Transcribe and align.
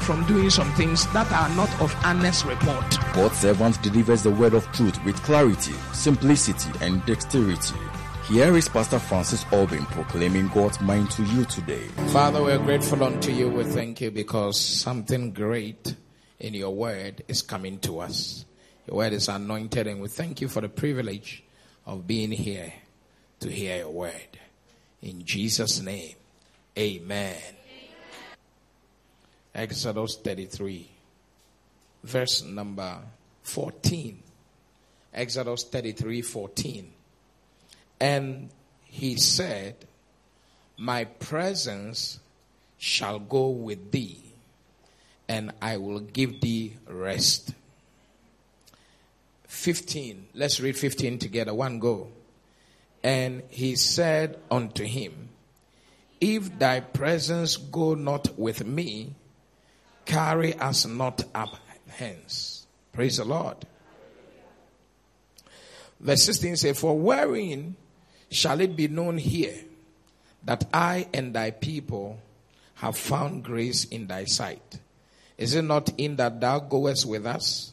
from 0.00 0.26
doing 0.26 0.50
some 0.50 0.70
things 0.72 1.06
that 1.12 1.30
are 1.32 1.48
not 1.56 1.68
of 1.80 1.94
honest 2.04 2.44
report. 2.44 2.84
God's 3.14 3.38
servant 3.38 3.82
delivers 3.82 4.22
the 4.22 4.30
word 4.30 4.54
of 4.54 4.70
truth 4.72 5.02
with 5.04 5.22
clarity, 5.22 5.74
simplicity, 5.92 6.70
and 6.80 7.04
dexterity. 7.06 7.76
Here 8.28 8.56
is 8.56 8.68
Pastor 8.68 8.98
Francis 8.98 9.44
Albin 9.52 9.84
proclaiming 9.86 10.48
God's 10.48 10.80
mind 10.80 11.10
to 11.12 11.24
you 11.24 11.44
today. 11.46 11.84
Father, 12.12 12.42
we're 12.42 12.58
grateful 12.58 13.02
unto 13.02 13.32
you. 13.32 13.48
We 13.48 13.64
thank 13.64 14.00
you 14.00 14.10
because 14.10 14.58
something 14.58 15.32
great 15.32 15.94
in 16.38 16.54
your 16.54 16.70
word 16.70 17.24
is 17.26 17.42
coming 17.42 17.78
to 17.80 18.00
us. 18.00 18.44
Your 18.86 18.98
word 18.98 19.12
is 19.12 19.28
anointed, 19.28 19.86
and 19.86 20.00
we 20.00 20.08
thank 20.08 20.40
you 20.40 20.48
for 20.48 20.60
the 20.60 20.68
privilege 20.68 21.42
of 21.86 22.06
being 22.06 22.30
here 22.30 22.72
to 23.40 23.50
hear 23.50 23.78
your 23.78 23.90
word. 23.90 24.38
In 25.02 25.24
Jesus' 25.24 25.80
name, 25.80 26.14
amen. 26.78 27.36
Exodus 29.54 30.16
33, 30.16 30.88
verse 32.04 32.42
number 32.42 32.98
14. 33.42 34.22
Exodus 35.12 35.64
33, 35.64 36.22
14. 36.22 36.92
And 38.00 38.50
he 38.84 39.16
said, 39.16 39.76
My 40.78 41.04
presence 41.04 42.20
shall 42.78 43.18
go 43.18 43.48
with 43.48 43.90
thee, 43.90 44.22
and 45.28 45.52
I 45.60 45.76
will 45.76 46.00
give 46.00 46.40
thee 46.40 46.76
rest. 46.86 47.52
15. 49.48 50.28
Let's 50.34 50.60
read 50.60 50.76
15 50.76 51.18
together. 51.18 51.52
One 51.52 51.80
go. 51.80 52.08
And 53.02 53.42
he 53.50 53.74
said 53.76 54.38
unto 54.50 54.84
him, 54.84 55.30
If 56.20 56.58
thy 56.58 56.80
presence 56.80 57.56
go 57.56 57.94
not 57.94 58.38
with 58.38 58.64
me, 58.64 59.14
carry 60.10 60.54
us 60.54 60.86
not 60.86 61.22
up 61.34 61.56
hence. 61.86 62.66
Praise 62.92 63.18
the 63.18 63.24
Lord. 63.24 63.56
Verse 66.00 66.24
16 66.24 66.56
says, 66.56 66.80
For 66.80 66.98
wherein 66.98 67.76
shall 68.30 68.60
it 68.60 68.74
be 68.74 68.88
known 68.88 69.18
here 69.18 69.54
that 70.44 70.64
I 70.74 71.06
and 71.14 71.32
thy 71.32 71.52
people 71.52 72.18
have 72.74 72.96
found 72.96 73.44
grace 73.44 73.84
in 73.84 74.08
thy 74.08 74.24
sight? 74.24 74.80
Is 75.38 75.54
it 75.54 75.62
not 75.62 75.90
in 75.96 76.16
that 76.16 76.40
thou 76.40 76.58
goest 76.58 77.06
with 77.06 77.24
us? 77.24 77.72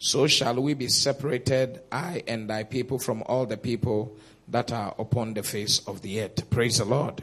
So 0.00 0.26
shall 0.26 0.60
we 0.60 0.74
be 0.74 0.88
separated, 0.88 1.80
I 1.92 2.22
and 2.26 2.50
thy 2.50 2.64
people, 2.64 2.98
from 2.98 3.22
all 3.26 3.46
the 3.46 3.56
people 3.56 4.16
that 4.48 4.72
are 4.72 4.94
upon 4.98 5.34
the 5.34 5.42
face 5.42 5.80
of 5.86 6.02
the 6.02 6.20
earth. 6.22 6.50
Praise 6.50 6.78
the 6.78 6.84
Lord. 6.84 7.22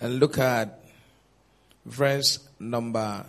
And 0.00 0.20
look 0.20 0.38
at 0.38 0.79
verse 1.84 2.38
number 2.58 3.24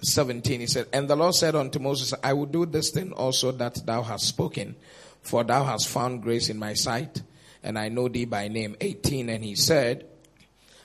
17. 0.00 0.60
He 0.60 0.66
said, 0.66 0.88
And 0.92 1.08
the 1.08 1.16
Lord 1.16 1.34
said 1.34 1.54
unto 1.54 1.78
Moses, 1.78 2.14
I 2.22 2.32
will 2.32 2.46
do 2.46 2.66
this 2.66 2.90
thing 2.90 3.12
also 3.12 3.52
that 3.52 3.86
thou 3.86 4.02
hast 4.02 4.26
spoken, 4.26 4.76
for 5.22 5.44
thou 5.44 5.64
hast 5.64 5.88
found 5.88 6.22
grace 6.22 6.48
in 6.48 6.58
my 6.58 6.74
sight, 6.74 7.22
and 7.62 7.78
I 7.78 7.88
know 7.88 8.08
thee 8.08 8.24
by 8.24 8.48
name. 8.48 8.76
18. 8.80 9.28
And 9.28 9.44
he 9.44 9.54
said, 9.54 10.06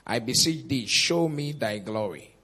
I 0.06 0.20
beseech 0.20 0.66
thee, 0.68 0.86
show 0.86 1.28
me 1.28 1.52
thy 1.52 1.78
glory. 1.78 2.34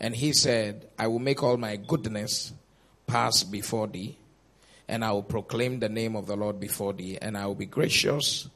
And 0.00 0.14
he 0.14 0.32
said, 0.32 0.88
I 0.98 1.08
will 1.08 1.18
make 1.18 1.42
all 1.42 1.56
my 1.56 1.76
goodness 1.76 2.52
pass 3.06 3.42
before 3.42 3.88
thee, 3.88 4.16
and 4.86 5.04
I 5.04 5.12
will 5.12 5.22
proclaim 5.22 5.80
the 5.80 5.88
name 5.88 6.14
of 6.14 6.26
the 6.26 6.36
Lord 6.36 6.60
before 6.60 6.92
thee, 6.92 7.18
and 7.20 7.36
I 7.36 7.46
will 7.46 7.54
be 7.54 7.66
gracious 7.66 8.48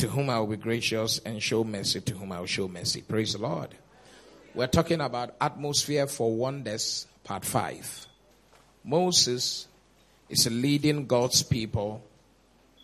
to 0.00 0.08
whom 0.08 0.30
I 0.30 0.38
will 0.38 0.46
be 0.46 0.56
gracious, 0.56 1.18
and 1.26 1.42
show 1.42 1.62
mercy 1.62 2.00
to 2.00 2.14
whom 2.14 2.32
I 2.32 2.40
will 2.40 2.46
show 2.46 2.66
mercy. 2.68 3.02
Praise 3.02 3.34
the 3.34 3.38
Lord. 3.38 3.68
We're 4.54 4.66
talking 4.66 5.02
about 5.02 5.34
atmosphere 5.38 6.06
for 6.06 6.34
wonders, 6.34 7.06
part 7.22 7.44
five. 7.44 8.06
Moses 8.82 9.68
is 10.30 10.50
leading 10.50 11.06
God's 11.06 11.42
people 11.42 12.02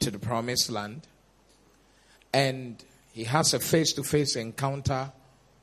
to 0.00 0.10
the 0.10 0.18
promised 0.18 0.68
land, 0.68 1.06
and 2.34 2.84
he 3.14 3.24
has 3.24 3.54
a 3.54 3.60
face 3.60 3.94
to 3.94 4.02
face 4.02 4.36
encounter 4.36 5.10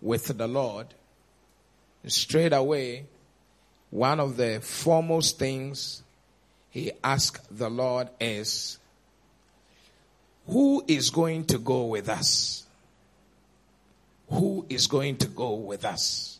with 0.02 0.36
the 0.36 0.48
Lord. 0.48 0.88
Straight 2.08 2.54
away, 2.54 3.06
one 3.92 4.20
of 4.20 4.38
the 4.38 4.60
foremost 4.60 5.38
things 5.38 6.02
he 6.72 6.92
asked 7.04 7.46
the 7.56 7.70
Lord 7.70 8.10
is, 8.20 8.80
Who 10.48 10.84
is 10.88 11.10
going 11.10 11.46
to 11.46 11.58
go 11.58 11.86
with 11.86 12.10
us? 12.10 12.66
Who 14.30 14.66
is 14.70 14.88
going 14.88 15.18
to 15.18 15.28
go 15.28 15.54
with 15.54 15.86
us 15.86 16.40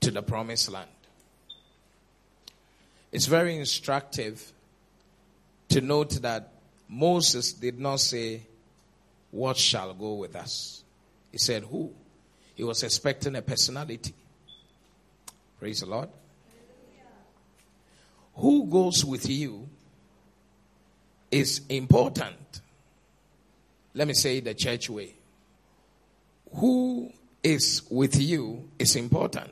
to 0.00 0.10
the 0.10 0.22
promised 0.22 0.70
land? 0.70 0.88
It's 3.10 3.26
very 3.26 3.56
instructive 3.56 4.52
to 5.70 5.80
note 5.80 6.22
that 6.22 6.52
Moses 6.88 7.52
did 7.52 7.78
not 7.78 8.00
say, 8.00 8.42
What 9.30 9.56
shall 9.56 9.94
go 9.94 10.14
with 10.14 10.36
us? 10.36 10.82
He 11.32 11.38
said, 11.38 11.64
Who? 11.64 11.92
He 12.54 12.64
was 12.64 12.82
expecting 12.82 13.36
a 13.36 13.42
personality. 13.42 14.14
Praise 15.58 15.80
the 15.80 15.86
Lord. 15.86 16.08
Who 18.36 18.66
goes 18.66 19.04
with 19.04 19.28
you 19.28 19.68
is 21.30 21.62
important. 21.68 22.60
Let 23.98 24.06
me 24.06 24.14
say 24.14 24.38
the 24.38 24.54
church 24.54 24.88
way. 24.88 25.12
Who 26.54 27.12
is 27.42 27.82
with 27.90 28.14
you 28.14 28.68
is 28.78 28.94
important. 28.94 29.50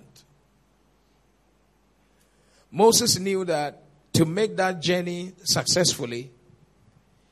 Moses 2.71 3.19
knew 3.19 3.45
that 3.45 3.83
to 4.12 4.25
make 4.25 4.57
that 4.57 4.81
journey 4.81 5.33
successfully, 5.43 6.31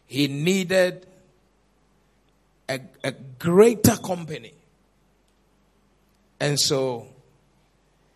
he 0.07 0.27
needed 0.27 1.07
a, 2.69 2.81
a 3.05 3.13
greater 3.39 3.97
company. 3.97 4.55
And 6.41 6.59
so 6.59 7.07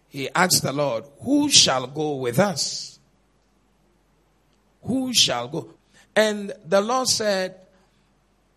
he 0.09 0.29
asked 0.35 0.65
the 0.65 0.73
Lord, 0.73 1.05
Who 1.23 1.49
shall 1.49 1.87
go 1.87 2.17
with 2.17 2.41
us? 2.41 2.99
Who 4.83 5.15
shall 5.15 5.47
go? 5.47 5.69
And 6.17 6.53
the 6.67 6.81
Lord 6.81 7.07
said, 7.07 7.55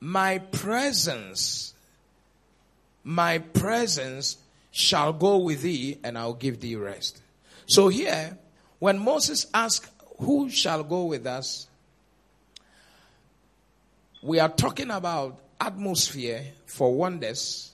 My 0.01 0.39
presence, 0.39 1.75
my 3.03 3.37
presence 3.37 4.37
shall 4.71 5.13
go 5.13 5.37
with 5.37 5.61
thee, 5.61 5.99
and 6.03 6.17
I'll 6.17 6.33
give 6.33 6.59
thee 6.59 6.75
rest. 6.75 7.21
So 7.67 7.87
here, 7.87 8.37
when 8.79 8.97
Moses 8.97 9.45
asked, 9.53 9.87
Who 10.17 10.49
shall 10.49 10.83
go 10.83 11.05
with 11.05 11.27
us? 11.27 11.67
We 14.23 14.39
are 14.39 14.49
talking 14.49 14.89
about 14.89 15.39
atmosphere 15.59 16.45
for 16.65 16.93
wonders, 16.93 17.71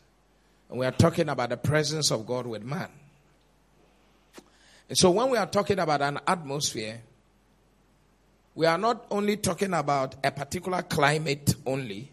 and 0.69 0.79
we 0.79 0.85
are 0.85 0.91
talking 0.91 1.29
about 1.29 1.49
the 1.49 1.57
presence 1.57 2.11
of 2.11 2.27
God 2.27 2.45
with 2.45 2.63
man. 2.63 2.89
And 4.89 4.97
so 4.97 5.11
when 5.11 5.29
we 5.29 5.37
are 5.37 5.47
talking 5.47 5.79
about 5.79 6.01
an 6.01 6.19
atmosphere, 6.27 7.01
we 8.55 8.65
are 8.65 8.77
not 8.77 9.05
only 9.11 9.37
talking 9.37 9.73
about 9.73 10.15
a 10.23 10.31
particular 10.31 10.81
climate 10.81 11.55
only, 11.65 12.11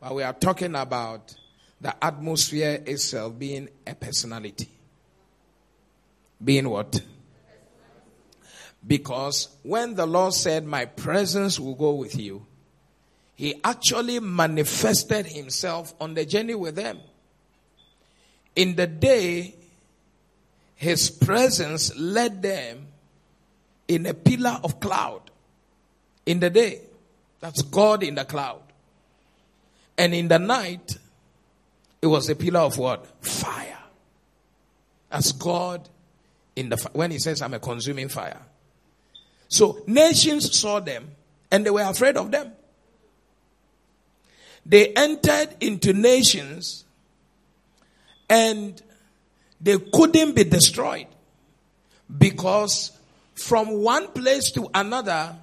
but 0.00 0.14
we 0.14 0.22
are 0.22 0.32
talking 0.32 0.74
about 0.74 1.34
the 1.80 2.04
atmosphere 2.04 2.82
itself 2.86 3.38
being 3.38 3.68
a 3.86 3.94
personality. 3.94 4.68
Being 6.42 6.68
what? 6.68 7.00
Because 8.86 9.48
when 9.62 9.94
the 9.94 10.06
Lord 10.06 10.32
said, 10.32 10.64
My 10.64 10.86
presence 10.86 11.60
will 11.60 11.74
go 11.74 11.92
with 11.92 12.18
you, 12.18 12.46
He 13.34 13.60
actually 13.62 14.20
manifested 14.20 15.26
Himself 15.26 15.94
on 16.00 16.14
the 16.14 16.24
journey 16.24 16.54
with 16.54 16.76
them. 16.76 16.98
In 18.56 18.76
the 18.76 18.86
day, 18.86 19.54
His 20.76 21.10
presence 21.10 21.94
led 21.96 22.40
them 22.40 22.86
in 23.86 24.06
a 24.06 24.14
pillar 24.14 24.60
of 24.64 24.80
cloud. 24.80 25.30
In 26.24 26.40
the 26.40 26.48
day, 26.48 26.80
that's 27.40 27.62
God 27.62 28.02
in 28.02 28.14
the 28.14 28.24
cloud. 28.24 28.62
And 30.00 30.14
in 30.14 30.28
the 30.28 30.38
night, 30.38 30.96
it 32.00 32.06
was 32.06 32.26
a 32.30 32.34
pillar 32.34 32.60
of 32.60 32.78
what? 32.78 33.06
Fire. 33.22 33.76
As 35.12 35.32
God 35.32 35.86
in 36.56 36.70
the 36.70 36.76
when 36.94 37.10
he 37.10 37.18
says 37.18 37.42
I'm 37.42 37.52
a 37.52 37.58
consuming 37.58 38.08
fire. 38.08 38.40
So 39.48 39.82
nations 39.86 40.58
saw 40.58 40.80
them 40.80 41.10
and 41.50 41.66
they 41.66 41.70
were 41.70 41.82
afraid 41.82 42.16
of 42.16 42.30
them. 42.30 42.50
They 44.64 44.94
entered 44.94 45.48
into 45.60 45.92
nations 45.92 46.86
and 48.30 48.80
they 49.60 49.76
couldn't 49.92 50.34
be 50.34 50.44
destroyed 50.44 51.08
because 52.16 52.92
from 53.34 53.82
one 53.82 54.08
place 54.08 54.50
to 54.52 54.70
another 54.72 55.36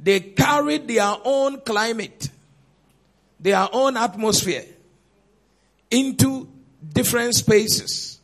they 0.00 0.20
carried 0.20 0.88
their 0.88 1.14
own 1.24 1.60
climate, 1.60 2.30
their 3.42 3.68
own 3.72 3.96
atmosphere 3.96 4.64
into 5.90 6.48
different 6.92 7.34
spaces. 7.34 8.20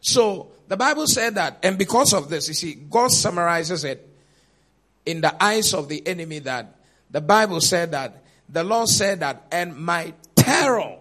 So 0.00 0.50
the 0.68 0.76
Bible 0.76 1.06
said 1.06 1.36
that, 1.36 1.58
and 1.62 1.78
because 1.78 2.12
of 2.12 2.28
this, 2.28 2.48
you 2.48 2.54
see, 2.54 2.74
God 2.74 3.10
summarizes 3.10 3.84
it 3.84 4.06
in 5.06 5.20
the 5.20 5.42
eyes 5.42 5.72
of 5.72 5.88
the 5.88 6.06
enemy 6.06 6.40
that 6.40 6.74
the 7.10 7.20
Bible 7.20 7.60
said 7.60 7.92
that 7.92 8.22
the 8.48 8.64
Lord 8.64 8.88
said 8.88 9.20
that, 9.20 9.46
and 9.50 9.76
my 9.76 10.12
terror 10.34 10.96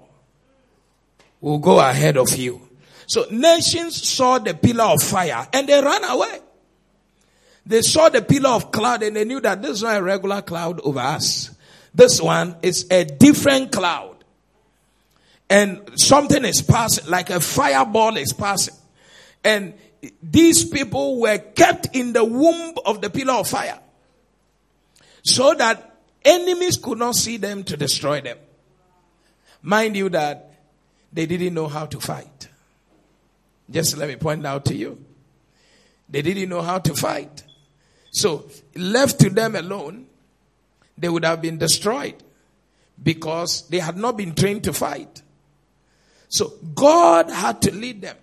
will 1.42 1.57
go 1.57 1.80
ahead 1.80 2.18
of 2.18 2.36
you. 2.36 2.62
So 3.07 3.25
nations 3.31 4.07
saw 4.07 4.38
the 4.38 4.54
pillar 4.54 4.84
of 4.84 5.01
fire 5.01 5.48
and 5.51 5.68
they 5.68 5.81
ran 5.81 6.04
away. 6.04 6.40
They 7.66 7.81
saw 7.81 8.10
the 8.10 8.22
pillar 8.22 8.50
of 8.51 8.72
cloud 8.72 9.04
and 9.04 9.16
they 9.16 9.25
knew 9.25 9.40
that 9.42 9.62
this 9.62 9.72
is 9.72 9.84
not 9.84 9.98
a 9.98 10.04
regular 10.04 10.42
cloud 10.42 10.80
over 10.81 11.00
us. 11.00 11.51
This 11.94 12.21
one 12.21 12.56
is 12.62 12.88
a 12.91 13.06
different 13.06 13.71
cloud. 13.71 14.18
And 15.50 15.81
something 15.95 16.45
is 16.45 16.62
passing, 16.62 17.09
like 17.09 17.30
a 17.30 17.39
fireball 17.39 18.18
is 18.18 18.33
passing. 18.33 18.75
And 19.44 19.74
these 20.21 20.63
people 20.63 21.19
were 21.19 21.38
kept 21.38 21.95
in 21.95 22.13
the 22.13 22.24
womb 22.24 22.75
of 22.86 23.01
the 23.01 23.09
pillar 23.09 23.33
of 23.33 23.47
fire. 23.47 23.80
So 25.24 25.53
that 25.56 25.97
enemies 26.24 26.77
could 26.77 27.00
not 27.00 27.15
see 27.15 27.38
them 27.38 27.63
to 27.63 27.77
destroy 27.77 28.21
them. 28.21 28.38
Mind 29.62 29.97
you 29.97 30.09
that 30.09 30.53
they 31.12 31.25
didn't 31.25 31.53
know 31.53 31.68
how 31.68 31.86
to 31.88 32.00
fight. 32.00 32.47
Just 33.69 33.97
let 33.97 34.07
me 34.07 34.15
point 34.15 34.45
out 34.45 34.65
to 34.65 34.75
you. 34.75 35.03
They 36.09 36.21
didn't 36.21 36.50
know 36.50 36.62
how 36.62 36.80
to 36.80 36.95
fight. 36.95 37.44
So, 38.12 38.50
left 38.75 39.19
to 39.19 39.30
them 39.30 39.56
alone, 39.56 40.07
they 41.00 41.10
would 41.10 41.25
have 41.25 41.42
been 41.42 41.57
destroyed 41.57 42.16
because 43.01 43.68
they 43.69 43.80
had 43.80 43.98
not 43.98 44.18
been 44.18 44.36
trained 44.36 44.63
to 44.66 44.74
fight. 44.74 45.22
So, 46.28 46.54
God 46.75 47.30
had 47.30 47.62
to 47.63 47.74
lead 47.74 48.01
them. 48.01 48.18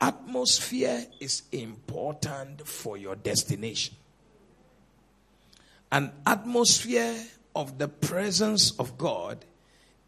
Atmosphere 0.00 1.06
is 1.20 1.42
important 1.52 2.66
for 2.66 2.96
your 2.96 3.14
destination. 3.14 3.94
An 5.92 6.12
atmosphere 6.26 7.14
of 7.54 7.78
the 7.78 7.88
presence 7.88 8.72
of 8.78 8.98
God 8.98 9.44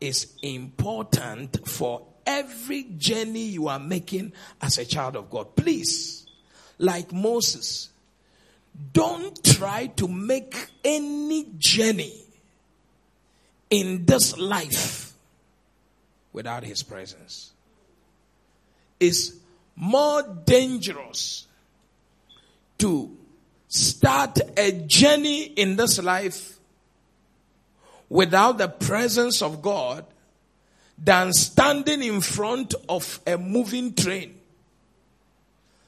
is 0.00 0.34
important 0.42 1.68
for 1.68 2.06
every 2.26 2.84
journey 2.98 3.44
you 3.44 3.68
are 3.68 3.78
making 3.78 4.32
as 4.60 4.76
a 4.76 4.84
child 4.84 5.16
of 5.16 5.30
God. 5.30 5.56
Please, 5.56 6.26
like 6.78 7.12
Moses, 7.12 7.90
don't 8.92 9.42
try 9.44 9.86
to 9.86 10.06
make 10.06 10.54
any 10.84 11.46
journey 11.58 12.14
in 13.70 14.04
this 14.06 14.36
life 14.38 15.12
without 16.32 16.64
his 16.64 16.82
presence. 16.82 17.52
It's 19.00 19.32
more 19.76 20.22
dangerous 20.44 21.46
to 22.78 23.16
start 23.68 24.38
a 24.56 24.72
journey 24.72 25.42
in 25.42 25.76
this 25.76 26.02
life 26.02 26.58
without 28.08 28.58
the 28.58 28.68
presence 28.68 29.42
of 29.42 29.60
God 29.60 30.04
than 30.96 31.32
standing 31.32 32.02
in 32.02 32.20
front 32.20 32.74
of 32.88 33.20
a 33.26 33.36
moving 33.36 33.94
train 33.94 34.37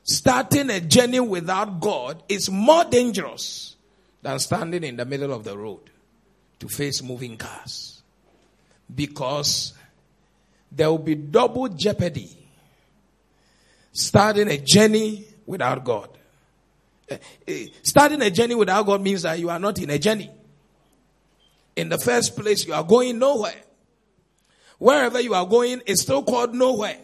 starting 0.03 0.71
a 0.71 0.81
journey 0.81 1.21
without 1.21 1.81
God 1.81 2.23
is 2.29 2.51
more 2.51 2.85
dangerous 2.85 3.77
than 4.23 4.39
standing 4.39 4.85
in 4.85 4.97
the 4.97 5.05
middle 5.05 5.33
of 5.33 5.45
the 5.45 5.57
road 5.57 5.91
to 6.59 6.69
face 6.69 7.03
moving 7.03 7.37
cars. 7.37 8.03
Because 8.93 9.73
there 10.71 10.91
will 10.91 10.99
be 10.99 11.15
double 11.15 11.69
jeopardy 11.69 12.37
starting 13.93 14.49
a 14.49 14.59
journey 14.59 15.25
without 15.47 15.85
God. 15.85 16.09
Eh, 17.09 17.19
eh, 17.47 17.67
starting 17.83 18.23
a 18.23 18.31
journey 18.31 18.55
without 18.55 18.87
God 18.87 19.03
means 19.03 19.23
that 19.23 19.39
you 19.39 19.51
are 19.51 19.59
not 19.59 19.79
in 19.81 19.91
a 19.91 19.99
journey. 19.99 20.31
In 21.77 21.89
the 21.89 21.99
first 21.99 22.37
place, 22.37 22.67
you 22.67 22.73
are 22.73 22.85
going 22.85 23.19
nowhere. 23.19 23.63
Wherever 24.79 25.21
you 25.21 25.35
are 25.35 25.47
going 25.47 25.83
is 25.87 26.03
still 26.03 26.23
called 26.23 26.55
nowhere. 26.55 26.99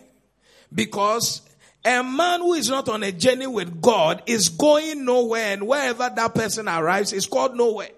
Because 0.73 1.43
a 1.87 2.03
man 2.03 2.41
who 2.41 2.55
is 2.55 2.69
not 2.69 2.89
on 2.89 3.05
a 3.05 3.13
journey 3.13 3.47
with 3.47 3.81
God 3.81 4.23
is 4.27 4.49
going 4.49 5.05
nowhere, 5.05 5.53
and 5.53 5.67
wherever 5.67 6.11
that 6.15 6.35
person 6.35 6.69
arrives 6.69 7.13
is 7.13 7.27
called 7.27 7.57
nowhere. 7.57 7.91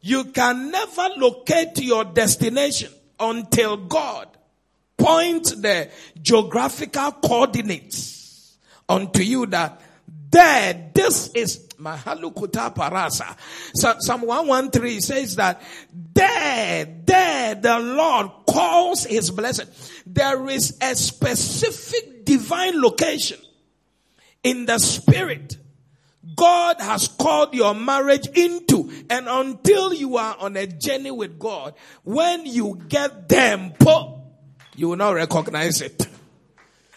You 0.00 0.24
can 0.26 0.70
never 0.70 1.08
locate 1.16 1.78
your 1.80 2.04
destination 2.04 2.90
until 3.20 3.76
God 3.76 4.28
points 4.96 5.52
the 5.52 5.90
geographical 6.22 7.12
coordinates 7.12 8.56
unto 8.88 9.22
you 9.22 9.46
that 9.46 9.82
there, 10.30 10.90
this 10.94 11.28
is 11.34 11.68
Mahalukuta 11.78 12.74
Parasa. 12.74 13.36
So, 13.74 13.94
Psalm 13.98 14.22
113 14.22 15.00
says 15.00 15.36
that 15.36 15.62
there, 15.92 16.86
there 17.04 17.54
the 17.54 17.78
Lord 17.78 18.30
calls 18.48 19.04
his 19.04 19.30
blessing. 19.30 19.68
There 20.10 20.48
is 20.48 20.76
a 20.80 20.94
specific 20.94 22.24
divine 22.24 22.80
location 22.80 23.38
in 24.42 24.66
the 24.66 24.78
spirit 24.78 25.58
God 26.38 26.80
has 26.80 27.08
called 27.08 27.52
your 27.52 27.74
marriage 27.74 28.28
into. 28.28 28.90
And 29.10 29.26
until 29.28 29.92
you 29.92 30.16
are 30.18 30.36
on 30.38 30.56
a 30.56 30.66
journey 30.66 31.10
with 31.10 31.38
God, 31.38 31.74
when 32.04 32.46
you 32.46 32.80
get 32.88 33.28
them, 33.28 33.72
you 34.76 34.88
will 34.88 34.96
not 34.96 35.14
recognize 35.14 35.80
it. 35.80 36.06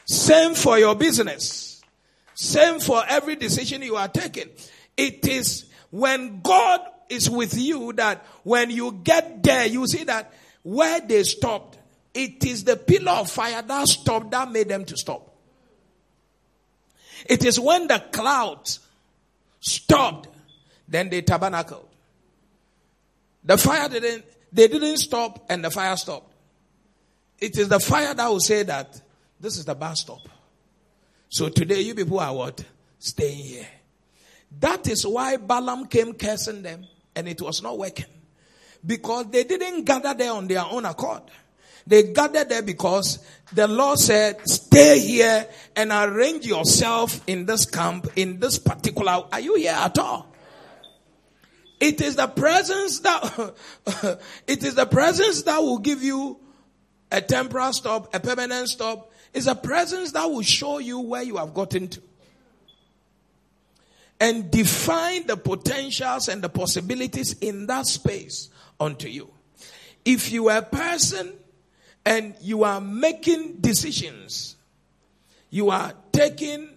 Same 0.06 0.54
for 0.54 0.78
your 0.78 0.94
business. 0.94 1.82
Same 2.36 2.80
for 2.80 3.04
every 3.08 3.36
decision 3.36 3.82
you 3.82 3.96
are 3.96 4.08
taking. 4.08 4.50
It 4.96 5.28
is 5.28 5.66
when 5.90 6.42
God 6.42 6.82
is 7.10 7.30
with 7.30 7.58
you 7.58 7.94
that 7.94 8.24
when 8.44 8.70
you 8.70 9.00
get 9.04 9.42
there, 9.42 9.66
you 9.66 9.88
see 9.88 10.04
that 10.04 10.34
where 10.62 11.02
they 11.02 11.24
stopped, 11.24 11.80
it 12.14 12.44
is 12.46 12.64
the 12.64 12.76
pillar 12.76 13.14
of 13.14 13.30
fire 13.30 13.62
that 13.62 13.88
stopped, 13.88 14.32
that 14.32 14.52
made 14.52 14.68
them 14.68 14.86
to 14.86 14.98
stop. 14.98 15.36
It 17.26 17.46
is 17.46 17.60
when 17.60 17.88
the 17.88 18.04
clouds 18.12 18.80
stopped, 19.60 20.28
then 20.88 21.10
they 21.10 21.22
tabernacled. 21.22 21.88
The 23.44 23.58
fire 23.58 23.88
didn't, 23.90 24.26
they 24.52 24.68
didn't 24.68 24.98
stop 24.98 25.46
and 25.50 25.64
the 25.64 25.72
fire 25.72 25.96
stopped. 25.96 26.34
It 27.40 27.58
is 27.58 27.70
the 27.70 27.80
fire 27.80 28.14
that 28.14 28.28
will 28.28 28.40
say 28.40 28.64
that 28.64 29.02
this 29.40 29.58
is 29.58 29.66
the 29.66 29.76
bus 29.76 30.02
stop. 30.02 30.28
So 31.30 31.50
today 31.50 31.82
you 31.82 31.96
people 31.96 32.20
are 32.20 32.36
what? 32.36 32.64
Staying 33.00 33.38
here. 33.38 33.68
That 34.60 34.88
is 34.88 35.08
why 35.08 35.38
Balaam 35.38 35.88
came 35.88 36.14
cursing 36.14 36.62
them 36.62 36.86
and 37.16 37.28
it 37.28 37.42
was 37.42 37.64
not 37.64 37.78
working. 37.78 38.06
Because 38.86 39.28
they 39.32 39.44
didn't 39.44 39.86
gather 39.86 40.14
there 40.14 40.34
on 40.34 40.48
their 40.48 40.64
own 40.66 40.86
accord. 40.86 41.24
They 41.88 42.14
gathered 42.14 42.50
there 42.50 42.62
because 42.62 43.20
the 43.54 43.68
Lord 43.68 44.00
said, 44.00 44.48
stay 44.48 45.00
here 45.00 45.48
and 45.76 45.92
arrange 45.92 46.46
yourself 46.46 47.22
in 47.28 47.46
this 47.46 47.66
camp, 47.66 48.08
in 48.16 48.40
this 48.40 48.60
particular, 48.60 49.24
are 49.32 49.40
you 49.40 49.56
here 49.56 49.76
at 49.76 49.98
all? 49.98 50.28
It 51.80 52.00
is 52.00 52.16
the 52.16 52.28
presence 52.28 53.00
that, 53.00 53.56
it 54.48 54.64
is 54.64 54.76
the 54.76 54.86
presence 54.86 55.42
that 55.44 55.58
will 55.60 55.80
give 55.80 56.04
you 56.04 56.40
a 57.12 57.22
temporal 57.22 57.74
stop, 57.74 58.14
a 58.14 58.20
permanent 58.20 58.70
stop, 58.70 59.12
it's 59.34 59.48
a 59.48 59.56
presence 59.56 60.12
that 60.12 60.26
will 60.26 60.42
show 60.44 60.78
you 60.78 61.00
where 61.00 61.24
you 61.24 61.38
have 61.38 61.54
gotten 61.54 61.88
to. 61.88 62.02
And 64.20 64.52
define 64.52 65.26
the 65.26 65.36
potentials 65.36 66.28
and 66.28 66.44
the 66.44 66.50
possibilities 66.50 67.34
in 67.40 67.66
that 67.66 67.88
space 67.88 68.50
unto 68.80 69.08
you. 69.08 69.32
If 70.06 70.32
you 70.32 70.50
are 70.50 70.60
a 70.60 70.62
person 70.62 71.34
and 72.06 72.36
you 72.42 72.64
are 72.64 72.82
making 72.82 73.58
decisions, 73.62 74.56
you 75.50 75.70
are 75.70 75.94
taking 76.12 76.70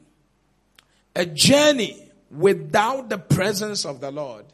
a 1.17 1.25
journey 1.27 2.11
without 2.31 3.09
the 3.09 3.19
presence 3.19 3.85
of 3.85 4.01
the 4.01 4.11
Lord, 4.11 4.45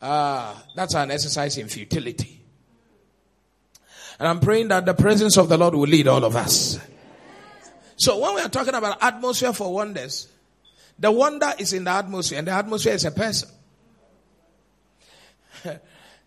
uh, 0.00 0.54
that's 0.74 0.94
an 0.94 1.10
exercise 1.10 1.58
in 1.58 1.68
futility. 1.68 2.40
And 4.18 4.28
I'm 4.28 4.40
praying 4.40 4.68
that 4.68 4.84
the 4.84 4.94
presence 4.94 5.36
of 5.36 5.48
the 5.48 5.58
Lord 5.58 5.74
will 5.74 5.86
lead 5.86 6.08
all 6.08 6.24
of 6.24 6.34
us. 6.36 6.78
So 7.96 8.18
when 8.18 8.36
we 8.36 8.40
are 8.40 8.48
talking 8.48 8.74
about 8.74 9.02
atmosphere 9.02 9.52
for 9.52 9.72
wonders, 9.72 10.28
the 10.98 11.10
wonder 11.10 11.52
is 11.58 11.72
in 11.72 11.84
the 11.84 11.90
atmosphere, 11.90 12.38
and 12.38 12.46
the 12.46 12.52
atmosphere 12.52 12.94
is 12.94 13.04
a 13.04 13.10
person. 13.10 13.48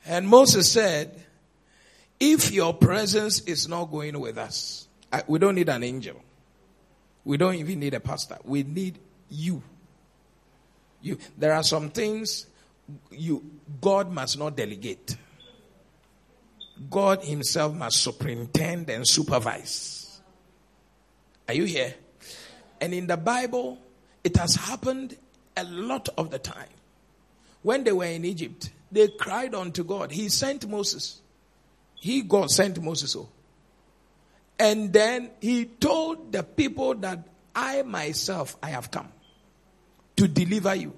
and 0.06 0.28
Moses 0.28 0.72
said, 0.72 1.24
If 2.24 2.52
your 2.52 2.76
presence 2.76 3.40
is 3.42 3.68
not 3.68 3.86
going 3.86 4.20
with 4.20 4.38
us, 4.38 4.88
we 5.26 5.40
don't 5.40 5.56
need 5.56 5.70
an 5.70 5.84
angel. 5.84 6.22
We 7.26 7.38
don't 7.38 7.56
even 7.56 7.80
need 7.80 7.96
a 7.96 8.00
pastor. 8.00 8.38
We 8.44 8.62
need 8.62 9.00
you. 9.28 9.64
You. 11.02 11.18
There 11.36 11.52
are 11.52 11.64
some 11.64 11.90
things 11.90 12.46
you 13.10 13.44
God 13.82 14.12
must 14.12 14.38
not 14.38 14.56
delegate. 14.56 15.18
God 16.92 17.24
Himself 17.24 17.74
must 17.74 17.98
superintend 17.98 18.92
and 18.92 19.08
supervise. 19.08 20.22
Are 21.48 21.56
you 21.56 21.64
here? 21.64 21.96
And 22.80 22.94
in 22.94 23.08
the 23.08 23.18
Bible, 23.18 23.80
it 24.24 24.38
has 24.38 24.54
happened 24.54 25.18
a 25.58 25.64
lot 25.64 26.08
of 26.20 26.30
the 26.30 26.38
time. 26.38 26.70
When 27.64 27.84
they 27.84 27.92
were 27.92 28.06
in 28.06 28.26
Egypt, 28.26 28.70
they 28.92 29.08
cried 29.08 29.56
unto 29.56 29.84
God. 29.84 30.12
He 30.12 30.30
sent 30.30 30.70
Moses. 30.70 31.22
He, 32.02 32.24
God, 32.24 32.50
sent 32.50 32.82
Moses. 32.82 33.16
Oh. 33.16 33.30
And 34.58 34.92
then 34.92 35.30
he 35.40 35.66
told 35.66 36.32
the 36.32 36.42
people 36.42 36.96
that 36.96 37.28
I 37.56 37.84
myself, 37.84 38.58
I 38.62 38.70
have 38.70 38.90
come 38.90 39.08
to 40.16 40.28
deliver 40.28 40.74
you. 40.74 40.98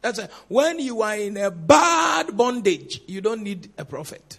That's 0.00 0.20
a, 0.20 0.28
when 0.46 0.78
you 0.78 1.02
are 1.02 1.16
in 1.16 1.36
a 1.36 1.50
bad 1.50 2.36
bondage, 2.36 3.02
you 3.08 3.20
don't 3.20 3.42
need 3.42 3.70
a 3.76 3.84
prophet. 3.84 4.38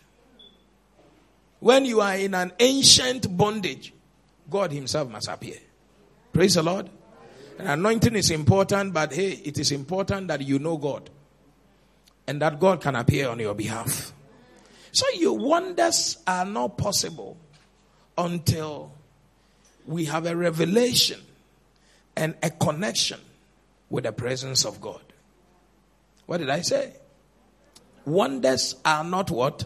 When 1.60 1.84
you 1.84 2.00
are 2.00 2.16
in 2.16 2.34
an 2.34 2.54
ancient 2.60 3.36
bondage, 3.36 3.94
God 4.50 4.72
Himself 4.72 5.10
must 5.10 5.28
appear. 5.28 5.58
Praise 6.32 6.56
the 6.56 6.64
Lord. 6.64 6.90
And 7.60 7.68
anointing 7.68 8.16
is 8.16 8.32
important, 8.32 8.94
but 8.94 9.12
hey, 9.14 9.32
it 9.32 9.60
is 9.60 9.74
important 9.74 10.30
that 10.30 10.42
you 10.42 10.60
know 10.60 10.78
God 10.78 11.10
and 12.26 12.42
that 12.42 12.58
God 12.58 12.80
can 12.80 12.96
appear 12.96 13.28
on 13.28 13.40
your 13.40 13.54
behalf. 13.54 14.14
So 14.94 15.06
your 15.16 15.38
wonders 15.38 16.20
are 16.28 16.46
not 16.46 16.78
possible 16.78 17.36
until 18.16 18.92
we 19.88 20.06
have 20.06 20.28
a 20.28 20.36
revelation 20.36 21.20
and 22.16 22.36
a 22.44 22.52
connection 22.52 23.20
with 23.90 24.04
the 24.04 24.12
presence 24.12 24.66
of 24.66 24.80
God. 24.80 25.02
What 26.28 26.38
did 26.38 26.50
I 26.52 26.62
say? 26.62 26.94
Wonders 28.06 28.76
are 28.86 29.04
not 29.04 29.32
what? 29.32 29.66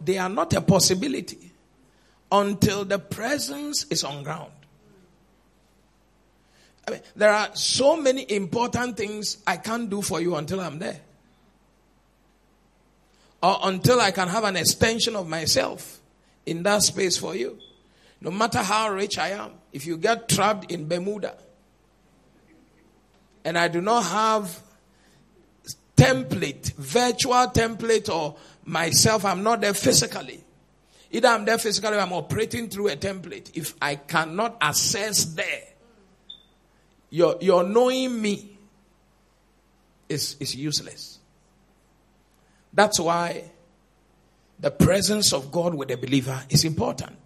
They 0.00 0.16
are 0.16 0.30
not 0.30 0.54
a 0.54 0.62
possibility 0.62 1.52
until 2.32 2.86
the 2.86 2.98
presence 2.98 3.84
is 3.90 4.04
on 4.04 4.22
ground. 4.22 4.52
I 6.88 6.92
mean, 6.92 7.00
there 7.14 7.30
are 7.30 7.54
so 7.54 7.98
many 7.98 8.30
important 8.32 8.96
things 8.96 9.42
I 9.46 9.58
can't 9.58 9.90
do 9.90 10.00
for 10.00 10.20
you 10.20 10.34
until 10.36 10.60
I'm 10.60 10.78
there. 10.78 11.00
Or 13.44 13.58
until 13.64 14.00
I 14.00 14.10
can 14.10 14.28
have 14.28 14.44
an 14.44 14.56
extension 14.56 15.14
of 15.16 15.28
myself 15.28 16.00
in 16.46 16.62
that 16.62 16.82
space 16.82 17.18
for 17.18 17.36
you. 17.36 17.58
No 18.22 18.30
matter 18.30 18.60
how 18.60 18.88
rich 18.88 19.18
I 19.18 19.32
am, 19.32 19.50
if 19.70 19.84
you 19.84 19.98
get 19.98 20.30
trapped 20.30 20.72
in 20.72 20.88
Bermuda 20.88 21.36
and 23.44 23.58
I 23.58 23.68
do 23.68 23.82
not 23.82 24.04
have 24.04 24.62
template, 25.94 26.72
virtual 26.76 27.46
template, 27.48 28.08
or 28.08 28.34
myself, 28.64 29.26
I'm 29.26 29.42
not 29.42 29.60
there 29.60 29.74
physically. 29.74 30.42
Either 31.10 31.28
I'm 31.28 31.44
there 31.44 31.58
physically, 31.58 31.98
I'm 31.98 32.14
operating 32.14 32.70
through 32.70 32.88
a 32.88 32.96
template. 32.96 33.50
If 33.52 33.74
I 33.82 33.96
cannot 33.96 34.56
access 34.58 35.26
there, 35.26 35.64
your, 37.10 37.36
your 37.42 37.62
knowing 37.62 38.22
me 38.22 38.56
is, 40.08 40.36
is 40.40 40.56
useless. 40.56 41.13
That's 42.74 42.98
why 43.00 43.50
the 44.58 44.70
presence 44.70 45.32
of 45.32 45.50
God 45.50 45.74
with 45.74 45.90
a 45.90 45.96
believer 45.96 46.42
is 46.50 46.64
important. 46.64 47.18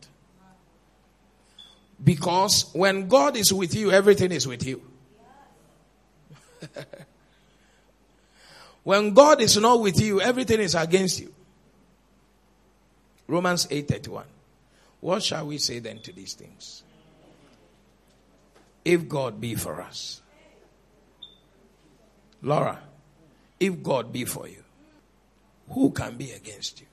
Because 2.02 2.71
when 2.75 3.09
God 3.09 3.37
is 3.37 3.52
with 3.52 3.75
you, 3.75 3.90
everything 3.90 4.31
is 4.31 4.47
with 4.47 4.64
you. 4.64 4.83
when 8.85 9.14
God 9.14 9.40
is 9.40 9.57
not 9.57 9.81
with 9.81 10.00
you, 10.00 10.21
everything 10.21 10.61
is 10.61 10.75
against 10.75 11.21
you. 11.21 11.35
Romans 13.26 13.67
8:31. 13.67 14.25
What 15.00 15.23
shall 15.23 15.47
we 15.47 15.59
say 15.59 15.78
then 15.78 16.00
to 16.00 16.12
these 16.12 16.35
things? 16.35 16.83
If 18.85 19.09
God 19.09 19.40
be 19.40 19.55
for 19.55 19.81
us. 19.81 20.23
Laura, 22.43 22.81
if 23.59 23.83
God 23.83 24.12
be 24.12 24.25
for 24.25 24.49
you, 24.49 24.62
who 25.71 25.91
can 25.91 26.17
be 26.17 26.33
against 26.33 26.81
you? 26.81 26.87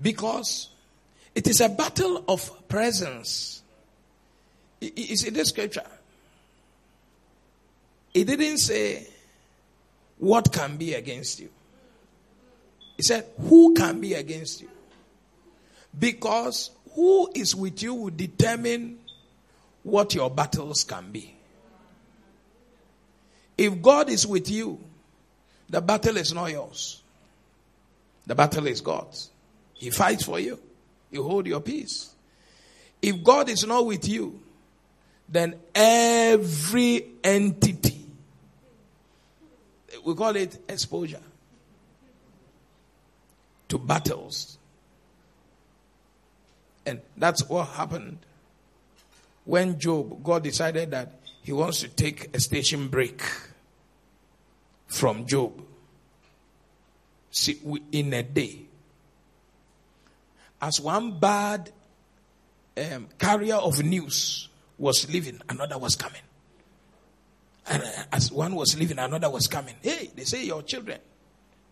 Because 0.00 0.68
it 1.34 1.46
is 1.46 1.60
a 1.60 1.68
battle 1.68 2.24
of 2.28 2.68
presence. 2.68 3.62
You 4.80 5.16
see 5.16 5.30
this 5.30 5.48
scripture? 5.48 5.86
It 8.14 8.24
didn't 8.24 8.58
say 8.58 9.06
what 10.18 10.52
can 10.52 10.76
be 10.76 10.94
against 10.94 11.40
you. 11.40 11.50
He 12.96 13.02
said, 13.02 13.26
Who 13.48 13.74
can 13.74 14.00
be 14.00 14.14
against 14.14 14.60
you? 14.60 14.68
Because 15.96 16.70
who 16.94 17.30
is 17.34 17.54
with 17.54 17.82
you 17.82 17.94
will 17.94 18.10
determine 18.10 18.98
what 19.82 20.14
your 20.14 20.30
battles 20.30 20.84
can 20.84 21.10
be. 21.10 21.34
If 23.56 23.80
God 23.80 24.08
is 24.10 24.26
with 24.26 24.50
you, 24.50 24.78
the 25.68 25.80
battle 25.80 26.16
is 26.16 26.32
not 26.32 26.50
yours. 26.50 27.02
The 28.28 28.34
battle 28.34 28.66
is 28.66 28.82
God's. 28.82 29.30
He 29.72 29.88
fights 29.88 30.24
for 30.24 30.38
you. 30.38 30.60
You 31.10 31.22
hold 31.22 31.46
your 31.46 31.60
peace. 31.60 32.14
If 33.00 33.24
God 33.24 33.48
is 33.48 33.66
not 33.66 33.86
with 33.86 34.06
you, 34.06 34.38
then 35.26 35.54
every 35.74 37.06
entity, 37.24 38.04
we 40.04 40.14
call 40.14 40.36
it 40.36 40.58
exposure 40.68 41.22
to 43.68 43.78
battles. 43.78 44.58
And 46.84 47.00
that's 47.16 47.48
what 47.48 47.68
happened 47.68 48.18
when 49.46 49.78
Job, 49.78 50.22
God 50.22 50.42
decided 50.42 50.90
that 50.90 51.18
he 51.42 51.52
wants 51.52 51.80
to 51.80 51.88
take 51.88 52.36
a 52.36 52.40
station 52.40 52.88
break 52.88 53.22
from 54.86 55.26
Job 55.26 55.62
See, 57.30 57.60
in 57.92 58.12
a 58.14 58.22
day 58.22 58.68
as 60.60 60.80
one 60.80 61.18
bad 61.18 61.70
um, 62.76 63.08
carrier 63.18 63.56
of 63.56 63.82
news 63.82 64.48
was 64.76 65.10
leaving, 65.12 65.40
another 65.48 65.78
was 65.78 65.96
coming. 65.96 66.20
And 67.68 67.82
uh, 67.82 67.86
as 68.12 68.32
one 68.32 68.54
was 68.54 68.78
leaving, 68.78 68.98
another 68.98 69.30
was 69.30 69.46
coming. 69.46 69.74
Hey, 69.82 70.10
they 70.14 70.24
say 70.24 70.44
your 70.44 70.62
children, 70.62 70.98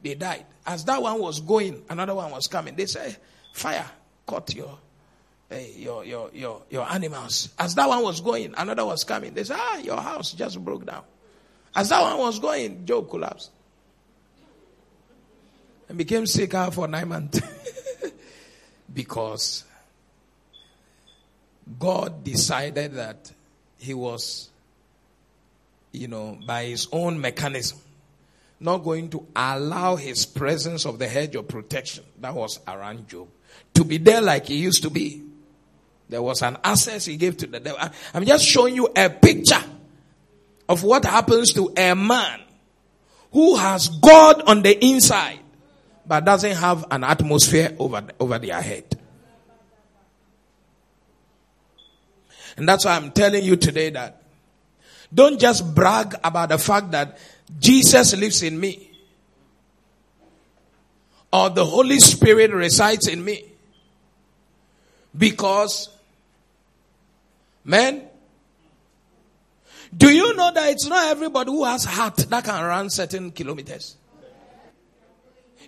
they 0.03 0.15
died. 0.15 0.47
As 0.67 0.85
that 0.85 1.03
one 1.03 1.21
was 1.21 1.41
going, 1.41 1.83
another 1.89 2.15
one 2.15 2.31
was 2.31 2.47
coming. 2.47 2.77
They 2.77 2.87
say, 2.87 3.17
fire 3.53 3.87
caught 4.27 4.55
your, 4.55 4.79
uh, 5.51 5.57
your, 5.77 6.05
your, 6.05 6.31
your, 6.33 6.63
your 6.71 6.91
animals. 6.91 7.51
As 7.59 7.75
that 7.77 7.89
one 7.89 8.03
was 8.03 8.21
going, 8.21 8.55
another 8.57 8.85
was 8.85 9.05
coming. 9.05 9.35
They 9.35 9.45
say, 9.45 9.55
ah, 9.57 9.79
your 9.79 10.01
house 10.01 10.33
just 10.33 10.63
broke 10.65 10.87
down. 10.87 11.03
As 11.75 11.89
that 11.89 12.03
one 12.03 12.19
was 12.19 12.39
going, 12.39 12.87
Job 12.87 13.09
collapsed 13.11 13.51
and 15.89 15.99
became 15.99 16.27
sick 16.27 16.53
for 16.73 16.89
nine 16.89 17.09
months. 17.09 17.41
because 18.95 19.65
God 21.79 22.25
decided 22.25 22.95
that 22.95 23.31
he 23.79 23.95
was, 23.95 24.49
you 25.93 26.09
know, 26.09 26.39
by 26.47 26.65
his 26.65 26.89
own 26.93 27.21
mechanism, 27.21 27.79
not 28.59 28.79
going 28.79 29.11
to 29.11 29.27
allow 29.37 29.97
his 29.97 30.25
presence 30.25 30.87
of 30.87 30.99
the 30.99 31.09
hedge 31.09 31.35
of 31.35 31.47
protection 31.49 32.05
that 32.21 32.35
was 32.35 32.59
around 32.67 33.09
Job 33.09 33.29
to 33.75 33.85
be 33.85 33.99
there 33.99 34.21
like 34.23 34.47
he 34.47 34.57
used 34.57 34.83
to 34.83 34.91
be. 34.91 35.23
There 36.09 36.23
was 36.23 36.43
an 36.43 36.57
access 36.63 37.05
he 37.05 37.17
gave 37.17 37.37
to 37.39 37.47
the 37.47 37.61
devil. 37.61 37.81
I'm 38.15 38.25
just 38.25 38.45
showing 38.45 38.75
you 38.75 38.89
a 38.97 39.11
picture 39.11 39.63
of 40.69 40.83
what 40.83 41.05
happens 41.05 41.53
to 41.55 41.73
a 41.77 41.95
man 41.95 42.41
who 43.33 43.57
has 43.57 43.89
God 43.89 44.43
on 44.43 44.63
the 44.63 44.85
inside 44.85 45.41
but 46.07 46.25
doesn't 46.25 46.57
have 46.57 46.85
an 46.91 47.05
atmosphere 47.05 47.75
over, 47.79 48.03
over 48.21 48.39
their 48.39 48.61
head. 48.61 48.99
And 52.57 52.69
that's 52.69 52.85
why 52.85 52.97
I'm 52.97 53.11
telling 53.11 53.45
you 53.45 53.57
today 53.57 53.91
that 53.91 54.23
don't 55.13 55.39
just 55.39 55.75
brag 55.75 56.15
about 56.25 56.49
the 56.49 56.59
fact 56.59 56.91
that 56.93 57.19
Jesus 57.59 58.17
lives 58.17 58.43
in 58.43 58.59
me 58.59 58.91
or 61.33 61.51
the 61.51 61.65
Holy 61.65 61.99
Spirit 61.99 62.51
resides 62.53 63.09
in 63.09 63.25
me 63.25 63.45
because 65.17 65.91
Men, 67.67 68.01
do 69.95 70.09
you 70.09 70.37
know 70.37 70.53
that 70.53 70.71
it's 70.71 70.87
not 70.87 71.09
everybody 71.09 71.51
who 71.51 71.65
has 71.65 71.85
heart 71.85 72.17
that 72.17 72.45
can 72.45 72.65
run 72.65 72.89
certain 72.91 73.33
kilometers? 73.33 73.97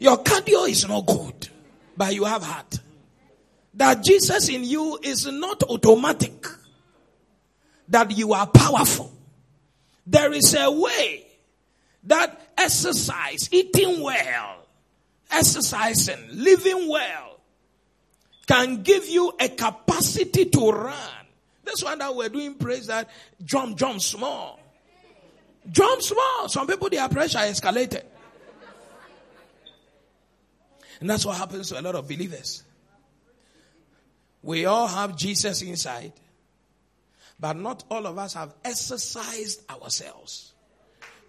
Your 0.00 0.22
cardio 0.22 0.68
is 0.68 0.86
not 0.86 1.06
good, 1.06 1.48
but 1.96 2.14
you 2.14 2.24
have 2.24 2.42
heart. 2.42 2.78
That 3.74 4.02
Jesus 4.02 4.48
in 4.48 4.64
you 4.64 4.98
is 5.02 5.26
not 5.26 5.62
automatic. 5.64 6.46
That 7.88 8.16
you 8.16 8.32
are 8.32 8.46
powerful. 8.46 9.12
There 10.06 10.32
is 10.32 10.54
a 10.54 10.70
way 10.70 11.26
that 12.04 12.40
exercise, 12.56 13.48
eating 13.52 14.02
well, 14.02 14.66
exercising, 15.30 16.18
living 16.32 16.88
well, 16.88 17.40
can 18.46 18.82
give 18.82 19.06
you 19.06 19.32
a 19.38 19.48
capacity 19.48 20.46
to 20.46 20.70
run. 20.70 20.94
This 21.64 21.84
one 21.84 21.98
that 21.98 22.14
we're 22.14 22.30
doing 22.30 22.54
praise 22.54 22.86
that 22.86 23.10
jump, 23.44 23.76
jump 23.76 24.00
small. 24.00 24.58
Jump 25.70 26.00
small. 26.00 26.48
Some 26.48 26.66
people, 26.66 26.88
their 26.88 27.08
pressure 27.10 27.38
escalated. 27.38 28.04
And 31.00 31.08
that's 31.08 31.24
what 31.24 31.36
happens 31.36 31.68
to 31.68 31.80
a 31.80 31.82
lot 31.82 31.94
of 31.94 32.08
believers. 32.08 32.62
We 34.42 34.66
all 34.66 34.86
have 34.86 35.16
Jesus 35.16 35.62
inside, 35.62 36.12
but 37.38 37.56
not 37.56 37.84
all 37.90 38.06
of 38.06 38.18
us 38.18 38.34
have 38.34 38.54
exercised 38.64 39.68
ourselves 39.70 40.52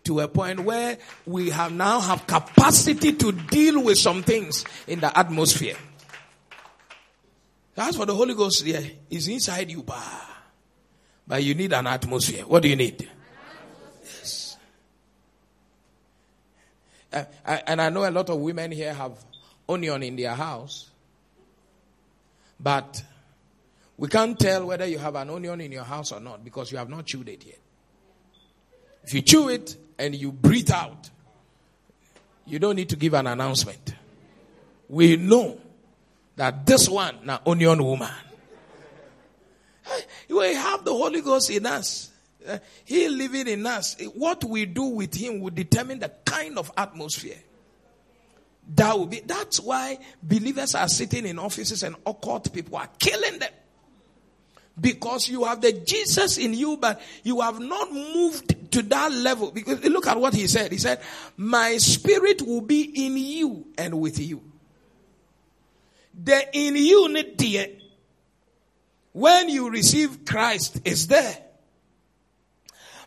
to 0.03 0.21
a 0.21 0.27
point 0.27 0.61
where 0.61 0.97
we 1.25 1.49
have 1.49 1.71
now 1.71 1.99
have 1.99 2.25
capacity 2.25 3.13
to 3.13 3.31
deal 3.31 3.83
with 3.83 3.97
some 3.97 4.23
things 4.23 4.65
in 4.87 4.99
the 4.99 5.17
atmosphere. 5.17 5.75
That's 7.75 7.97
what 7.97 8.07
the 8.07 8.15
Holy 8.15 8.33
Ghost 8.33 8.65
there 8.65 8.83
is 9.09 9.27
inside 9.27 9.69
you, 9.69 9.83
but 9.83 11.43
you 11.43 11.53
need 11.55 11.73
an 11.73 11.87
atmosphere. 11.87 12.43
What 12.43 12.63
do 12.63 12.69
you 12.69 12.75
need? 12.75 13.07
Yes. 14.03 14.57
Uh, 17.11 17.23
I, 17.45 17.63
and 17.67 17.81
I 17.81 17.89
know 17.89 18.07
a 18.07 18.11
lot 18.11 18.29
of 18.29 18.39
women 18.39 18.71
here 18.71 18.93
have 18.93 19.13
onion 19.69 20.03
in 20.03 20.15
their 20.15 20.33
house, 20.33 20.89
but 22.59 23.01
we 23.97 24.07
can't 24.07 24.37
tell 24.37 24.65
whether 24.65 24.85
you 24.85 24.97
have 24.97 25.15
an 25.15 25.29
onion 25.29 25.61
in 25.61 25.71
your 25.71 25.83
house 25.83 26.11
or 26.11 26.19
not 26.19 26.43
because 26.43 26.71
you 26.71 26.77
have 26.77 26.89
not 26.89 27.05
chewed 27.05 27.29
it 27.29 27.45
yet. 27.45 27.59
If 29.03 29.13
you 29.13 29.21
chew 29.21 29.49
it 29.49 29.75
and 29.97 30.15
you 30.15 30.31
breathe 30.31 30.71
out, 30.71 31.09
you 32.45 32.59
don't 32.59 32.75
need 32.75 32.89
to 32.89 32.95
give 32.95 33.13
an 33.13 33.27
announcement. 33.27 33.93
We 34.87 35.17
know 35.17 35.59
that 36.35 36.65
this 36.65 36.89
one, 36.89 37.19
now 37.23 37.41
onion 37.45 37.83
woman, 37.83 38.09
we 40.29 40.55
have 40.55 40.83
the 40.83 40.93
Holy 40.93 41.21
Ghost 41.21 41.49
in 41.51 41.65
us. 41.65 42.09
He 42.85 43.07
living 43.09 43.47
in 43.47 43.65
us. 43.65 43.97
What 44.15 44.43
we 44.43 44.65
do 44.65 44.83
with 44.83 45.13
him 45.13 45.41
will 45.41 45.51
determine 45.51 45.99
the 45.99 46.11
kind 46.25 46.57
of 46.57 46.71
atmosphere 46.75 47.37
that 48.75 48.97
will 48.97 49.07
be. 49.07 49.21
That's 49.21 49.59
why 49.59 49.97
believers 50.21 50.75
are 50.75 50.87
sitting 50.87 51.25
in 51.25 51.39
offices 51.39 51.83
and 51.83 51.95
occult 52.05 52.53
people 52.53 52.77
are 52.77 52.89
killing 52.99 53.39
them. 53.39 53.51
Because 54.79 55.27
you 55.27 55.43
have 55.43 55.59
the 55.59 55.73
Jesus 55.73 56.37
in 56.37 56.53
you, 56.53 56.77
but 56.77 57.01
you 57.23 57.41
have 57.41 57.59
not 57.59 57.91
moved 57.91 58.71
to 58.71 58.81
that 58.83 59.11
level. 59.11 59.51
Because 59.51 59.83
look 59.83 60.07
at 60.07 60.17
what 60.19 60.33
he 60.33 60.47
said. 60.47 60.71
He 60.71 60.77
said, 60.77 61.01
My 61.35 61.77
spirit 61.77 62.41
will 62.41 62.61
be 62.61 63.05
in 63.05 63.17
you 63.17 63.67
and 63.77 63.99
with 63.99 64.19
you. 64.19 64.41
The 66.23 66.47
in 66.53 66.75
unity, 66.75 67.81
when 69.11 69.49
you 69.49 69.69
receive 69.69 70.25
Christ, 70.25 70.81
is 70.85 71.07
there. 71.07 71.37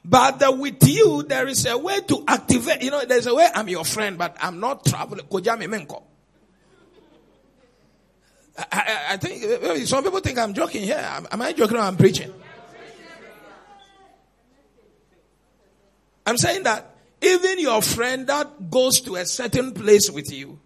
But 0.04 0.58
with 0.58 0.86
you, 0.86 1.22
there 1.22 1.46
is 1.46 1.64
a 1.66 1.78
way 1.78 2.00
to 2.00 2.24
activate. 2.26 2.82
You 2.82 2.90
know, 2.90 3.04
there's 3.04 3.26
a 3.26 3.34
way 3.34 3.48
I'm 3.54 3.68
your 3.68 3.84
friend, 3.84 4.18
but 4.18 4.36
I'm 4.40 4.58
not 4.58 4.84
traveling. 4.84 5.24
Kojami 5.26 5.66
Menko. 5.66 6.02
I, 8.58 8.64
I, 8.70 9.14
I, 9.14 9.16
think 9.16 9.44
eh, 9.44 9.58
eh, 9.62 9.84
some 9.86 10.04
people 10.04 10.20
think 10.20 10.38
I'm 10.38 10.52
joking 10.52 10.82
here. 10.82 10.96
Am, 10.96 11.26
am 11.30 11.40
I 11.40 11.52
joking 11.52 11.76
or 11.76 11.80
I'm 11.80 11.96
preaching? 11.96 12.32
I'm 16.26 16.36
saying 16.36 16.64
that 16.64 16.94
even 17.20 17.58
your 17.60 17.80
friend 17.80 18.26
that 18.26 18.70
goes 18.70 19.00
to 19.02 19.16
a 19.16 19.24
certain 19.24 19.72
place 19.72 20.10
with 20.10 20.32
you, 20.32 20.58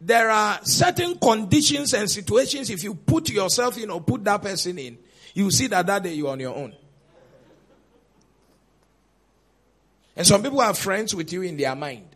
there 0.00 0.30
are 0.30 0.60
certain 0.62 1.18
conditions 1.18 1.92
and 1.94 2.10
situations. 2.10 2.70
If 2.70 2.84
you 2.84 2.94
put 2.94 3.30
yourself 3.30 3.78
in 3.78 3.90
or 3.90 4.00
put 4.00 4.24
that 4.24 4.42
person 4.42 4.78
in, 4.78 4.98
you 5.34 5.50
see 5.50 5.66
that 5.68 5.86
that 5.86 6.02
day 6.02 6.14
you're 6.14 6.30
on 6.30 6.40
your 6.40 6.54
own. 6.54 6.74
And 10.16 10.26
some 10.26 10.42
people 10.42 10.60
are 10.60 10.74
friends 10.74 11.14
with 11.14 11.32
you 11.32 11.42
in 11.42 11.56
their 11.56 11.76
mind. 11.76 12.08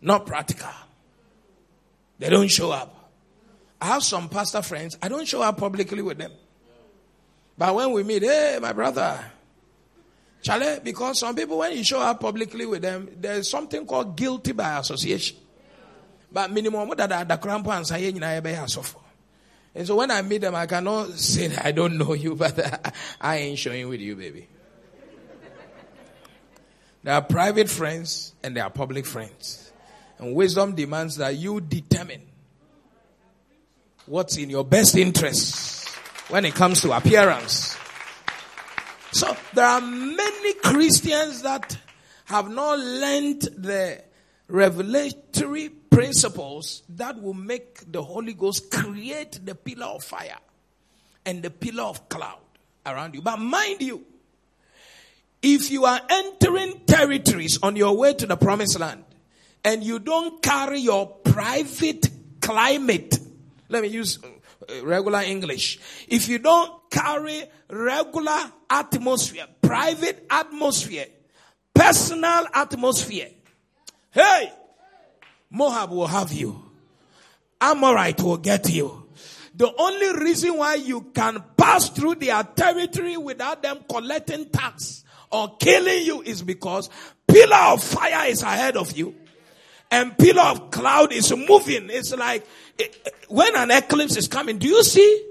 Not 0.00 0.26
practical. 0.26 0.68
They 2.18 2.28
don't 2.28 2.48
show 2.48 2.70
up. 2.70 3.10
I 3.80 3.86
have 3.86 4.02
some 4.02 4.28
pastor 4.28 4.62
friends. 4.62 4.98
I 5.00 5.08
don't 5.08 5.26
show 5.26 5.42
up 5.42 5.56
publicly 5.56 6.02
with 6.02 6.18
them. 6.18 6.32
But 7.56 7.74
when 7.74 7.92
we 7.92 8.02
meet, 8.02 8.22
hey, 8.22 8.58
my 8.60 8.72
brother. 8.72 9.24
Charlie, 10.42 10.78
because 10.84 11.18
some 11.18 11.34
people, 11.34 11.58
when 11.58 11.76
you 11.76 11.82
show 11.82 12.00
up 12.00 12.20
publicly 12.20 12.66
with 12.66 12.82
them, 12.82 13.08
there's 13.18 13.50
something 13.50 13.84
called 13.86 14.16
guilty 14.16 14.52
by 14.52 14.78
association. 14.78 15.36
But 16.30 16.52
minimum 16.52 16.92
that 16.96 17.28
the 17.28 17.36
cramp 17.36 17.66
and 17.68 17.86
say, 17.86 18.12
and 19.74 19.86
so 19.86 19.96
when 19.96 20.10
I 20.10 20.22
meet 20.22 20.38
them, 20.38 20.54
I 20.54 20.66
cannot 20.66 21.10
say 21.12 21.54
I 21.56 21.72
don't 21.72 21.98
know 21.98 22.12
you, 22.12 22.34
but 22.36 22.92
I 23.20 23.36
ain't 23.36 23.58
showing 23.58 23.88
with 23.88 24.00
you, 24.00 24.16
baby. 24.16 24.48
There 27.08 27.14
are 27.14 27.22
private 27.22 27.70
friends 27.70 28.34
and 28.42 28.54
there 28.54 28.64
are 28.64 28.68
public 28.68 29.06
friends. 29.06 29.72
And 30.18 30.34
wisdom 30.34 30.74
demands 30.74 31.16
that 31.16 31.36
you 31.36 31.58
determine 31.58 32.20
what's 34.04 34.36
in 34.36 34.50
your 34.50 34.62
best 34.62 34.94
interest 34.94 35.88
when 36.28 36.44
it 36.44 36.54
comes 36.54 36.82
to 36.82 36.94
appearance. 36.94 37.78
So 39.12 39.34
there 39.54 39.64
are 39.64 39.80
many 39.80 40.52
Christians 40.62 41.40
that 41.40 41.78
have 42.26 42.50
not 42.50 42.78
learned 42.78 43.40
the 43.56 44.04
revelatory 44.48 45.70
principles 45.70 46.82
that 46.90 47.22
will 47.22 47.32
make 47.32 47.90
the 47.90 48.02
Holy 48.02 48.34
Ghost 48.34 48.70
create 48.70 49.40
the 49.42 49.54
pillar 49.54 49.86
of 49.86 50.04
fire 50.04 50.36
and 51.24 51.42
the 51.42 51.48
pillar 51.48 51.84
of 51.84 52.10
cloud 52.10 52.36
around 52.84 53.14
you. 53.14 53.22
But 53.22 53.38
mind 53.38 53.80
you, 53.80 54.04
if 55.42 55.70
you 55.70 55.84
are 55.84 56.00
entering 56.08 56.80
territories 56.86 57.58
on 57.62 57.76
your 57.76 57.96
way 57.96 58.14
to 58.14 58.26
the 58.26 58.36
promised 58.36 58.78
land 58.78 59.04
and 59.64 59.84
you 59.84 59.98
don't 59.98 60.42
carry 60.42 60.80
your 60.80 61.06
private 61.06 62.08
climate, 62.40 63.18
let 63.68 63.82
me 63.82 63.88
use 63.88 64.18
uh, 64.22 64.84
regular 64.84 65.20
English. 65.20 65.78
If 66.08 66.28
you 66.28 66.38
don't 66.38 66.90
carry 66.90 67.44
regular 67.70 68.52
atmosphere, 68.68 69.46
private 69.62 70.26
atmosphere, 70.28 71.06
personal 71.72 72.46
atmosphere, 72.52 73.28
hey, 74.10 74.52
Moab 75.50 75.90
will 75.90 76.06
have 76.06 76.32
you. 76.32 76.64
Amorite 77.60 78.22
will 78.22 78.36
get 78.36 78.68
you. 78.70 79.06
The 79.54 79.72
only 79.76 80.24
reason 80.24 80.56
why 80.56 80.76
you 80.76 81.00
can 81.12 81.42
pass 81.56 81.88
through 81.88 82.16
their 82.16 82.42
territory 82.44 83.16
without 83.16 83.62
them 83.62 83.78
collecting 83.88 84.48
tax 84.50 85.04
or 85.30 85.56
killing 85.56 86.04
you 86.04 86.22
is 86.22 86.42
because 86.42 86.90
pillar 87.26 87.72
of 87.72 87.82
fire 87.82 88.28
is 88.28 88.42
ahead 88.42 88.76
of 88.76 88.96
you 88.96 89.14
and 89.90 90.16
pillar 90.16 90.42
of 90.42 90.70
cloud 90.70 91.12
is 91.12 91.34
moving. 91.34 91.88
It's 91.90 92.14
like 92.14 92.46
eh, 92.78 92.84
eh, 93.04 93.10
when 93.28 93.56
an 93.56 93.70
eclipse 93.70 94.16
is 94.16 94.28
coming, 94.28 94.58
do 94.58 94.68
you 94.68 94.82
see 94.82 95.26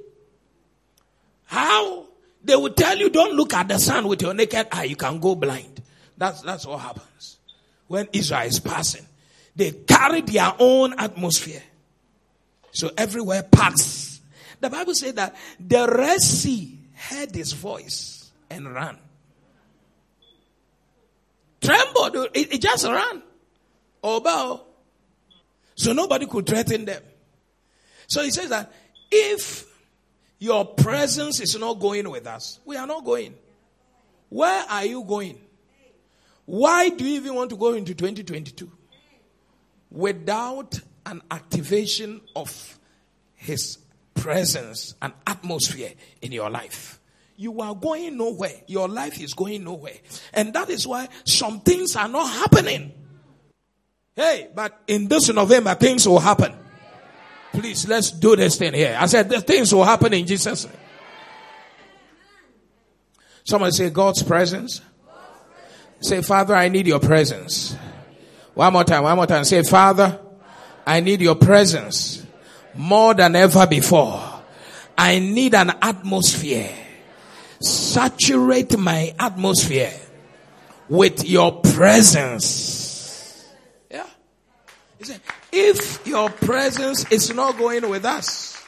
how 1.46 2.06
they 2.44 2.56
will 2.56 2.74
tell 2.74 2.98
you 2.98 3.10
don't 3.10 3.36
look 3.36 3.54
at 3.54 3.68
the 3.68 3.78
sun 3.78 4.08
with 4.08 4.22
your 4.22 4.34
naked 4.34 4.68
eye, 4.72 4.86
you 4.86 4.96
can 4.96 5.20
go 5.20 5.36
blind. 5.36 5.82
That's, 6.18 6.42
that's 6.42 6.66
what 6.66 6.80
happens 6.80 7.38
when 7.88 8.08
Israel 8.14 8.48
is 8.48 8.60
passing. 8.60 9.06
They 9.56 9.72
carry 9.72 10.22
their 10.22 10.54
own 10.60 11.00
atmosphere. 11.00 11.64
So 12.72 12.92
everywhere 12.98 13.44
pass. 13.44 14.22
The 14.60 14.70
Bible 14.70 14.94
says 14.94 15.14
that 15.14 15.36
the 15.60 15.88
Red 15.88 16.22
Sea 16.22 16.80
heard 16.94 17.34
his 17.34 17.54
voice 17.54 18.32
and 18.50 18.74
ran 18.74 18.98
trembled. 21.68 22.30
It, 22.34 22.54
it 22.54 22.62
just 22.62 22.86
ran. 22.86 23.22
Or 24.02 24.22
bow. 24.22 24.62
So 25.76 25.94
nobody 25.94 26.26
could 26.26 26.46
threaten 26.46 26.86
them. 26.86 27.02
So 28.08 28.24
he 28.24 28.32
says 28.32 28.50
that 28.50 28.72
if 29.12 29.66
your 30.40 30.66
presence 30.66 31.40
is 31.40 31.58
not 31.60 31.80
going 31.80 32.10
with 32.10 32.28
us, 32.28 32.60
we 32.66 32.78
are 32.78 32.88
not 32.88 33.04
going. 33.04 33.36
Where 34.30 34.66
are 34.70 34.86
you 34.86 35.04
going? 35.04 35.40
Why 36.46 36.90
do 36.90 37.06
you 37.06 37.16
even 37.16 37.36
want 37.36 37.50
to 37.50 37.58
go 37.58 37.74
into 37.74 37.94
2022 37.94 38.72
without 39.92 40.80
an 41.06 41.22
activation 41.32 42.22
of 42.36 42.80
his 43.36 43.78
presence, 44.18 44.96
an 45.02 45.14
atmosphere 45.26 45.94
in 46.22 46.32
your 46.32 46.50
life. 46.50 47.00
You 47.38 47.62
are 47.62 47.76
going 47.76 48.18
nowhere. 48.18 48.64
Your 48.66 48.88
life 48.90 49.22
is 49.22 49.36
going 49.36 49.64
nowhere. 49.64 49.94
And 50.34 50.52
that 50.54 50.72
is 50.72 50.88
why 50.88 51.08
some 51.24 51.60
things 51.60 51.96
are 51.96 52.08
not 52.08 52.26
happening. 52.28 52.92
Hey, 54.16 54.50
but 54.54 54.82
in 54.88 55.08
this 55.08 55.30
November, 55.30 55.76
things 55.76 56.08
will 56.08 56.20
happen. 56.20 56.52
Please, 57.52 57.88
let's 57.88 58.10
do 58.10 58.36
this 58.36 58.58
thing 58.58 58.74
here. 58.74 58.98
I 59.00 59.06
said, 59.06 59.30
the 59.30 59.40
things 59.40 59.72
will 59.74 59.84
happen 59.84 60.14
in 60.14 60.26
Jesus' 60.26 60.66
name. 60.66 60.74
Somebody 63.44 63.72
say, 63.72 63.92
God's 63.92 64.24
presence. 64.24 64.82
Say, 66.00 66.24
Father, 66.24 66.56
I 66.56 66.70
need 66.70 66.88
your 66.88 67.00
presence. 67.00 67.76
One 68.56 68.74
more 68.74 68.84
time, 68.84 69.04
one 69.04 69.16
more 69.16 69.28
time. 69.28 69.44
Say, 69.44 69.62
Father, 69.62 70.20
I 70.88 71.02
need 71.02 71.22
your 71.22 71.36
presence 71.36 72.26
more 72.74 73.14
than 73.14 73.36
ever 73.36 73.68
before. 73.68 74.24
I 74.98 75.20
need 75.20 75.54
an 75.54 75.70
atmosphere. 75.82 76.87
Saturate 77.60 78.78
my 78.78 79.14
atmosphere 79.20 79.94
with 80.90 81.28
your 81.28 81.62
presence. 81.62 83.46
Yeah. 83.90 84.06
If 85.52 86.06
your 86.06 86.30
presence 86.30 87.12
is 87.12 87.34
not 87.34 87.58
going 87.58 87.90
with 87.90 88.06
us, 88.06 88.62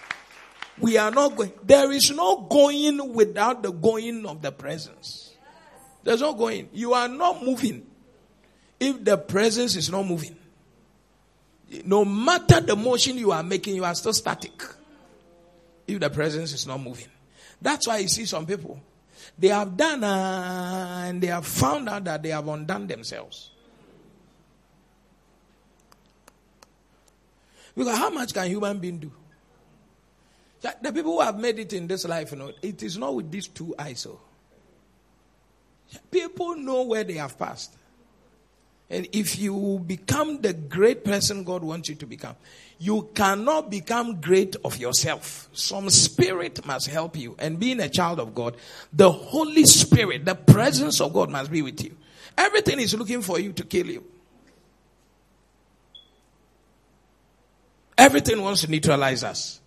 we 0.79 0.97
are 0.97 1.11
not 1.11 1.35
going. 1.35 1.51
There 1.63 1.91
is 1.91 2.11
no 2.11 2.41
going 2.49 3.13
without 3.13 3.63
the 3.63 3.71
going 3.71 4.25
of 4.25 4.41
the 4.41 4.51
presence. 4.51 5.33
There's 6.03 6.21
no 6.21 6.33
going. 6.33 6.69
You 6.73 6.93
are 6.93 7.07
not 7.07 7.43
moving 7.43 7.85
if 8.79 9.03
the 9.03 9.17
presence 9.17 9.75
is 9.75 9.89
not 9.89 10.05
moving. 10.05 10.35
No 11.85 12.03
matter 12.05 12.61
the 12.61 12.75
motion 12.75 13.17
you 13.17 13.31
are 13.31 13.43
making, 13.43 13.75
you 13.75 13.83
are 13.83 13.93
still 13.93 14.13
static. 14.13 14.63
If 15.85 15.99
the 15.99 16.09
presence 16.09 16.53
is 16.53 16.65
not 16.65 16.79
moving. 16.79 17.07
That's 17.61 17.87
why 17.87 17.97
you 17.99 18.07
see 18.07 18.25
some 18.25 18.45
people. 18.45 18.79
They 19.37 19.49
have 19.49 19.75
done 19.75 20.03
uh, 20.03 21.03
and 21.05 21.21
they 21.21 21.27
have 21.27 21.45
found 21.45 21.89
out 21.89 22.03
that 22.05 22.23
they 22.23 22.29
have 22.29 22.47
undone 22.47 22.87
themselves. 22.87 23.51
Because 27.75 27.97
how 27.97 28.09
much 28.09 28.33
can 28.33 28.47
human 28.47 28.79
being 28.79 28.97
do? 28.97 29.11
The 30.61 30.91
people 30.91 31.13
who 31.13 31.21
have 31.21 31.39
made 31.39 31.59
it 31.59 31.71
in 31.71 31.87
this 31.87 32.05
life, 32.05 32.31
you 32.31 32.37
know, 32.37 32.51
it 32.61 32.83
is 32.83 32.97
not 32.97 33.15
with 33.15 33.31
these 33.31 33.47
two 33.47 33.73
eyes. 33.79 34.01
So. 34.01 34.19
People 36.11 36.55
know 36.55 36.83
where 36.83 37.03
they 37.03 37.13
have 37.13 37.37
passed. 37.37 37.75
And 38.89 39.07
if 39.11 39.37
you 39.37 39.83
become 39.85 40.41
the 40.41 40.53
great 40.53 41.03
person 41.03 41.43
God 41.43 41.63
wants 41.63 41.89
you 41.89 41.95
to 41.95 42.07
become, 42.07 42.35
you 42.79 43.09
cannot 43.13 43.69
become 43.69 44.19
great 44.19 44.55
of 44.63 44.77
yourself. 44.77 45.47
Some 45.53 45.89
spirit 45.91 46.65
must 46.65 46.87
help 46.87 47.15
you. 47.15 47.35
And 47.37 47.59
being 47.59 47.79
a 47.81 47.89
child 47.89 48.19
of 48.19 48.33
God, 48.33 48.57
the 48.91 49.11
Holy 49.11 49.65
Spirit, 49.65 50.25
the 50.25 50.33
presence 50.33 50.99
of 51.01 51.13
God 51.13 51.29
must 51.29 51.51
be 51.51 51.61
with 51.61 51.83
you. 51.83 51.95
Everything 52.37 52.79
is 52.79 52.95
looking 52.95 53.21
for 53.21 53.39
you 53.39 53.53
to 53.53 53.63
kill 53.63 53.85
you. 53.85 54.03
Everything 57.97 58.41
wants 58.41 58.61
to 58.61 58.71
neutralize 58.71 59.23
us. 59.23 59.59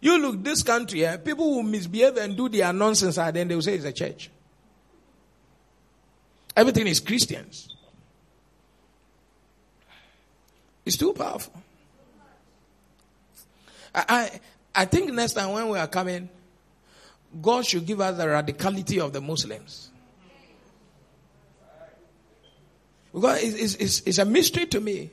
You 0.00 0.18
look, 0.20 0.42
this 0.42 0.62
country, 0.62 1.06
eh, 1.06 1.16
people 1.16 1.54
who 1.54 1.62
misbehave 1.62 2.16
and 2.16 2.36
do 2.36 2.48
their 2.48 2.72
nonsense, 2.72 3.16
and 3.16 3.34
then 3.34 3.48
they 3.48 3.54
will 3.54 3.62
say 3.62 3.74
it's 3.74 3.84
a 3.84 3.92
church. 3.92 4.30
Everything 6.58 6.88
is 6.88 6.98
Christians. 6.98 7.68
It's 10.84 10.96
too 10.96 11.12
powerful. 11.12 11.52
I, 13.94 14.04
I, 14.08 14.40
I 14.74 14.84
think 14.86 15.12
next 15.12 15.34
time 15.34 15.52
when 15.52 15.68
we 15.68 15.78
are 15.78 15.86
coming, 15.86 16.28
God 17.40 17.64
should 17.64 17.86
give 17.86 18.00
us 18.00 18.16
the 18.16 18.24
radicality 18.24 18.98
of 18.98 19.12
the 19.12 19.20
Muslims. 19.20 19.90
Because 23.14 23.40
it's, 23.40 23.74
it's, 23.76 24.00
it's 24.00 24.18
a 24.18 24.24
mystery 24.24 24.66
to 24.66 24.80
me 24.80 25.10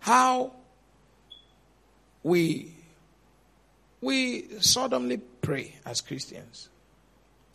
how 0.00 0.52
we 2.22 2.74
we 4.02 4.60
solemnly 4.60 5.16
pray 5.16 5.76
as 5.86 6.02
Christians. 6.02 6.68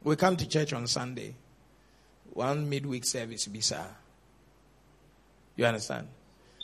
We 0.04 0.16
come 0.16 0.36
to 0.36 0.50
church 0.50 0.74
on 0.74 0.88
Sunday 0.88 1.36
one 2.34 2.70
midweek 2.70 3.06
service 3.06 3.48
bisa. 3.48 3.86
You 5.56 5.66
understand? 5.66 6.08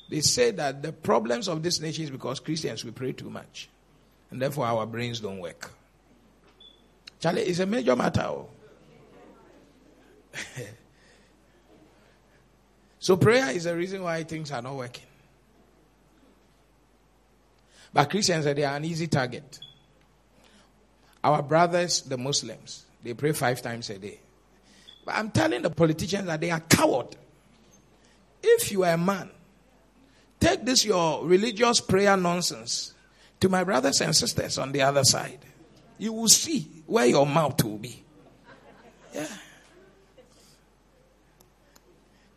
They 0.10 0.22
say 0.22 0.52
that 0.52 0.82
the 0.82 0.92
problems 0.94 1.48
of 1.48 1.64
this 1.64 1.80
nation 1.80 2.04
is 2.06 2.12
because 2.12 2.40
Christians 2.40 2.86
we 2.86 2.92
pray 2.92 3.12
too 3.12 3.30
much. 3.30 3.70
And 4.32 4.42
therefore 4.42 4.66
our 4.68 4.86
brains 4.86 5.20
don't 5.20 5.40
work. 5.40 5.72
Charlie, 7.20 7.42
it's 7.44 7.60
a 7.60 7.66
major 7.66 7.96
matter. 7.96 8.22
Oh. 8.22 8.50
so 13.00 13.18
prayer 13.18 13.50
is 13.52 13.64
the 13.64 13.76
reason 13.76 14.04
why 14.04 14.24
things 14.24 14.52
are 14.52 14.62
not 14.62 14.76
working. 14.76 15.06
But 17.94 18.10
Christians 18.10 18.46
they 18.46 18.64
are 18.64 18.76
an 18.76 18.86
easy 18.86 19.08
target. 19.08 19.60
Our 21.24 21.42
brothers, 21.42 22.02
the 22.04 22.18
Muslims, 22.18 22.86
they 23.04 23.14
pray 23.16 23.32
five 23.32 23.62
times 23.62 23.90
a 23.90 23.98
day. 23.98 24.20
But 25.06 25.16
I'm 25.16 25.30
telling 25.30 25.62
the 25.62 25.70
politicians 25.70 26.26
that 26.26 26.42
they 26.42 26.50
are 26.50 26.60
coward. 26.60 27.16
If 28.42 28.72
you 28.72 28.84
are 28.84 28.94
a 28.94 28.98
man, 28.98 29.30
take 30.40 30.66
this 30.66 30.84
your 30.84 31.26
religious 31.26 31.80
prayer 31.80 32.18
nonsense 32.18 32.94
to 33.40 33.50
my 33.50 33.64
brothers 33.64 34.02
and 34.02 34.16
sisters 34.16 34.58
on 34.58 34.72
the 34.72 34.82
other 34.82 35.04
side. 35.04 35.40
You 35.98 36.12
will 36.14 36.28
see 36.28 36.68
where 36.88 37.06
your 37.06 37.26
mouth 37.26 37.64
will 37.64 37.78
be. 37.78 38.04
Yeah. 39.14 39.28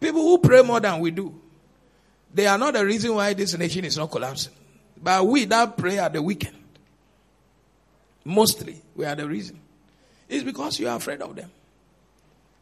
People 0.00 0.22
who 0.22 0.38
pray 0.38 0.62
more 0.62 0.78
than 0.78 1.00
we 1.00 1.10
do, 1.10 1.34
they 2.32 2.46
are 2.46 2.58
not 2.58 2.74
the 2.74 2.84
reason 2.84 3.14
why 3.14 3.32
this 3.32 3.56
nation 3.58 3.84
is 3.84 3.96
not 3.96 4.10
collapsing. 4.10 4.52
But 5.02 5.26
we 5.26 5.44
that 5.46 5.76
pray 5.76 5.98
at 5.98 6.12
the 6.12 6.22
weekend, 6.22 6.56
mostly 8.24 8.80
we 8.94 9.04
are 9.04 9.14
the 9.14 9.26
reason. 9.26 9.58
It's 10.28 10.44
because 10.44 10.78
you 10.78 10.88
are 10.88 10.96
afraid 10.96 11.22
of 11.22 11.34
them. 11.34 11.50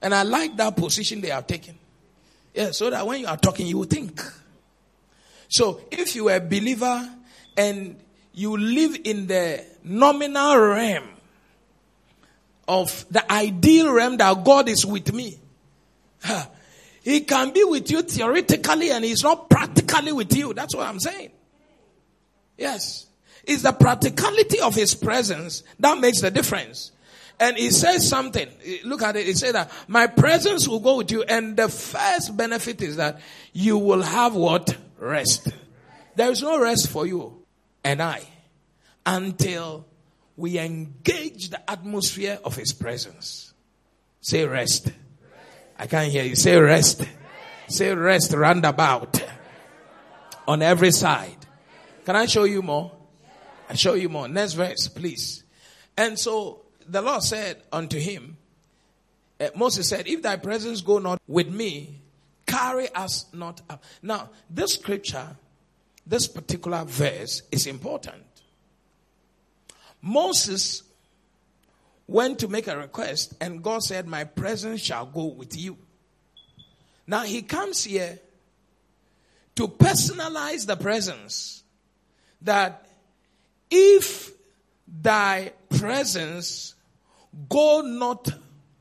And 0.03 0.15
I 0.15 0.23
like 0.23 0.57
that 0.57 0.77
position 0.77 1.21
they 1.21 1.29
have 1.29 1.47
taken. 1.47 1.75
Yeah, 2.55 2.71
so 2.71 2.91
that 2.91 3.07
when 3.07 3.21
you 3.21 3.27
are 3.27 3.37
talking, 3.37 3.67
you 3.67 3.85
think. 3.85 4.21
So 5.49 5.81
if 5.91 6.15
you 6.17 6.29
are 6.29 6.37
a 6.37 6.41
believer 6.41 7.11
and 7.57 7.97
you 8.33 8.57
live 8.57 8.99
in 9.05 9.27
the 9.27 9.65
nominal 9.85 10.59
realm 10.59 11.05
of 12.69 13.05
the 13.11 13.31
ideal 13.33 13.93
realm 13.93 14.17
that 14.17 14.45
God 14.45 14.69
is 14.69 14.85
with 14.85 15.13
me, 15.13 15.39
He 17.03 17.21
can 17.21 17.53
be 17.53 17.63
with 17.65 17.91
you 17.91 18.03
theoretically 18.03 18.91
and 18.91 19.05
He's 19.05 19.23
not 19.23 19.49
practically 19.49 20.13
with 20.13 20.35
you. 20.35 20.53
That's 20.53 20.75
what 20.75 20.87
I'm 20.87 20.99
saying. 21.01 21.31
Yes. 22.59 23.07
It's 23.45 23.63
the 23.63 23.73
practicality 23.73 24.61
of 24.61 24.75
His 24.75 24.95
presence 24.95 25.63
that 25.79 25.99
makes 25.99 26.21
the 26.21 26.31
difference. 26.31 26.91
And 27.39 27.57
he 27.57 27.71
says 27.71 28.09
something. 28.09 28.49
Look 28.85 29.03
at 29.03 29.17
it. 29.17 29.27
He 29.27 29.35
said 29.35 29.55
that 29.55 29.71
my 29.89 30.07
presence 30.07 30.67
will 30.67 30.81
go 30.81 30.97
with 30.97 31.11
you. 31.11 31.23
And 31.23 31.57
the 31.57 31.69
first 31.69 32.37
benefit 32.37 32.81
is 32.81 32.97
that 32.97 33.21
you 33.53 33.79
will 33.79 34.03
have 34.03 34.35
what? 34.35 34.77
Rest. 34.99 35.49
There 36.15 36.31
is 36.31 36.43
no 36.43 36.59
rest 36.59 36.89
for 36.89 37.07
you 37.07 37.45
and 37.85 38.03
I 38.03 38.23
until 39.05 39.87
we 40.37 40.59
engage 40.59 41.51
the 41.51 41.71
atmosphere 41.71 42.39
of 42.43 42.57
his 42.57 42.73
presence. 42.73 43.53
Say 44.21 44.45
rest. 44.45 44.87
rest. 44.87 44.97
I 45.79 45.87
can't 45.87 46.11
hear 46.11 46.25
you. 46.25 46.37
Say 46.37 46.59
rest. 46.59 47.01
rest. 47.01 47.11
Say 47.69 47.95
rest 47.95 48.33
roundabout. 48.33 49.23
On 50.49 50.63
every 50.63 50.93
side. 50.93 51.37
Can 52.05 52.17
I 52.17 52.27
show 52.27 52.45
you 52.45 52.63
more? 52.63 52.93
I 53.69 53.75
show 53.75 53.95
you 53.95 54.09
more. 54.09 54.29
Next 54.29 54.53
verse, 54.53 54.89
please. 54.89 55.43
And 55.97 56.19
so 56.19 56.66
the 56.89 57.03
Lord 57.03 57.23
said 57.23 57.63
unto 57.73 57.99
him, 57.99 58.37
uh, 59.41 59.49
Moses 59.55 59.89
said, 59.89 60.07
If 60.07 60.23
thy 60.23 60.37
presence 60.37 60.81
go 60.81 60.99
not 60.99 61.21
with 61.27 61.49
me, 61.49 62.01
carry 62.47 62.89
us 62.95 63.27
not 63.33 63.61
up. 63.69 63.83
Now, 64.03 64.31
this 64.49 64.75
scripture, 64.75 65.37
this 66.07 66.27
particular 66.29 66.85
verse 66.85 67.43
is 67.51 67.67
important. 67.67 68.23
Moses 70.01 70.83
went 72.07 72.39
to 72.39 72.49
make 72.49 72.69
a 72.69 72.77
request, 72.77 73.35
and 73.41 73.63
God 73.63 73.83
said, 73.83 74.07
My 74.07 74.25
presence 74.25 74.81
shall 74.81 75.07
go 75.07 75.27
with 75.27 75.57
you. 75.57 75.77
Now, 77.07 77.23
he 77.23 77.43
comes 77.43 77.85
here 77.85 78.19
to 79.57 79.69
personalize 79.69 80.67
the 80.67 80.77
presence 80.77 81.63
that 82.43 82.87
if 83.71 84.31
thy 84.87 85.53
presence 85.69 86.76
Go 87.49 87.83
not 87.83 88.29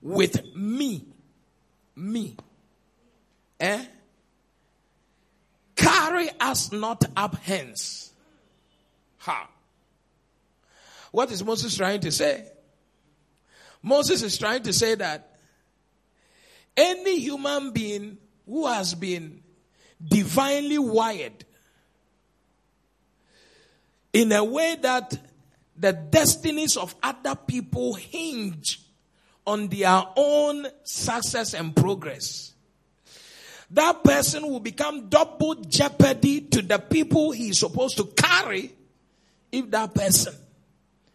with 0.02 0.56
me. 0.56 1.06
Me. 1.96 2.36
Eh? 3.60 3.86
Carry 5.76 6.30
us 6.40 6.72
not 6.72 7.04
up 7.16 7.36
hence. 7.44 8.12
Ha. 9.20 9.50
What 11.12 11.32
is 11.32 11.44
Moses 11.44 11.76
trying 11.76 12.02
to 12.02 12.12
say? 12.12 12.46
Moses 13.82 14.22
is 14.24 14.38
trying 14.38 14.64
to 14.64 14.74
say 14.74 14.96
that 14.96 15.38
any 16.76 17.20
human 17.20 17.72
being 17.72 18.18
who 18.46 18.68
has 18.68 18.94
been 18.94 19.42
divinely 20.04 20.78
wired 20.78 21.46
in 24.12 24.32
a 24.32 24.44
way 24.44 24.76
that 24.82 25.18
the 25.78 25.94
destinies 25.94 26.78
of 26.78 26.96
other 27.04 27.36
people 27.36 27.96
hinge 27.96 28.82
on 29.46 29.68
their 29.68 30.04
own 30.16 30.68
success 30.84 31.54
and 31.54 31.76
progress. 31.76 32.54
That 33.72 34.04
person 34.04 34.44
will 34.44 34.60
become 34.60 35.10
double 35.10 35.56
jeopardy 35.56 36.42
to 36.42 36.62
the 36.62 36.80
people 36.80 37.32
he 37.32 37.50
is 37.50 37.60
supposed 37.60 37.98
to 37.98 38.06
carry 38.06 38.74
if 39.52 39.70
that 39.72 39.94
person 39.94 40.34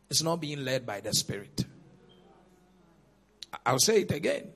is 0.09 0.23
not 0.23 0.41
being 0.41 0.65
led 0.65 0.85
by 0.85 1.01
the 1.01 1.13
Spirit. 1.15 1.65
I'll 3.65 3.79
say 3.79 4.03
it 4.03 4.13
again. 4.13 4.49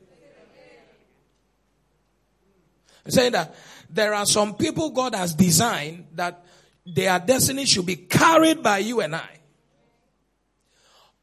I'm 3.05 3.11
saying 3.11 3.33
that 3.33 3.55
there 3.91 4.15
are 4.15 4.27
some 4.27 4.55
people 4.55 4.91
God 4.91 5.15
has 5.15 5.35
designed 5.35 6.07
that 6.15 6.45
their 6.87 7.19
destiny 7.19 7.65
should 7.67 7.87
be 7.87 7.97
carried 7.97 8.63
by 8.63 8.79
you 8.79 9.01
and 9.01 9.15
I. 9.15 9.29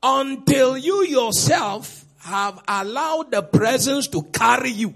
Until 0.04 0.78
you 0.78 1.04
yourself 1.06 2.06
have 2.20 2.62
allowed 2.68 3.32
the 3.32 3.42
presence 3.42 4.08
to 4.10 4.24
carry 4.24 4.72
you. 4.72 4.96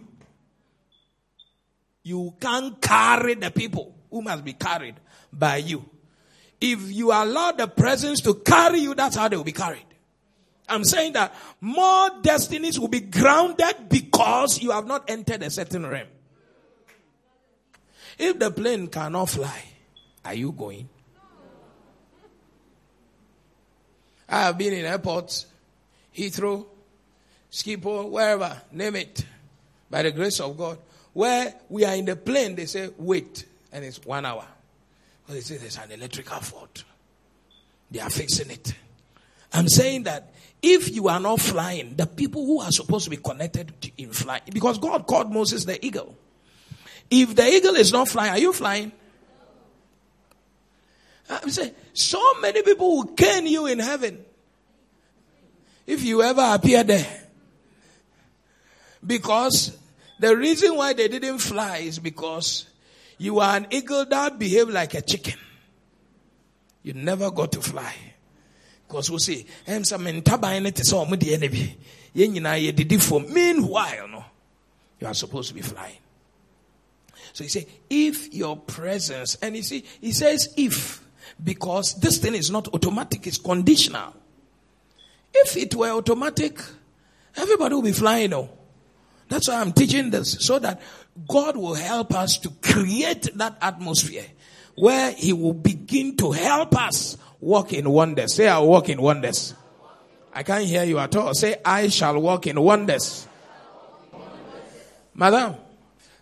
You 2.04 2.36
can't 2.40 2.80
carry 2.82 3.34
the 3.36 3.52
people 3.52 3.96
who 4.12 4.22
must 4.22 4.44
be 4.44 4.54
carried 4.54 4.96
by 5.34 5.58
you. 5.58 5.84
If 6.62 6.92
you 6.92 7.12
allow 7.12 7.52
the 7.52 7.68
presence 7.68 8.22
to 8.22 8.36
carry 8.36 8.80
you, 8.80 8.94
that's 8.94 9.16
how 9.16 9.28
they 9.28 9.38
will 9.38 9.44
be 9.44 9.52
carried. 9.52 9.86
I'm 10.68 10.84
saying 10.84 11.14
that 11.14 11.36
more 11.62 12.10
destinies 12.22 12.80
will 12.80 12.88
be 12.88 13.02
grounded 13.02 13.90
because 13.90 14.62
you 14.62 14.72
have 14.72 14.88
not 14.88 15.10
entered 15.10 15.44
a 15.44 15.50
certain 15.50 15.86
realm. 15.86 16.08
If 18.18 18.40
the 18.40 18.50
plane 18.50 18.88
cannot 18.88 19.30
fly, 19.30 19.64
are 20.24 20.34
you 20.34 20.52
going? 20.52 20.90
I 24.28 24.42
have 24.42 24.58
been 24.58 24.74
in 24.74 24.86
airports, 24.86 25.46
Heathrow, 26.16 26.66
Schiphol, 27.52 28.10
wherever, 28.10 28.62
name 28.72 28.96
it, 28.96 29.26
by 29.90 30.02
the 30.02 30.12
grace 30.12 30.40
of 30.40 30.58
God, 30.58 30.78
where 31.14 31.54
we 31.70 31.86
are 31.86 31.96
in 31.96 32.06
the 32.06 32.16
plane, 32.16 32.56
they 32.56 32.66
say, 32.66 32.90
wait, 32.98 33.46
and 33.72 33.86
it's 33.86 34.04
one 34.04 34.26
hour. 34.26 34.46
Well, 35.28 35.36
they 35.36 35.42
say 35.42 35.58
there's 35.58 35.78
an 35.78 35.92
electrical 35.92 36.40
fault. 36.40 36.84
They 37.92 38.00
are 38.00 38.10
fixing 38.10 38.52
it. 38.52 38.74
I'm 39.54 39.70
saying 39.70 40.04
that 40.04 40.34
if 40.62 40.94
you 40.94 41.08
are 41.08 41.20
not 41.20 41.40
flying, 41.40 41.96
the 41.96 42.08
people 42.08 42.46
who 42.46 42.60
are 42.60 42.72
supposed 42.72 43.06
to 43.06 43.10
be 43.10 43.18
connected 43.18 43.72
in 43.98 44.12
flying, 44.12 44.42
because 44.52 44.80
God 44.80 45.06
called 45.08 45.32
Moses 45.32 45.66
the 45.66 45.84
eagle. 45.86 46.16
If 47.10 47.36
the 47.36 47.48
eagle 47.48 47.76
is 47.76 47.94
not 47.94 48.10
flying, 48.10 48.32
are 48.32 48.40
you 48.40 48.52
flying? 48.52 48.92
I'm 51.30 51.50
saying, 51.50 51.74
so 51.94 52.22
many 52.40 52.62
people 52.62 52.98
will 52.98 53.08
cane 53.08 53.48
you 53.48 53.66
in 53.66 53.80
heaven 53.80 54.24
if 55.88 56.04
you 56.04 56.22
ever 56.22 56.54
appear 56.54 56.84
there. 56.84 57.08
Because 59.06 59.78
the 60.20 60.36
reason 60.36 60.76
why 60.76 60.94
they 60.94 61.08
didn't 61.08 61.40
fly 61.40 61.78
is 61.78 62.00
because 62.00 62.68
you 63.18 63.40
are 63.40 63.58
an 63.58 63.68
eagle 63.70 64.06
that 64.06 64.38
behaved 64.38 64.72
like 64.72 64.94
a 64.94 65.02
chicken. 65.02 65.40
You 66.84 66.94
never 66.94 67.32
got 67.32 67.52
to 67.54 67.62
fly. 67.62 67.94
Because 68.88 69.10
we 69.10 69.20
say, 69.20 69.46
I'm 69.68 69.84
some 69.84 70.06
intabaine 70.06 70.74
to 70.74 70.86
saw 70.86 71.06
me 71.06 71.18
the 71.18 71.34
enemy. 71.34 71.78
Meanwhile, 73.34 74.08
no, 74.08 74.26
you 75.00 75.08
are 75.08 75.14
supposed 75.14 75.50
to 75.50 75.56
be 75.56 75.62
flying. 75.62 75.98
So 77.34 77.44
he 77.44 77.50
said, 77.50 77.66
if 77.90 78.34
your 78.34 78.56
presence, 78.56 79.36
and 79.42 79.56
you 79.56 79.64
see, 79.64 79.84
he 80.00 80.14
says 80.14 80.54
if, 80.56 81.05
because 81.44 81.96
this 81.96 82.18
thing 82.18 82.36
is 82.36 82.52
not 82.52 82.68
automatic, 82.74 83.28
it's 83.28 83.38
conditional. 83.38 84.14
If 85.34 85.58
it 85.58 85.76
were 85.76 85.90
automatic, 85.90 86.60
everybody 87.36 87.76
would 87.76 87.86
be 87.86 87.92
flying 87.92 88.32
now. 88.32 88.50
That's 89.28 89.48
why 89.48 89.56
I'm 89.56 89.74
teaching 89.74 90.12
this, 90.12 90.38
so 90.40 90.60
that 90.60 90.82
God 91.28 91.58
will 91.58 91.74
help 91.74 92.14
us 92.14 92.38
to 92.40 92.50
create 92.62 93.30
that 93.36 93.58
atmosphere 93.62 94.26
where 94.76 95.12
He 95.12 95.34
will 95.34 95.54
begin 95.54 96.16
to 96.18 96.32
help 96.32 96.78
us 96.78 97.18
walk 97.40 97.74
in 97.74 97.90
wonders. 97.90 98.36
Say, 98.36 98.48
I'll 98.48 98.68
walk 98.68 98.90
in 98.90 99.02
wonders. 99.02 99.54
I 100.34 100.44
can't 100.44 100.66
hear 100.66 100.84
you 100.84 101.00
at 101.00 101.16
all. 101.16 101.34
Say, 101.34 101.56
I 101.64 101.88
shall 101.88 102.20
walk 102.20 102.48
in 102.48 102.60
wonders. 102.62 103.28
Madam, 105.14 105.56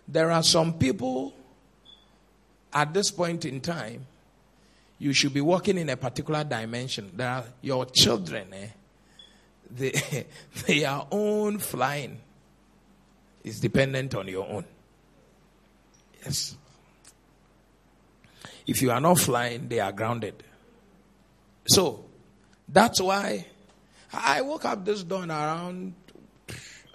there 0.06 0.30
are 0.30 0.42
some 0.42 0.74
people 0.74 1.34
at 2.72 2.94
this 2.94 3.10
point 3.10 3.44
in 3.44 3.60
time, 3.60 4.06
you 5.04 5.12
should 5.12 5.34
be 5.34 5.42
walking 5.42 5.76
in 5.76 5.90
a 5.90 5.98
particular 5.98 6.44
dimension. 6.44 7.10
There 7.14 7.28
are 7.28 7.44
your 7.60 7.84
children, 7.84 8.54
eh? 8.54 8.68
They, 10.66 10.84
are 10.86 11.06
own 11.10 11.58
flying 11.58 12.18
is 13.42 13.60
dependent 13.60 14.14
on 14.14 14.28
your 14.28 14.48
own. 14.48 14.64
Yes. 16.24 16.56
If 18.66 18.80
you 18.80 18.92
are 18.92 19.00
not 19.00 19.18
flying, 19.18 19.68
they 19.68 19.78
are 19.78 19.92
grounded. 19.92 20.42
So, 21.66 22.06
that's 22.66 22.98
why 23.02 23.44
I 24.10 24.40
woke 24.40 24.64
up 24.64 24.86
this 24.86 25.02
dawn 25.02 25.30
around 25.30 25.92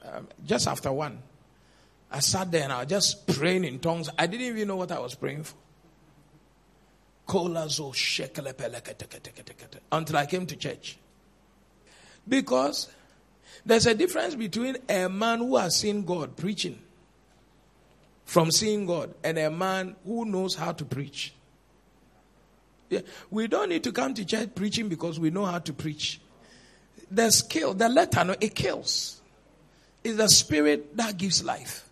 um, 0.03 0.27
just 0.43 0.67
after 0.67 0.91
one. 0.91 1.21
I 2.11 2.21
sat 2.21 2.49
there 2.49 2.63
and 2.63 2.73
I 2.73 2.79
was 2.79 2.87
just 2.87 3.27
praying 3.27 3.65
in 3.65 3.77
tongues. 3.77 4.09
I 4.17 4.25
didn't 4.25 4.47
even 4.47 4.67
know 4.67 4.77
what 4.77 4.91
I 4.91 4.97
was 4.97 5.13
praying 5.13 5.43
for. 5.43 5.57
Until 9.91 10.17
I 10.17 10.25
came 10.25 10.45
to 10.45 10.55
church. 10.55 10.97
Because 12.27 12.89
there's 13.65 13.85
a 13.85 13.95
difference 13.95 14.35
between 14.35 14.77
a 14.87 15.07
man 15.07 15.39
who 15.39 15.57
has 15.57 15.75
seen 15.75 16.03
God 16.03 16.35
preaching 16.35 16.79
from 18.25 18.51
seeing 18.51 18.85
God 18.85 19.13
and 19.23 19.39
a 19.39 19.49
man 19.49 19.95
who 20.05 20.25
knows 20.25 20.55
how 20.55 20.71
to 20.71 20.85
preach. 20.85 21.33
Yeah. 22.89 23.01
We 23.29 23.47
don't 23.47 23.69
need 23.69 23.83
to 23.85 23.91
come 23.91 24.13
to 24.13 24.25
church 24.25 24.53
preaching 24.55 24.87
because 24.89 25.19
we 25.19 25.29
know 25.29 25.45
how 25.45 25.59
to 25.59 25.73
preach. 25.73 26.19
The 27.11 27.31
skill, 27.31 27.73
the 27.73 27.89
letter, 27.89 28.23
no, 28.23 28.35
it 28.39 28.53
kills. 28.53 29.21
It's 30.03 30.17
the 30.17 30.29
spirit 30.29 30.95
that 30.97 31.17
gives 31.17 31.43
life. 31.43 31.89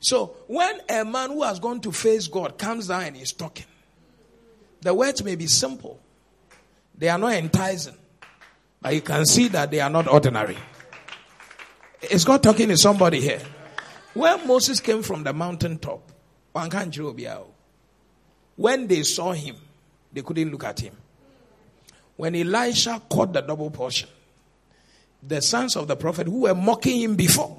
So 0.00 0.36
when 0.46 0.80
a 0.88 1.04
man 1.04 1.30
who 1.30 1.42
has 1.42 1.58
gone 1.58 1.80
to 1.80 1.92
face 1.92 2.26
God 2.26 2.58
comes 2.58 2.88
down 2.88 3.04
and 3.04 3.16
is 3.16 3.32
talking, 3.32 3.66
the 4.84 4.92
words 4.94 5.24
may 5.24 5.34
be 5.34 5.46
simple, 5.46 5.98
they 6.96 7.08
are 7.08 7.18
not 7.18 7.32
enticing, 7.32 7.96
but 8.82 8.94
you 8.94 9.00
can 9.00 9.24
see 9.24 9.48
that 9.48 9.70
they 9.70 9.80
are 9.80 9.88
not 9.88 10.06
ordinary. 10.06 10.58
Is 12.10 12.22
God 12.24 12.42
talking 12.42 12.68
to 12.68 12.76
somebody 12.76 13.20
here? 13.22 13.40
When 14.12 14.46
Moses 14.46 14.80
came 14.80 15.02
from 15.02 15.24
the 15.24 15.32
mountaintop, 15.32 16.12
when 18.56 18.86
they 18.86 19.02
saw 19.02 19.32
him, 19.32 19.56
they 20.12 20.20
couldn't 20.20 20.50
look 20.50 20.64
at 20.64 20.80
him. 20.80 20.94
When 22.16 22.34
Elisha 22.36 23.00
caught 23.08 23.32
the 23.32 23.40
double 23.40 23.70
portion, 23.70 24.10
the 25.22 25.40
sons 25.40 25.76
of 25.76 25.88
the 25.88 25.96
prophet 25.96 26.26
who 26.26 26.40
were 26.42 26.54
mocking 26.54 27.00
him 27.00 27.16
before, 27.16 27.58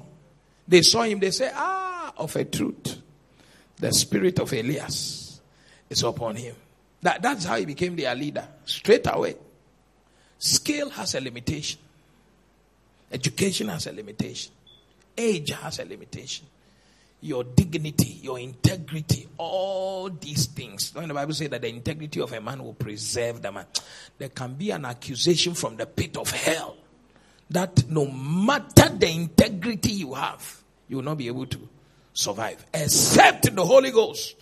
they 0.68 0.82
saw 0.82 1.02
him, 1.02 1.18
they 1.18 1.32
said, 1.32 1.52
Ah, 1.56 2.14
of 2.16 2.36
a 2.36 2.44
truth, 2.44 2.98
the 3.78 3.92
spirit 3.92 4.38
of 4.38 4.52
Elias 4.52 5.40
is 5.90 6.04
upon 6.04 6.36
him. 6.36 6.54
That, 7.06 7.22
that's 7.22 7.44
how 7.44 7.54
he 7.54 7.64
became 7.64 7.94
their 7.94 8.12
leader, 8.16 8.48
straight 8.64 9.06
away. 9.06 9.36
Skill 10.40 10.90
has 10.90 11.14
a 11.14 11.20
limitation, 11.20 11.78
education 13.12 13.68
has 13.68 13.86
a 13.86 13.92
limitation, 13.92 14.50
age 15.16 15.50
has 15.50 15.78
a 15.78 15.84
limitation 15.84 16.46
your 17.20 17.44
dignity, 17.44 18.18
your 18.22 18.38
integrity, 18.38 19.28
all 19.38 20.10
these 20.10 20.46
things. 20.46 20.94
When 20.94 21.08
the 21.08 21.14
Bible 21.14 21.32
says 21.32 21.48
that 21.48 21.62
the 21.62 21.68
integrity 21.68 22.20
of 22.20 22.32
a 22.32 22.40
man 22.40 22.62
will 22.62 22.74
preserve 22.74 23.40
the 23.40 23.50
man, 23.50 23.66
there 24.18 24.28
can 24.28 24.54
be 24.54 24.70
an 24.70 24.84
accusation 24.84 25.54
from 25.54 25.76
the 25.76 25.86
pit 25.86 26.16
of 26.16 26.30
hell 26.30 26.76
that 27.50 27.88
no 27.88 28.06
matter 28.06 28.88
the 28.90 29.08
integrity 29.08 29.92
you 29.92 30.14
have, 30.14 30.62
you 30.88 30.96
will 30.96 31.04
not 31.04 31.18
be 31.18 31.28
able 31.28 31.46
to 31.46 31.68
survive. 32.12 32.64
Except 32.74 33.54
the 33.54 33.64
Holy 33.64 33.92
Ghost 33.92 34.36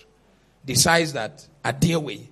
decides 0.64 1.12
that 1.12 1.46
a 1.64 1.72
dear 1.72 2.00
way, 2.00 2.28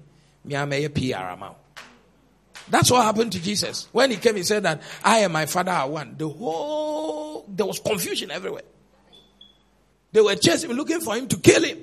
that's 2.68 2.90
what 2.90 3.02
happened 3.02 3.32
to 3.32 3.42
Jesus. 3.42 3.88
When 3.92 4.10
he 4.10 4.16
came, 4.16 4.36
he 4.36 4.42
said 4.42 4.62
that 4.64 4.82
I 5.04 5.18
and 5.18 5.32
my 5.32 5.46
father 5.46 5.72
are 5.72 5.88
one. 5.88 6.14
The 6.16 6.28
whole, 6.28 7.44
there 7.48 7.66
was 7.66 7.78
confusion 7.78 8.30
everywhere. 8.30 8.62
They 10.12 10.20
were 10.20 10.34
chasing 10.36 10.70
him, 10.70 10.76
looking 10.76 11.00
for 11.00 11.16
him 11.16 11.28
to 11.28 11.36
kill 11.38 11.62
him. 11.62 11.78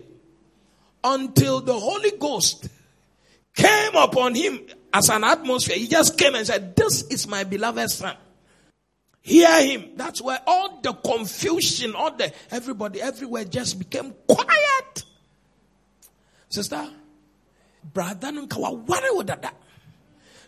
Until 1.04 1.62
the 1.62 1.74
Holy 1.74 2.12
Ghost 2.19 2.67
came 3.56 3.95
upon 3.95 4.36
him 4.36 4.60
as 4.93 5.10
an 5.10 5.24
atmosphere. 5.24 5.78
He 5.78 5.88
just 5.88 6.17
came 6.17 6.36
and 6.36 6.45
said, 6.45 6.76
This 6.76 7.04
is 7.04 7.28
my 7.28 7.43
beloved 7.43 7.89
son. 7.89 8.15
Hear 9.22 9.62
him. 9.63 9.91
That's 9.95 10.22
where 10.22 10.39
all 10.48 10.80
the 10.82 10.93
confusion, 10.93 11.93
all 11.95 12.15
the 12.15 12.32
everybody 12.52 13.02
everywhere 13.02 13.45
just 13.45 13.78
became 13.78 14.13
quiet. 14.28 15.04
Sister, 16.50 16.89
brother, 17.84 18.32
no 18.32 18.48
kawa 18.48 18.74
ware 18.74 19.13
wo 19.13 19.24
dada. 19.24 19.52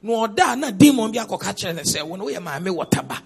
No 0.03 0.23
oda 0.23 0.55
na 0.55 0.71
demon 0.71 1.11
bi 1.11 1.19
akoka 1.19 1.53
kire 1.53 1.85
say, 1.85 2.01
"Wo 2.01 2.15
no 2.15 2.27
ye 2.27 2.37
maame 2.37 2.69
wotaba." 2.75 3.21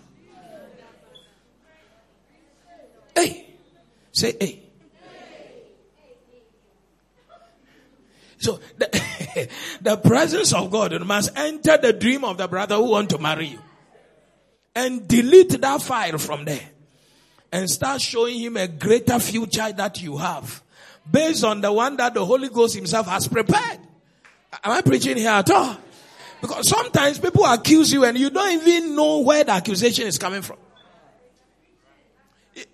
Hey. 3.15 3.45
Say 4.11 4.35
hey. 4.39 4.61
So 8.37 8.59
the, 8.77 9.49
the 9.81 9.97
presence 9.97 10.53
of 10.53 10.69
God 10.69 11.01
must 11.05 11.35
enter 11.37 11.77
the 11.77 11.93
dream 11.93 12.23
of 12.23 12.37
the 12.37 12.47
brother 12.47 12.75
who 12.75 12.91
want 12.91 13.09
to 13.09 13.17
marry 13.17 13.47
you. 13.47 13.59
And 14.75 15.07
delete 15.07 15.59
that 15.61 15.81
file 15.81 16.17
from 16.17 16.45
there. 16.45 16.69
And 17.51 17.69
start 17.69 18.01
showing 18.01 18.39
him 18.39 18.57
a 18.57 18.67
greater 18.67 19.19
future 19.19 19.71
that 19.71 20.01
you 20.01 20.17
have. 20.17 20.61
Based 21.09 21.43
on 21.43 21.61
the 21.61 21.71
one 21.71 21.97
that 21.97 22.13
the 22.13 22.25
Holy 22.25 22.49
Ghost 22.49 22.75
himself 22.75 23.07
has 23.07 23.27
prepared. 23.27 23.79
Am 24.63 24.71
I 24.71 24.81
preaching 24.81 25.17
here 25.17 25.29
at 25.29 25.49
all? 25.49 25.77
Because 26.41 26.67
sometimes 26.67 27.19
people 27.19 27.45
accuse 27.45 27.91
you 27.91 28.05
and 28.05 28.17
you 28.17 28.29
don't 28.29 28.67
even 28.67 28.95
know 28.95 29.19
where 29.19 29.43
the 29.43 29.51
accusation 29.51 30.07
is 30.07 30.17
coming 30.17 30.41
from. 30.41 30.57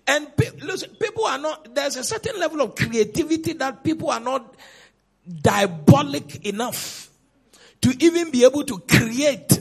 And 0.06 0.28
listen, 0.60 0.90
people 1.00 1.24
are 1.24 1.38
not, 1.38 1.74
there's 1.74 1.96
a 1.96 2.04
certain 2.04 2.38
level 2.38 2.60
of 2.60 2.74
creativity 2.74 3.54
that 3.54 3.82
people 3.82 4.10
are 4.10 4.20
not 4.20 4.54
diabolic 5.40 6.46
enough 6.46 7.10
to 7.80 7.94
even 8.04 8.30
be 8.30 8.44
able 8.44 8.64
to 8.64 8.78
create. 8.78 9.60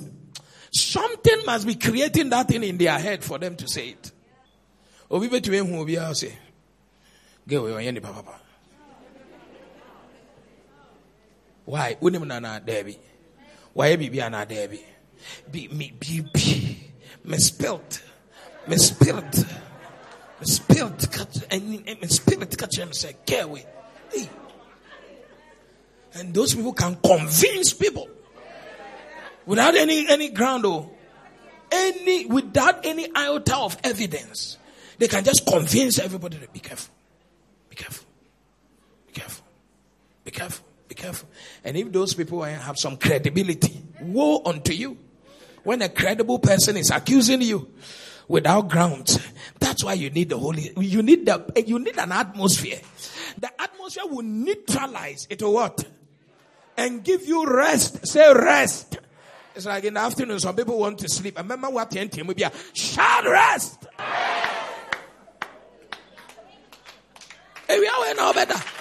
Something 0.72 1.46
must 1.46 1.66
be 1.66 1.76
creating 1.76 2.30
that 2.30 2.48
thing 2.48 2.64
in 2.64 2.78
their 2.78 2.98
head 2.98 3.24
for 3.24 3.38
them 3.40 3.56
to 3.56 3.68
say 3.68 3.90
it. 3.90 4.12
Obi 5.10 5.30
say, 6.14 6.38
"Girl, 7.48 7.64
we 7.64 7.72
onye 7.72 7.94
nipa 7.94 8.08
papa." 8.08 8.41
Why? 11.66 11.98
Unim 12.02 12.26
na 12.28 12.40
na 12.40 12.60
debi. 12.60 12.98
Why 13.74 13.96
bibi 13.96 14.18
na 14.18 14.46
debi? 14.46 14.80
Be 15.52 15.68
me 15.68 15.94
be 16.00 16.22
be 16.34 16.92
me 17.24 17.38
spilt, 17.38 18.02
me 18.68 18.78
spirit, 18.78 19.38
me 20.40 20.46
spirit, 20.46 21.48
and 21.52 21.70
me 21.70 22.08
spirit 22.08 22.58
catch 22.58 22.78
him 22.78 22.94
say, 22.94 23.16
"Girl, 23.26 23.50
we." 23.50 23.64
Hey. 24.12 24.30
And 26.14 26.34
those 26.34 26.56
people 26.56 26.74
can 26.74 26.96
convince 26.96 27.74
people 27.74 28.10
without 29.46 29.76
any, 29.76 30.08
any 30.10 30.30
ground 30.30 30.66
or 30.66 30.90
any, 31.72 32.26
without 32.26 32.86
any 32.86 33.08
iota 33.16 33.58
of 33.58 33.78
evidence. 33.84 34.58
They 34.98 35.08
can 35.08 35.24
just 35.24 35.46
convince 35.46 36.00
everybody 36.00 36.38
to 36.38 36.48
be 36.50 36.60
careful. 36.60 36.94
Be 37.70 37.76
careful. 37.76 38.06
Be 39.08 39.14
careful. 39.14 39.46
Be 40.26 40.32
careful. 40.32 40.66
Be 40.92 40.96
careful. 40.96 41.30
And 41.64 41.78
if 41.78 41.90
those 41.90 42.14
people 42.14 42.44
have 42.44 42.78
some 42.78 42.98
credibility, 42.98 43.82
woe 44.02 44.42
unto 44.44 44.74
you. 44.74 44.98
When 45.64 45.82
a 45.82 45.88
credible 45.88 46.38
person 46.38 46.76
is 46.76 46.92
accusing 46.92 47.42
you 47.42 47.72
without 48.28 48.68
grounds, 48.68 49.18
that's 49.58 49.86
why 49.86 49.94
you 49.94 50.10
need 50.10 50.28
the 50.28 50.38
holy, 50.38 50.74
you 50.76 51.02
need 51.02 51.26
the, 51.26 51.64
you 51.66 51.80
need 51.80 51.98
an 51.98 52.12
atmosphere. 52.12 52.82
The 53.40 53.50
atmosphere 53.62 54.04
will 54.06 54.24
neutralize 54.24 55.28
it 55.30 55.42
what? 55.42 55.82
and 56.76 57.06
give 57.06 57.26
you 57.26 57.46
rest. 57.46 58.06
Say 58.06 58.34
rest. 58.34 59.00
It's 59.56 59.66
like 59.66 59.86
in 59.86 59.94
the 59.94 60.02
afternoon, 60.02 60.42
some 60.42 60.58
people 60.58 60.78
want 60.78 61.00
to 61.00 61.08
sleep. 61.08 61.40
I 61.40 61.42
remember 61.42 61.70
what 61.70 61.90
the 61.90 62.24
will 62.28 62.34
be 62.34 62.44
a 62.44 62.52
shout 62.74 63.24
rest. 63.24 63.88
Hey, 67.66 67.80
we 67.80 67.88
are 67.88 68.14
no 68.14 68.34
better. 68.34 68.81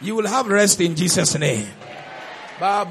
You 0.00 0.14
will 0.16 0.26
have 0.26 0.46
rest 0.48 0.80
in 0.80 0.96
Jesus' 0.96 1.38
name. 1.38 1.66
I 2.62 2.82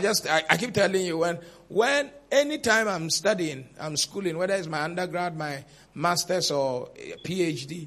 just, 0.00 0.26
I, 0.28 0.42
I, 0.50 0.56
keep 0.56 0.74
telling 0.74 1.06
you 1.06 1.18
when, 1.18 1.38
when, 1.68 2.10
anytime 2.32 2.88
I'm 2.88 3.08
studying, 3.08 3.68
I'm 3.78 3.96
schooling, 3.96 4.36
whether 4.36 4.54
it's 4.54 4.66
my 4.66 4.82
undergrad, 4.82 5.36
my 5.36 5.64
master's 5.94 6.50
or 6.50 6.88
PhD, 7.24 7.86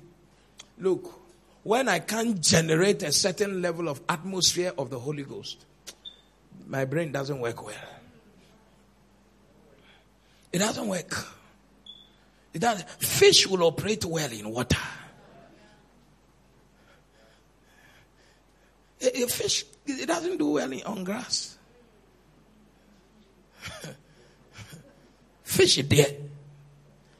Look, 0.81 1.21
when 1.61 1.87
I 1.87 1.99
can't 1.99 2.41
generate 2.41 3.03
a 3.03 3.11
certain 3.11 3.61
level 3.61 3.87
of 3.87 4.01
atmosphere 4.09 4.73
of 4.77 4.89
the 4.89 4.97
Holy 4.97 5.23
Ghost, 5.23 5.63
my 6.67 6.85
brain 6.85 7.11
doesn't 7.11 7.39
work 7.39 7.63
well. 7.63 7.75
It 10.51 10.57
doesn't 10.57 10.87
work. 10.87 11.27
It 12.53 12.59
does. 12.59 12.81
Fish 12.97 13.47
will 13.47 13.63
operate 13.63 14.03
well 14.03 14.31
in 14.31 14.49
water. 14.49 14.75
A, 19.03 19.23
a 19.23 19.27
fish, 19.27 19.65
it 19.85 20.07
doesn't 20.07 20.37
do 20.37 20.51
well 20.51 20.71
in, 20.71 20.83
on 20.83 21.03
grass. 21.03 21.57
fish 25.43 25.77
is 25.77 25.87
there. 25.87 26.07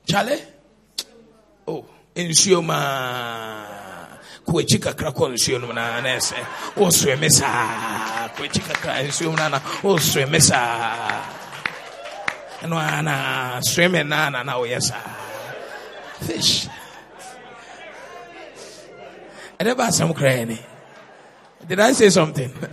Charlie? 0.06 0.42
Oh 1.68 1.86
nsuo 2.16 2.62
maa 2.62 4.20
kuakyi 4.46 4.78
kakra 4.84 5.10
kɔ 5.18 5.26
nsuo 5.34 5.60
no 5.60 5.68
mu 5.68 5.74
na 5.74 6.02
na 6.04 6.10
ɛsɛ 6.18 6.38
wosoɛ 6.76 7.16
me 7.20 7.30
saa 7.30 8.28
kuakyi 8.36 8.62
kakra 8.68 8.94
nsuo 9.08 9.32
na 9.38 9.48
na 9.50 9.60
wosoɛ 9.84 10.30
me 10.30 10.40
saa 10.40 11.24
na 12.62 13.02
na 13.02 14.44
na 14.44 14.58
oh, 14.58 14.66
na 14.66 14.80
saa 14.80 15.16
fish 16.28 16.68
ɛdɛ 19.60 19.72
ba 19.78 19.86
asɛm 19.88 20.12
koraa 20.14 20.46
ni 20.48 20.58
did 21.68 21.80
i 21.80 21.92
say 21.94 22.10
something? 22.10 22.52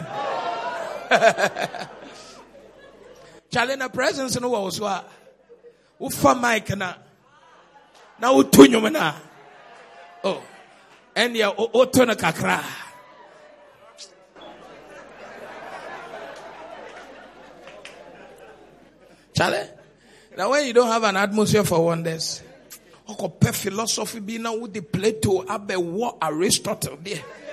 Charlie, 3.51 3.77
na 3.77 3.89
presence 3.89 4.39
no 4.41 4.51
wɔ 4.51 4.61
wo 4.63 4.71
so 4.71 4.85
ah. 4.85 5.03
a 5.03 6.03
wofa 6.03 6.35
mic 6.41 6.77
na. 6.77 6.95
Na 8.21 8.33
no 8.33 8.41
a 8.41 9.15
Oh, 10.25 10.43
ɛnneɛ 11.15 11.73
woto 11.73 12.07
no 12.07 12.15
kakra. 12.15 12.63
Charlie, 19.35 19.69
now 20.37 20.51
when 20.51 20.67
you 20.67 20.73
don't 20.73 20.89
have 20.89 21.05
an 21.05 21.17
atmosphere 21.17 21.63
for 21.65 21.85
wonders, 21.85 22.43
ɔkɔpɛ 23.09 23.55
philosophy 23.55 24.21
bi 24.21 24.37
na 24.39 24.51
the 24.67 24.81
plato 24.83 25.45
abɛwɔ 25.45 26.19
aristotle 26.21 26.97
deɛ 26.99 27.15
ne 27.15 27.23
nyinaa 27.23 27.48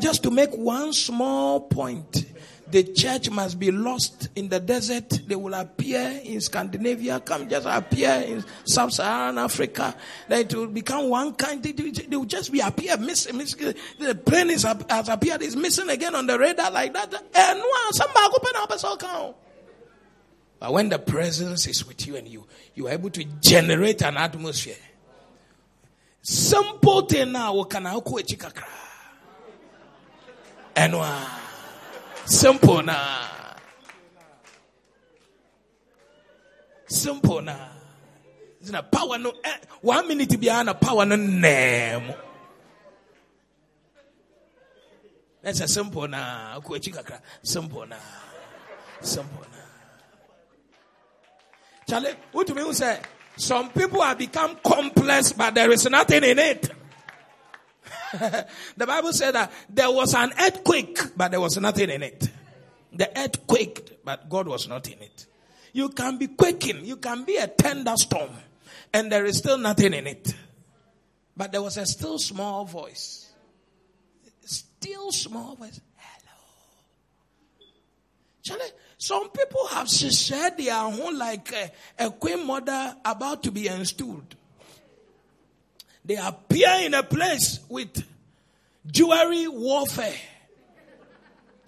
just 0.00 0.22
to 0.22 0.30
make 0.30 0.50
one 0.52 0.92
small 0.92 1.60
point 1.60 2.24
the 2.70 2.82
church 2.82 3.30
must 3.30 3.58
be 3.58 3.70
lost 3.70 4.28
in 4.36 4.48
the 4.48 4.60
desert. 4.60 5.08
They 5.26 5.36
will 5.36 5.54
appear 5.54 6.20
in 6.22 6.40
Scandinavia, 6.40 7.20
come 7.20 7.48
just 7.48 7.66
appear 7.66 8.22
in 8.26 8.44
sub-Saharan 8.64 9.38
Africa. 9.38 9.94
Then 10.28 10.40
it 10.40 10.54
will 10.54 10.66
become 10.66 11.08
one 11.08 11.32
kind. 11.34 11.62
They, 11.62 12.16
will 12.16 12.26
just 12.26 12.52
be 12.52 12.60
appear 12.60 12.96
missing. 12.98 13.38
Miss, 13.38 13.54
the 13.54 14.14
plane 14.14 14.50
is 14.50 14.64
has 14.64 15.08
appeared 15.08 15.42
is 15.42 15.56
missing 15.56 15.88
again 15.88 16.14
on 16.14 16.26
the 16.26 16.38
radar 16.38 16.70
like 16.70 16.92
that. 16.92 17.12
And 17.34 17.62
somebody 17.92 18.26
open 18.36 18.52
up 18.56 18.70
a 18.70 18.86
account. 18.86 19.36
But 20.60 20.72
when 20.72 20.88
the 20.88 20.98
presence 20.98 21.66
is 21.68 21.86
with 21.86 22.06
you 22.06 22.16
and 22.16 22.28
you, 22.28 22.46
you 22.74 22.88
are 22.88 22.90
able 22.90 23.10
to 23.10 23.24
generate 23.40 24.02
an 24.02 24.16
atmosphere. 24.16 24.74
Simple 26.20 27.02
thing 27.02 27.32
now, 27.32 27.54
wakana 27.54 27.92
huku 27.94 28.20
echikakra. 28.20 28.87
Enwa. 30.78 31.10
Simple 32.24 32.82
na. 32.82 32.96
Simple 36.86 37.42
na. 37.42 37.56
Zina 38.62 38.82
power 38.84 39.18
no 39.18 39.32
eh, 39.44 39.56
one 39.82 40.06
minute 40.06 40.38
be 40.40 40.46
na 40.46 40.74
power 40.74 41.04
no 41.04 41.16
name. 41.16 42.14
That's 45.42 45.60
a 45.60 45.68
simple 45.68 46.06
na. 46.06 46.60
Kuechi 46.60 46.94
kakra. 46.94 47.20
Simple 47.42 47.86
na. 47.86 47.96
Simple 49.00 49.46
na. 49.50 49.58
Charlie, 51.88 52.14
what 52.30 52.46
do 52.46 52.54
you 52.54 52.72
say? 52.72 53.00
Some 53.36 53.70
people 53.70 54.02
have 54.02 54.18
become 54.18 54.56
complex, 54.64 55.32
but 55.32 55.54
there 55.54 55.70
is 55.72 55.88
nothing 55.90 56.22
in 56.22 56.38
it. 56.38 56.70
the 58.76 58.86
Bible 58.86 59.12
said 59.12 59.32
that 59.32 59.52
there 59.68 59.90
was 59.90 60.14
an 60.14 60.32
earthquake, 60.40 60.98
but 61.16 61.30
there 61.30 61.40
was 61.40 61.56
nothing 61.58 61.90
in 61.90 62.02
it. 62.02 62.28
The 62.92 63.10
earth 63.18 63.46
quaked, 63.46 64.04
but 64.04 64.28
God 64.28 64.48
was 64.48 64.68
not 64.68 64.88
in 64.88 65.00
it. 65.00 65.26
You 65.72 65.90
can 65.90 66.16
be 66.16 66.28
quaking, 66.28 66.84
you 66.84 66.96
can 66.96 67.24
be 67.24 67.36
a 67.36 67.46
thunderstorm, 67.46 68.30
and 68.92 69.12
there 69.12 69.24
is 69.24 69.38
still 69.38 69.58
nothing 69.58 69.94
in 69.94 70.06
it. 70.06 70.34
But 71.36 71.52
there 71.52 71.62
was 71.62 71.76
a 71.76 71.86
still 71.86 72.18
small 72.18 72.64
voice. 72.64 73.30
still 74.44 75.12
small 75.12 75.54
voice. 75.54 75.80
Hello. 78.44 78.64
Some 78.96 79.30
people 79.30 79.66
have 79.68 79.88
shared 79.88 80.56
their 80.56 80.74
home 80.74 81.16
like 81.16 81.52
a, 81.52 82.06
a 82.06 82.10
queen 82.10 82.44
mother 82.44 82.96
about 83.04 83.44
to 83.44 83.52
be 83.52 83.68
installed. 83.68 84.34
They 86.08 86.16
appear 86.16 86.70
in 86.80 86.94
a 86.94 87.02
place 87.02 87.60
with 87.68 88.02
jewelry 88.90 89.46
warfare 89.46 90.16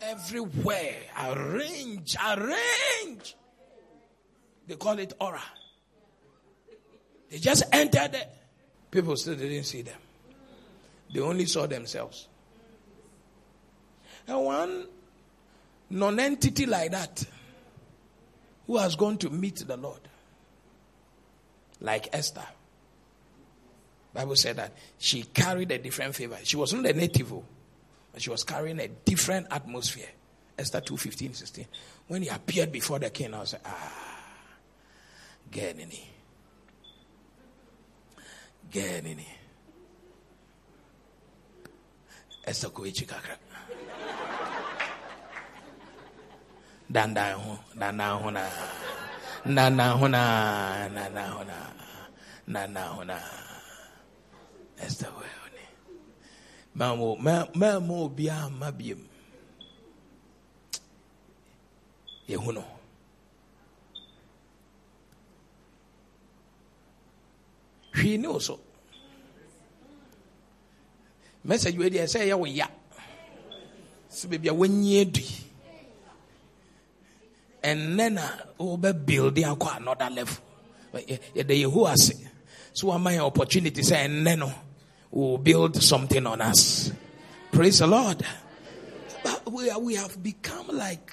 everywhere. 0.01 0.97
Arrange, 1.23 2.17
arrange. 2.27 3.37
They 4.67 4.77
call 4.77 4.99
it 4.99 5.13
aura. 5.21 5.43
They 7.31 7.37
just 7.37 7.65
entered 7.71 8.13
there. 8.13 8.29
People 8.91 9.15
still 9.19 9.37
didn't 9.37 9.65
see 9.65 9.83
them. 9.83 9.99
They 11.13 11.21
only 11.21 11.45
saw 11.45 11.67
themselves. 11.67 12.27
And 14.27 14.43
one 14.43 14.87
non-entity 15.91 16.65
like 16.65 16.93
that 16.93 17.27
who 18.67 18.79
has 18.79 18.97
gone 18.97 19.19
to 19.19 19.29
meet 19.29 19.57
the 19.67 19.77
Lord, 19.77 20.01
like 21.79 22.09
Esther. 22.15 22.47
Bible 24.13 24.37
said 24.37 24.57
that 24.57 24.73
she 24.99 25.23
carried 25.23 25.71
a 25.71 25.79
different 25.79 26.15
favor. 26.15 26.39
She 26.43 26.57
was 26.57 26.73
not 26.73 26.85
a 26.87 26.93
native, 26.93 27.33
oh, 27.33 27.45
but 28.13 28.21
she 28.21 28.31
was 28.31 28.43
carrying 28.43 28.81
a 28.81 28.89
different 28.89 29.47
atmosphere. 29.51 30.09
Esther 30.59 30.81
2 30.81 30.97
15, 30.97 31.35
16. 31.35 31.67
When 32.09 32.23
he 32.23 32.29
appeared 32.29 32.73
before 32.73 32.99
the 32.99 33.11
king, 33.11 33.33
I 33.33 33.41
was 33.41 33.53
like, 33.53 33.63
ah, 33.65 34.19
get 35.51 35.79
in 35.79 35.91
it. 35.91 36.01
Get 38.71 39.05
in 39.07 39.19
it. 39.19 39.27
Esther 42.45 42.69
Koichi 42.69 43.07
Kakra. 43.07 43.37
Dandan 46.91 47.35
ho, 47.35 47.59
dandan 47.79 48.21
ho 48.21 48.31
na. 48.31 48.45
Dandan 49.47 49.99
ho 49.99 50.07
na, 50.09 50.89
dandan 50.89 51.29
ho 51.31 51.43
na. 51.45 51.55
Dandan 52.49 52.89
ho 52.89 53.03
na. 53.05 53.19
Esther 54.81 55.09
Koichi. 55.09 55.65
Mamo, 56.75 57.17
mamo 57.55 58.09
biya 58.09 58.49
mabiem. 58.51 58.99
Yehuno. 62.29 62.65
hwee 68.01 68.19
ne 68.19 68.29
wo 68.29 68.39
so. 68.39 68.59
Message 71.45 71.79
wei 71.79 71.91
deɛ 71.91 72.07
sɛ 72.13 72.21
ɛyɛ 72.25 72.35
wo 72.39 72.47
ya. 72.47 72.67
Sɛ 74.11 74.29
baabi 74.31 74.49
a 74.49 74.53
wanyie 74.55 75.05
dui 75.05 75.29
ɛnnɛ 77.63 78.13
na 78.13 78.23
wobɛbuilde 78.59 79.43
akɔ 79.45 79.77
another 79.77 80.11
level. 80.11 80.37
Yɛda 81.37 81.55
yɛho 81.63 81.93
ase 81.93 82.15
so 82.73 82.89
wama 82.89 83.11
yɛ 83.13 83.21
opportunity? 83.21 83.83
Sɛ 83.83 84.07
ɛnnɛ 84.07 84.39
no 84.39 84.53
will 85.11 85.39
build 85.39 85.83
something 85.83 86.27
on 86.27 86.41
us 86.41 86.93
praise 87.53 87.79
the 87.79 87.87
lord 87.87 88.25
but 89.23 89.53
we, 89.53 89.69
are, 89.71 89.79
we 89.79 89.95
have 89.95 90.23
become 90.23 90.69
like 90.69 91.13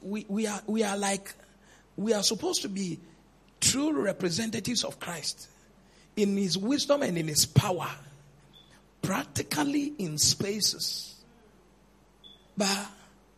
we, 0.00 0.24
we 0.28 0.46
are 0.46 0.60
we 0.66 0.82
are 0.82 0.96
like 0.96 1.34
we 1.96 2.12
are 2.12 2.22
supposed 2.22 2.62
to 2.62 2.68
be 2.68 2.98
true 3.60 3.92
representatives 3.92 4.84
of 4.84 4.98
Christ 4.98 5.48
in 6.16 6.36
his 6.36 6.58
wisdom 6.58 7.02
and 7.02 7.16
in 7.16 7.28
his 7.28 7.46
power, 7.46 7.88
practically 9.00 9.94
in 9.98 10.18
spaces. 10.18 11.14
But 12.56 12.86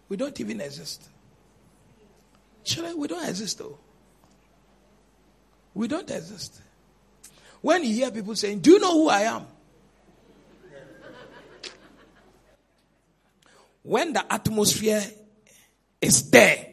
we 0.09 0.17
don't 0.17 0.39
even 0.41 0.61
exist. 0.61 1.09
Children, 2.65 2.99
we 2.99 3.09
don't 3.09 3.29
exist 3.29 3.59
though. 3.59 3.79
We 5.75 5.89
don't 5.89 6.11
exist. 6.11 6.61
When 7.65 7.83
you 7.83 7.95
hear 7.95 8.11
people 8.11 8.37
saying, 8.37 8.61
Do 8.61 8.73
you 8.73 8.79
know 8.79 8.93
who 8.93 9.09
I 9.09 9.23
am? 9.23 9.47
When 13.83 14.13
the 14.13 14.33
atmosphere 14.33 15.03
is 16.01 16.31
there, 16.31 16.67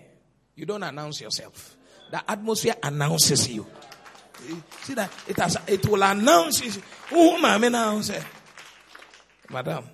you 0.56 0.66
don't 0.66 0.84
announce 0.84 1.22
yourself 1.22 1.78
the 2.12 2.30
atmosphere 2.30 2.76
announces 2.84 3.50
you. 3.50 3.66
See 4.82 4.94
that 4.96 5.10
it 5.28 5.38
has 5.38 5.58
it 5.66 5.88
will 5.88 6.04
announce 6.04 6.64
you. 6.64 6.82
Oh, 7.12 7.40
Madam. 9.50 9.86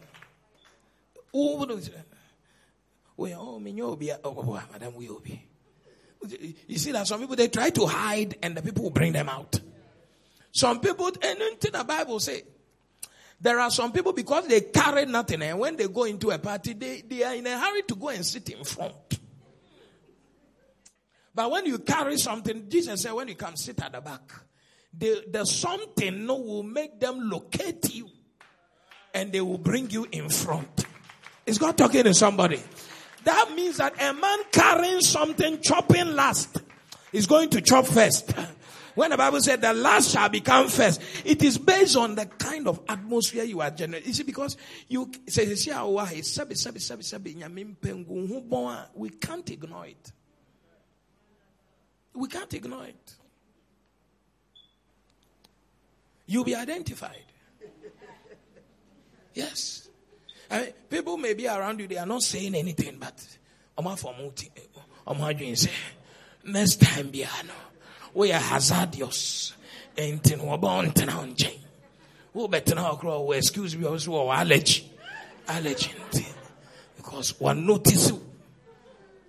Oh, 1.34 1.66
we 3.18 3.34
oh, 3.34 3.60
me 3.60 3.82
oh, 3.82 3.98
oh, 4.24 4.36
oh, 4.38 4.64
madam, 4.72 4.96
we 4.96 5.10
oh, 5.10 5.20
be. 5.20 5.44
You 6.68 6.78
see 6.78 6.92
that 6.92 7.08
some 7.08 7.20
people 7.20 7.36
they 7.36 7.48
try 7.48 7.70
to 7.70 7.86
hide 7.86 8.38
and 8.42 8.58
the 8.58 8.62
people 8.62 8.84
will 8.84 8.90
bring 8.90 9.14
them 9.14 9.30
out. 9.30 9.60
Some 10.58 10.80
people, 10.80 11.12
anything 11.22 11.72
the 11.72 11.84
Bible 11.84 12.20
say, 12.20 12.42
there 13.40 13.60
are 13.60 13.70
some 13.70 13.92
people 13.92 14.12
because 14.12 14.48
they 14.48 14.62
carry 14.62 15.06
nothing 15.06 15.44
and 15.44 15.60
when 15.60 15.76
they 15.76 15.88
go 15.88 16.06
into 16.06 16.32
a 16.32 16.40
party, 16.40 16.74
they, 16.74 17.02
they 17.02 17.22
are 17.22 17.36
in 17.36 17.46
a 17.46 17.60
hurry 17.60 17.84
to 17.84 17.96
go 17.96 18.10
and 18.10 18.26
sit 18.26 18.50
in 18.50 18.64
front. 18.64 19.20
But 21.36 21.52
when 21.52 21.68
you 21.68 21.78
carry 21.78 22.18
something, 22.18 22.68
Jesus 22.68 23.04
said, 23.04 23.14
when 23.14 23.28
you 23.28 23.36
come 23.36 23.56
sit 23.56 23.80
at 23.84 23.92
the 23.92 24.02
back, 24.02 24.32
the, 24.98 25.26
the 25.30 25.46
something 25.46 26.26
will 26.26 26.64
make 26.64 27.00
them 27.00 27.30
locate 27.30 27.94
you 27.94 28.10
and 29.14 29.32
they 29.32 29.42
will 29.42 29.60
bring 29.60 29.92
you 29.92 30.08
in 30.12 30.28
front. 30.28 30.88
Is 31.46 31.60
God 31.60 31.78
talking 31.78 32.06
to 32.06 32.16
somebody? 32.16 32.60
That 33.26 33.52
means 33.56 33.78
that 33.78 33.94
a 34.02 34.12
man 34.12 34.40
carrying 34.52 35.02
something, 35.02 35.62
chopping 35.62 36.16
last, 36.16 36.64
is 37.14 37.28
going 37.28 37.52
to 37.52 37.62
chop 37.62 37.86
first. 37.86 38.34
When 38.98 39.12
the 39.12 39.18
Bible 39.18 39.40
said 39.42 39.62
the 39.62 39.74
last 39.74 40.10
shall 40.10 40.28
become 40.28 40.70
first, 40.70 41.00
it 41.24 41.44
is 41.44 41.60
based 41.60 41.96
on 41.96 42.16
the 42.16 42.26
kind 42.26 42.68
of 42.68 42.82
atmosphere 42.90 43.44
you 43.44 43.62
are 43.62 43.70
generating. 43.70 44.08
You 44.08 44.14
see, 44.16 44.24
because 44.24 44.58
you 44.88 45.12
say, 45.28 45.46
we 48.96 49.10
can't 49.12 49.52
ignore 49.52 49.86
it. 49.86 50.12
We 52.16 52.28
can't 52.28 52.52
ignore 52.52 52.86
it. 52.86 53.16
You'll 56.26 56.44
be 56.44 56.56
identified. 56.56 57.22
Yes. 59.36 59.90
I 60.50 60.62
mean, 60.62 60.74
people 60.90 61.18
may 61.18 61.36
be 61.36 61.46
around 61.48 61.80
you, 61.80 61.88
they 61.88 61.98
are 61.98 62.08
not 62.08 62.24
saying 62.24 62.56
anything, 62.56 62.98
but 63.00 63.38
I'm 63.78 63.86
not 63.86 64.00
for 64.00 64.16
eh, 64.16 65.68
next 66.46 66.82
time, 66.82 67.12
Biano, 67.12 67.52
we 68.18 68.32
are 68.32 68.40
hazardous. 68.40 69.54
And 69.96 70.32
in 70.32 70.40
Wabon 70.40 70.92
town 70.94 71.36
chain. 71.36 71.60
Who 72.34 72.48
better 72.48 72.74
now 72.74 72.92
oh, 72.92 72.96
grow, 72.96 73.32
excuse 73.32 73.78
me, 73.78 73.86
oh, 73.86 73.92
also 73.92 74.16
oh, 74.16 74.32
allergy. 74.32 74.92
Allergy. 75.48 75.92
Because 76.96 77.40
one 77.40 77.66
notice 77.66 78.10
you. 78.10 78.22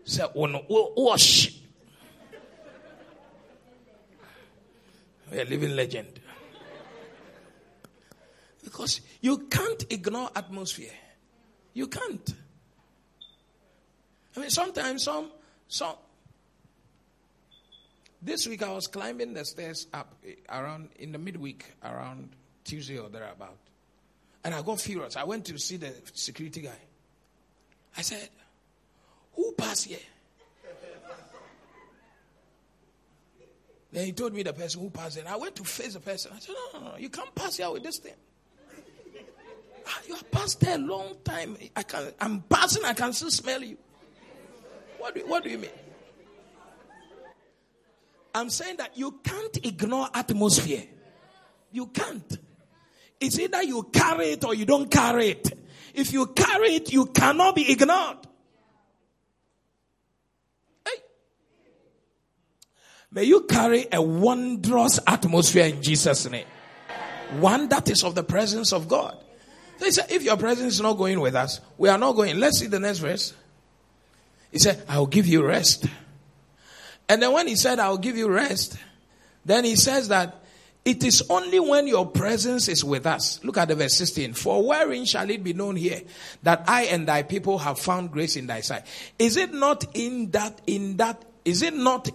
Say, 0.04 0.24
one 0.32 0.58
wash. 0.68 1.54
We're 5.30 5.42
a 5.42 5.44
living 5.44 5.76
legend. 5.76 6.20
Because 8.64 9.02
you 9.20 9.38
can't 9.50 9.84
ignore 9.90 10.30
atmosphere. 10.34 10.92
You 11.74 11.88
can't. 11.88 12.34
I 14.34 14.40
mean, 14.40 14.50
sometimes 14.50 15.02
some, 15.02 15.30
some. 15.68 15.94
This 18.20 18.46
week 18.48 18.62
I 18.62 18.72
was 18.72 18.88
climbing 18.88 19.34
the 19.34 19.44
stairs 19.44 19.86
up 19.94 20.14
eh, 20.26 20.32
around 20.48 20.88
in 20.96 21.12
the 21.12 21.18
midweek, 21.18 21.64
around 21.84 22.30
Tuesday 22.64 22.98
or 22.98 23.08
thereabout, 23.08 23.58
and 24.44 24.54
I 24.54 24.62
got 24.62 24.80
furious. 24.80 25.16
I 25.16 25.24
went 25.24 25.44
to 25.46 25.58
see 25.58 25.76
the 25.76 25.94
security 26.14 26.62
guy. 26.62 26.78
I 27.96 28.02
said, 28.02 28.28
"Who 29.36 29.52
passed 29.52 29.86
here?" 29.86 29.98
Then 33.92 34.04
he 34.06 34.12
told 34.12 34.34
me 34.34 34.42
the 34.42 34.52
person 34.52 34.82
who 34.82 34.90
passed 34.90 35.16
it. 35.16 35.26
I 35.26 35.36
went 35.36 35.54
to 35.56 35.64
face 35.64 35.94
the 35.94 36.00
person. 36.00 36.32
I 36.34 36.40
said, 36.40 36.54
no, 36.74 36.80
no, 36.80 36.90
no, 36.90 36.96
you 36.98 37.08
can't 37.08 37.34
pass 37.34 37.56
here 37.56 37.70
with 37.70 37.82
this 37.82 37.98
thing. 37.98 38.14
Ah, 39.90 40.00
you 40.06 40.14
have 40.14 40.30
passed 40.30 40.60
there 40.60 40.74
a 40.74 40.78
long 40.78 41.16
time. 41.24 41.56
I 41.74 41.82
can, 41.82 42.12
I'm 42.20 42.42
passing, 42.42 42.84
I 42.84 42.92
can 42.92 43.14
still 43.14 43.30
smell 43.30 43.62
you. 43.62 43.78
What 44.98 45.14
do, 45.14 45.26
what 45.26 45.42
do 45.42 45.48
you 45.48 45.56
mean? 45.56 45.70
I'm 48.34 48.50
saying 48.50 48.76
that 48.76 48.96
you 48.96 49.20
can't 49.22 49.66
ignore 49.66 50.08
atmosphere. 50.14 50.84
You 51.72 51.86
can't. 51.86 52.38
It's 53.20 53.38
either 53.38 53.62
you 53.62 53.84
carry 53.92 54.26
it 54.26 54.44
or 54.44 54.54
you 54.54 54.64
don't 54.64 54.90
carry 54.90 55.30
it. 55.30 55.58
If 55.94 56.12
you 56.12 56.26
carry 56.26 56.74
it, 56.76 56.92
you 56.92 57.06
cannot 57.06 57.54
be 57.54 57.70
ignored. 57.70 58.18
May 63.10 63.24
you 63.24 63.42
carry 63.42 63.86
a 63.90 64.02
wondrous 64.02 65.00
atmosphere 65.06 65.66
in 65.66 65.82
Jesus' 65.82 66.28
name. 66.30 66.46
One 67.40 67.68
that 67.68 67.88
is 67.88 68.04
of 68.04 68.14
the 68.14 68.22
presence 68.22 68.72
of 68.72 68.86
God. 68.86 69.16
They 69.78 69.90
said, 69.90 70.10
if 70.10 70.22
your 70.22 70.36
presence 70.36 70.74
is 70.74 70.80
not 70.80 70.94
going 70.94 71.20
with 71.20 71.34
us, 71.34 71.60
we 71.78 71.88
are 71.88 71.98
not 71.98 72.12
going. 72.12 72.38
Let's 72.38 72.58
see 72.58 72.66
the 72.66 72.80
next 72.80 72.98
verse. 72.98 73.32
He 74.52 74.58
said, 74.58 74.82
I'll 74.88 75.06
give 75.06 75.26
you 75.26 75.44
rest. 75.44 75.86
And 77.08 77.22
then 77.22 77.32
when 77.32 77.46
he 77.46 77.56
said, 77.56 77.78
I'll 77.78 77.98
give 77.98 78.16
you 78.16 78.28
rest, 78.28 78.76
then 79.44 79.64
he 79.64 79.76
says 79.76 80.08
that 80.08 80.42
it 80.84 81.04
is 81.04 81.22
only 81.28 81.60
when 81.60 81.86
your 81.86 82.06
presence 82.06 82.68
is 82.68 82.84
with 82.84 83.06
us. 83.06 83.42
Look 83.44 83.58
at 83.58 83.68
the 83.68 83.74
verse 83.74 83.94
16. 83.94 84.34
For 84.34 84.66
wherein 84.66 85.04
shall 85.04 85.28
it 85.28 85.42
be 85.42 85.52
known 85.52 85.76
here 85.76 86.00
that 86.42 86.64
I 86.66 86.84
and 86.84 87.06
thy 87.06 87.22
people 87.22 87.58
have 87.58 87.78
found 87.78 88.10
grace 88.10 88.36
in 88.36 88.46
thy 88.46 88.60
sight? 88.60 88.84
Is 89.18 89.36
it 89.36 89.52
not 89.52 89.84
in 89.94 90.30
that, 90.30 90.60
in 90.66 90.96
that, 90.98 91.22
is 91.44 91.62
it 91.62 91.74
not 91.74 92.10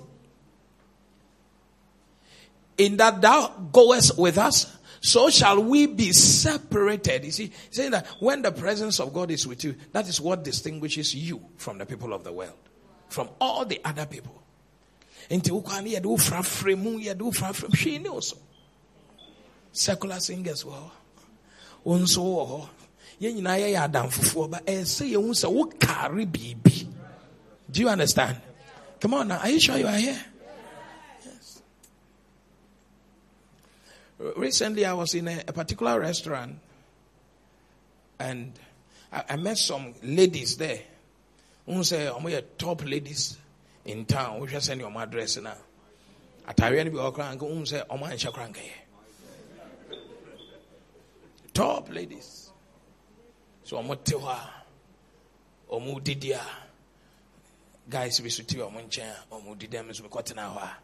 in 2.77 2.97
that 2.97 3.21
thou 3.21 3.47
goest 3.71 4.17
with 4.17 4.37
us? 4.37 4.75
So 5.01 5.29
shall 5.29 5.61
we 5.61 5.85
be 5.85 6.13
separated. 6.13 7.25
You 7.25 7.31
see, 7.31 7.51
saying 7.69 7.91
that 7.91 8.07
when 8.19 8.41
the 8.41 8.51
presence 8.51 8.99
of 8.99 9.13
God 9.13 9.31
is 9.31 9.45
with 9.45 9.63
you, 9.63 9.75
that 9.91 10.07
is 10.07 10.21
what 10.21 10.43
distinguishes 10.43 11.13
you 11.13 11.41
from 11.57 11.77
the 11.77 11.85
people 11.85 12.13
of 12.13 12.23
the 12.23 12.31
world, 12.31 12.57
from 13.09 13.29
all 13.41 13.65
the 13.65 13.81
other 13.83 14.05
people. 14.05 14.42
Nti 15.30 15.51
wokwa 15.51 15.82
ne 15.82 15.91
yɛde 15.95 16.05
wo 16.05 16.17
frafrɛ 16.17 16.78
mu 16.78 16.99
yɛde 16.99 17.21
wo 17.21 17.32
frafrɛ 17.32 17.69
hwee 17.69 17.99
ne 18.01 18.09
wo 18.09 18.19
so 18.19 18.38
secular 19.71 20.19
singers 20.19 20.63
wɔ 20.63 20.74
hɔ 20.74 20.89
wo 21.84 21.97
nso 21.97 22.21
wɔ 22.21 22.43
hɔ 22.49 22.69
yɛn 23.21 23.34
nyinaa 23.36 23.59
yɛyɛ 23.59 23.80
adamfofoɔ 23.88 24.49
ba 24.49 24.59
ɛyɛ 24.65 24.84
sɛ 24.86 25.03
yɛhu 25.13 25.32
sɛ 25.34 25.47
biribi 25.80 26.88
do 27.71 27.82
you 27.82 27.89
understand? 27.89 28.38
Come 28.99 29.15
on 29.15 29.28
now 29.28 29.39
are 29.39 29.49
you 29.49 29.59
sure 29.59 29.78
you 29.78 29.88
are 29.88 29.95
here? 29.95 30.19
Yes. 31.26 31.61
Recently 34.36 34.86
i 34.86 34.93
was 34.93 35.15
in 35.15 35.28
a, 35.28 35.43
a 35.47 35.53
particular 35.53 35.99
restaurant 35.99 36.59
and 38.19 38.53
I, 39.11 39.24
I 39.30 39.36
met 39.38 39.57
some 39.57 39.93
ladies 40.03 40.57
there. 40.57 40.80
Who 41.65 41.84
say 41.84 42.07
I'm 42.07 42.28
top 42.57 42.86
ladies 42.86 43.38
in 43.86 44.05
town 44.05 44.39
wohwɛ 44.39 44.57
sɛ 44.59 44.77
ne 44.77 44.84
ɔmo 44.84 45.01
address 45.01 45.38
no 45.38 45.53
atareɛ 46.47 46.86
no 46.86 46.91
bi 46.91 46.97
wɔ 46.97 47.13
kora 47.13 47.36
nka 47.36 47.41
wohu 47.45 47.63
sɛ 47.63 47.88
top 51.53 51.89
ladies. 51.89 52.51
So 53.63 53.77
ɔmo 53.77 54.03
te 54.03 54.15
hɔ 54.15 54.38
guys 57.89 58.19
bi 58.19 58.29
so 58.29 58.43
te 58.43 58.57
ɔmo 58.57 58.81
nkyɛn 58.88 59.09
a 59.11 59.25
ɔmo 59.36 59.57
didi 59.57 59.77
a 59.77 59.84
mekɔtena 59.84 60.79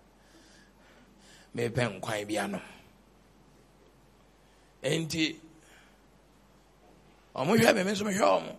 me 7.83 7.91
nso 7.91 8.03
ɔmo 8.05 8.55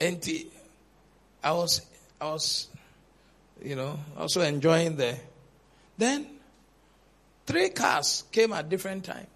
And 0.00 0.22
I 1.42 1.52
was, 1.52 1.80
I 2.20 2.26
was, 2.26 2.68
you 3.62 3.76
know, 3.76 3.98
also 4.16 4.42
enjoying 4.42 4.96
the. 4.96 5.16
Then, 5.96 6.26
three 7.46 7.70
cars 7.70 8.24
came 8.30 8.52
at 8.52 8.68
different 8.68 9.04
times. 9.04 9.26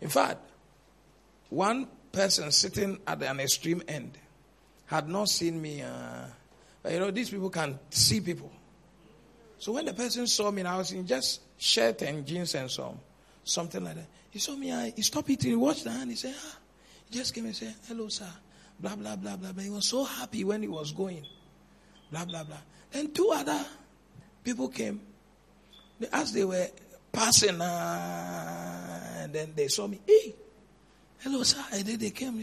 In 0.00 0.08
fact, 0.08 0.38
one 1.50 1.88
person 2.12 2.50
sitting 2.50 2.98
at 3.06 3.22
an 3.22 3.40
extreme 3.40 3.82
end 3.86 4.16
had 4.86 5.08
not 5.08 5.28
seen 5.28 5.60
me. 5.60 5.82
Uh, 5.82 6.26
you 6.88 7.00
know, 7.00 7.10
these 7.10 7.30
people 7.30 7.50
can 7.50 7.78
see 7.90 8.20
people. 8.20 8.50
So 9.58 9.72
when 9.72 9.84
the 9.84 9.94
person 9.94 10.26
saw 10.26 10.50
me, 10.50 10.62
I 10.62 10.78
was 10.78 10.92
in 10.92 11.06
just 11.06 11.40
shirt 11.58 12.02
and 12.02 12.26
jeans 12.26 12.54
and 12.54 12.70
so 12.70 12.98
something 13.44 13.82
like 13.82 13.96
that. 13.96 14.06
He 14.30 14.38
saw 14.38 14.54
me, 14.54 14.72
I, 14.72 14.92
he 14.94 15.02
stopped 15.02 15.28
eating, 15.28 15.50
he 15.50 15.56
watched 15.56 15.84
the 15.84 15.90
hand, 15.90 16.10
he 16.10 16.16
said, 16.16 16.34
ah. 16.38 16.56
He 17.10 17.18
just 17.18 17.34
came 17.34 17.46
and 17.46 17.56
said, 17.56 17.74
hello, 17.88 18.08
sir 18.08 18.28
blah, 18.80 18.96
blah, 18.96 19.16
blah, 19.16 19.36
blah, 19.36 19.52
blah. 19.52 19.62
He 19.62 19.70
was 19.70 19.86
so 19.86 20.04
happy 20.04 20.44
when 20.44 20.62
he 20.62 20.68
was 20.68 20.92
going. 20.92 21.24
Blah, 22.10 22.24
blah, 22.24 22.44
blah. 22.44 22.56
And 22.92 23.14
two 23.14 23.30
other 23.34 23.64
people 24.44 24.68
came. 24.68 25.00
As 26.12 26.32
they 26.32 26.44
were 26.44 26.68
passing, 27.10 27.60
uh, 27.60 29.20
and 29.22 29.32
then 29.32 29.52
they 29.56 29.68
saw 29.68 29.86
me. 29.86 29.98
Hey, 30.06 30.34
hello, 31.20 31.42
sir. 31.42 31.64
And 31.72 31.86
then 31.86 31.98
they 31.98 32.10
came. 32.10 32.36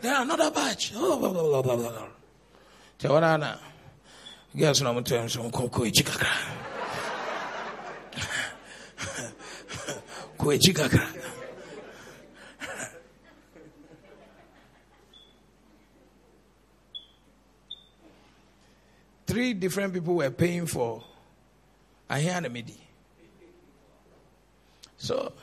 Then 0.00 0.22
another 0.22 0.50
batch. 0.50 0.92
Oh, 0.94 1.18
blah, 1.18 1.32
blah, 1.32 1.62
blah, 1.62 1.62
blah, 1.62 1.76
blah. 1.76 2.08
Tawana, 2.98 3.58
guess 4.54 4.80
no, 4.80 4.90
I'm 4.90 5.04
telling 5.04 5.28
you, 5.28 5.50
Koi 5.50 5.90
Chikakra. 5.90 6.28
Koi 10.38 10.58
Chikakra. 10.58 11.25
Three 19.36 19.52
different 19.52 19.92
people 19.92 20.14
were 20.14 20.30
paying 20.30 20.64
for 20.64 21.04
I 22.08 22.20
hear 22.20 22.40
the 22.40 22.48
midi. 22.48 22.80
So 24.96 25.34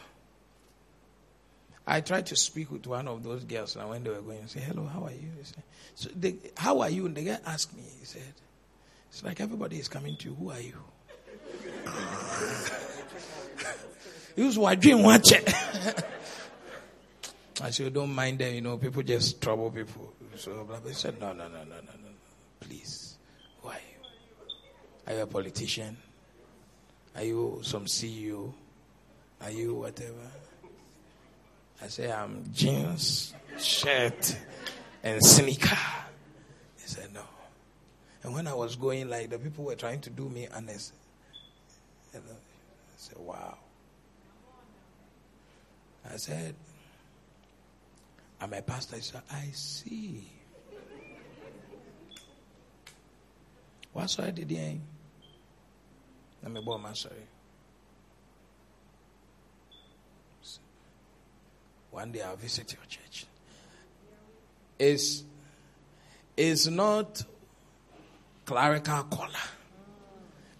I 1.85 2.01
tried 2.01 2.25
to 2.27 2.35
speak 2.35 2.71
with 2.71 2.87
one 2.87 3.07
of 3.07 3.23
those 3.23 3.43
girls 3.43 3.75
and 3.75 3.87
when 3.87 4.03
they 4.03 4.09
were 4.09 4.21
going, 4.21 4.39
I 4.43 4.47
said, 4.47 4.63
Hello, 4.63 4.85
how 4.85 5.03
are 5.03 5.11
you? 5.11 5.29
Said, 5.43 5.63
so 5.93 6.09
they, 6.15 6.37
how 6.57 6.81
are 6.81 6.89
you? 6.89 7.05
And 7.05 7.15
the 7.15 7.23
guy 7.23 7.37
asked 7.45 7.77
me, 7.77 7.83
he 7.99 8.05
said, 8.05 8.33
It's 9.11 9.23
like 9.23 9.39
everybody 9.39 9.77
is 9.77 9.89
coming 9.89 10.17
to 10.17 10.29
you. 10.29 10.35
Who 10.39 10.49
are 10.49 10.59
you? 10.59 10.73
he 14.35 14.41
was 14.41 14.57
watching 14.57 15.03
watch 15.03 15.31
it. 15.33 15.53
I 17.61 17.69
said, 17.69 17.93
Don't 17.93 18.15
mind 18.15 18.39
them, 18.39 18.55
you 18.55 18.61
know, 18.61 18.77
people 18.77 19.03
just 19.03 19.39
trouble 19.39 19.69
people. 19.69 20.11
So 20.37 20.67
he 20.83 20.95
said, 20.95 21.19
No, 21.19 21.33
no, 21.33 21.47
no, 21.47 21.59
no, 21.59 21.75
no, 21.75 21.75
no. 21.75 22.09
Please. 22.59 23.02
Are 25.05 25.13
you 25.13 25.21
a 25.21 25.27
politician? 25.27 25.97
Are 27.15 27.23
you 27.23 27.59
some 27.63 27.85
CEO? 27.85 28.53
Are 29.41 29.51
you 29.51 29.75
whatever? 29.75 30.31
I 31.81 31.87
say, 31.87 32.11
I'm 32.11 32.45
jeans, 32.53 33.33
shirt, 33.57 34.37
and 35.03 35.21
sneaker. 35.23 35.77
He 36.77 36.87
said, 36.87 37.13
no. 37.13 37.23
And 38.23 38.33
when 38.33 38.47
I 38.47 38.53
was 38.53 38.77
going, 38.77 39.09
like, 39.09 39.29
the 39.29 39.37
people 39.37 39.65
were 39.65 39.75
trying 39.75 39.99
to 40.01 40.09
do 40.09 40.29
me 40.29 40.47
honest. 40.55 40.93
I 42.15 42.19
said, 42.95 43.17
wow. 43.17 43.57
I 46.09 46.15
said, 46.15 46.55
I'm 48.39 48.53
a 48.53 48.61
pastor. 48.61 48.95
He 48.95 49.01
said, 49.01 49.21
I 49.29 49.49
see. 49.51 50.29
What's 53.91 54.17
I 54.19 54.31
did 54.31 54.49
here? 54.49 54.79
Borrow 56.43 56.77
my 56.77 56.93
sorry. 56.93 57.15
One 61.91 62.11
day 62.11 62.21
I'll 62.21 62.35
visit 62.35 62.73
your 62.73 62.81
church. 62.87 63.25
It's, 64.79 65.23
it's 66.35 66.67
not 66.67 67.23
clerical 68.45 69.03
collar 69.03 69.29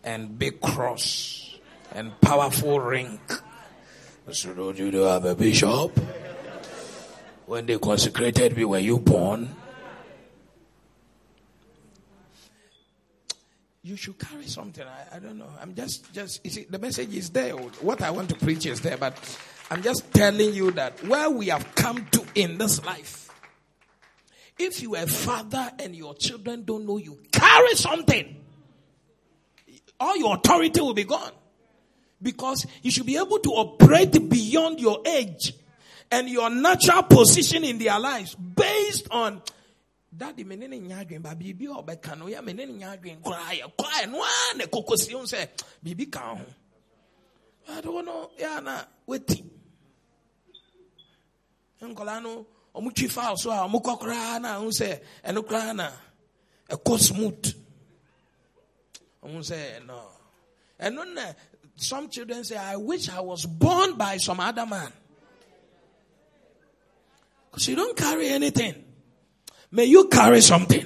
and 0.04 0.38
big 0.38 0.62
cross 0.62 1.58
and 1.94 2.20
powerful 2.22 2.80
ring. 2.80 3.20
So 4.32 4.54
don't 4.54 4.78
you 4.78 4.92
have 5.02 5.26
a 5.26 5.36
bishop? 5.36 6.00
When 7.46 7.66
they 7.66 7.78
consecrated 7.78 8.56
me, 8.56 8.64
were 8.66 8.80
you 8.80 9.00
born? 9.00 9.56
You 13.84 13.98
should 13.98 14.18
carry 14.18 14.48
something. 14.48 14.86
I, 14.86 15.18
I, 15.18 15.20
don't 15.20 15.38
know. 15.38 15.50
I'm 15.62 15.76
just, 15.76 16.12
just, 16.14 16.40
you 16.44 16.50
see, 16.50 16.66
the 16.70 16.80
message 16.80 17.14
is 17.14 17.30
there. 17.30 17.52
What 17.52 18.02
I 18.02 18.12
want 18.12 18.30
to 18.30 18.36
preach 18.36 18.66
is 18.66 18.80
there, 18.80 18.98
but 18.98 19.18
I'm 19.70 19.84
just 19.84 20.12
telling 20.14 20.54
you 20.54 20.72
that 20.72 21.04
where 21.06 21.30
we 21.30 21.48
have 21.48 21.76
come 21.76 22.06
to 22.12 22.24
in 22.34 22.58
this 22.58 22.84
life, 22.86 23.30
if 24.58 24.82
you 24.82 24.96
are 24.96 25.04
a 25.04 25.08
father 25.08 25.70
and 25.80 25.94
your 25.96 26.16
children 26.16 26.64
don't 26.64 26.86
know 26.86 26.98
you, 26.98 27.20
carry 27.32 27.76
something. 27.76 28.38
All 30.00 30.16
your 30.18 30.36
authority 30.36 30.80
will 30.80 30.94
be 30.94 31.04
gone. 31.04 31.32
Because 32.22 32.66
you 32.84 32.92
should 32.92 33.06
be 33.06 33.18
able 33.18 33.40
to 33.40 33.50
operate 33.50 34.30
beyond 34.30 34.80
your 34.80 35.02
age 35.06 35.54
and 36.10 36.30
your 36.30 36.50
natural 36.50 37.04
position 37.04 37.66
in 37.66 37.78
their 37.80 38.00
lives 38.00 38.34
based 38.36 39.08
on 39.12 39.42
Daddy, 40.16 40.44
me 40.44 40.56
nene 40.56 40.80
nya 40.80 41.00
adwen 41.00 41.22
ba 41.24 41.34
biribi 41.36 41.66
a 41.68 41.82
ɔbɛka 41.82 42.18
no 42.18 42.26
yɛ 42.26 42.44
me 42.44 42.54
nene 42.54 42.74
nya 42.74 42.96
adwen 42.96 43.20
koraa 43.22 43.52
yɛ 43.60 43.66
koraa 43.76 44.06
no 44.12 44.22
a 44.22 44.58
na 44.58 44.66
kokosi 44.66 45.14
ho 45.14 45.24
sɛ 45.24 45.48
biribi 45.84 46.12
ka 46.12 46.36
ho. 46.36 46.46
Ade 47.70 47.88
wo 47.88 48.02
no 48.02 48.30
yɛ 48.38 48.58
ana 48.58 48.88
wati 49.08 49.44
nkɔlaa 51.82 52.22
no 52.22 52.46
ɔmo 52.76 52.94
twi 52.94 53.08
fowl 53.08 53.38
so 53.38 53.50
a 53.50 53.68
ɔmo 53.68 53.82
kɔ 53.82 54.40
na 54.42 54.60
ɔmo 54.60 54.70
sɛ 54.72 55.76
na 55.76 55.92
ɛkɔ 56.70 57.00
smooth. 57.00 57.56
No. 59.24 60.10
Ɛno 60.80 61.14
na 61.14 61.34
some 61.78 62.10
children 62.10 62.44
say 62.44 62.58
I 62.58 62.76
wish 62.76 63.10
I 63.10 63.22
was 63.22 63.46
born 63.46 63.96
by 63.96 64.18
some 64.18 64.40
other 64.40 64.66
man. 64.66 64.92
Because 67.50 67.68
you 67.68 67.76
don't 67.76 67.96
carry 67.98 68.28
anything 68.28 68.93
may 69.74 69.86
you 69.86 70.08
carry 70.08 70.40
something 70.40 70.86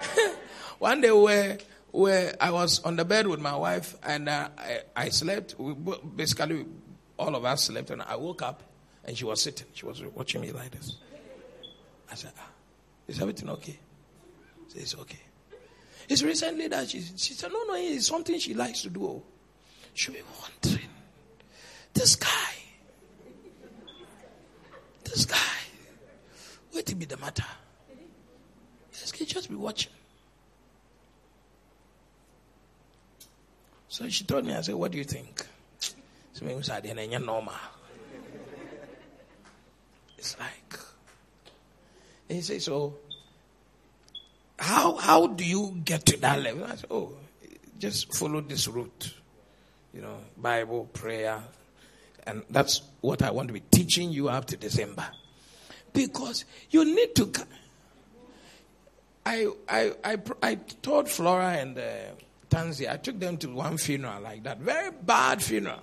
one 0.78 1.00
day 1.00 1.12
where 1.12 1.58
where 1.92 2.34
I 2.40 2.50
was 2.50 2.84
on 2.84 2.96
the 2.96 3.04
bed 3.06 3.26
with 3.26 3.40
my 3.40 3.56
wife 3.56 3.96
and 4.02 4.28
uh, 4.28 4.50
I, 4.58 4.80
I 4.94 5.08
slept. 5.08 5.54
We, 5.58 5.74
basically, 6.14 6.66
all 7.18 7.34
of 7.34 7.44
us 7.46 7.64
slept, 7.64 7.88
and 7.88 8.02
I 8.02 8.16
woke 8.16 8.42
up 8.42 8.62
and 9.06 9.16
she 9.16 9.24
was 9.24 9.40
sitting. 9.40 9.66
She 9.72 9.86
was 9.86 10.02
watching 10.14 10.42
me 10.42 10.52
like 10.52 10.72
this. 10.72 10.96
I 12.10 12.14
said, 12.14 12.32
ah, 12.38 12.48
"Is 13.08 13.20
everything 13.20 13.48
okay?" 13.48 13.78
She 14.68 14.72
said, 14.74 14.82
"It's 14.82 14.94
okay." 14.96 15.22
It's 16.08 16.22
recently 16.22 16.68
that 16.68 16.90
she 16.90 17.00
she 17.16 17.32
said, 17.32 17.50
"No, 17.50 17.64
no, 17.64 17.74
it's 17.76 18.08
something 18.08 18.38
she 18.38 18.52
likes 18.52 18.82
to 18.82 18.90
do." 18.90 19.22
She'll 19.94 20.12
be 20.12 20.20
wondering, 20.42 20.90
this 21.94 22.16
guy, 22.16 22.28
this 25.04 25.24
guy, 25.24 25.36
what 26.72 26.84
to 26.84 26.94
be 26.94 27.06
the 27.06 27.16
matter? 27.16 27.46
Can 29.12 29.26
just 29.26 29.48
be 29.48 29.56
watching. 29.56 29.92
So 33.88 34.08
she 34.08 34.24
told 34.24 34.44
me, 34.44 34.52
I 34.52 34.60
said, 34.60 34.74
What 34.74 34.92
do 34.92 34.98
you 34.98 35.04
think? 35.04 35.46
So 36.32 36.44
said, 36.60 36.84
normal. 37.20 37.54
It's 40.18 40.38
like, 40.38 40.78
and 42.28 42.36
he 42.36 42.42
said, 42.42 42.60
So, 42.62 42.94
how, 44.58 44.96
how 44.96 45.26
do 45.28 45.44
you 45.44 45.80
get 45.84 46.04
to 46.06 46.16
that 46.18 46.42
level? 46.42 46.64
I 46.64 46.74
said, 46.74 46.90
Oh, 46.90 47.12
just 47.78 48.14
follow 48.14 48.40
this 48.40 48.68
route. 48.68 49.14
You 49.94 50.02
know, 50.02 50.18
Bible, 50.36 50.90
prayer. 50.92 51.42
And 52.26 52.42
that's 52.50 52.82
what 53.00 53.22
I 53.22 53.30
want 53.30 53.48
to 53.48 53.54
be 53.54 53.60
teaching 53.60 54.10
you 54.10 54.28
up 54.28 54.46
to 54.46 54.56
December. 54.56 55.06
Because 55.92 56.44
you 56.70 56.84
need 56.84 57.14
to. 57.14 57.32
I, 59.26 59.48
I, 59.68 59.92
I, 60.04 60.18
I 60.40 60.54
told 60.54 61.08
Flora 61.08 61.54
and 61.54 61.76
uh, 61.76 62.62
I 62.88 62.96
took 62.96 63.18
them 63.18 63.36
to 63.38 63.48
one 63.48 63.76
funeral 63.76 64.22
like 64.22 64.44
that, 64.44 64.58
very 64.58 64.92
bad 64.92 65.42
funeral. 65.42 65.80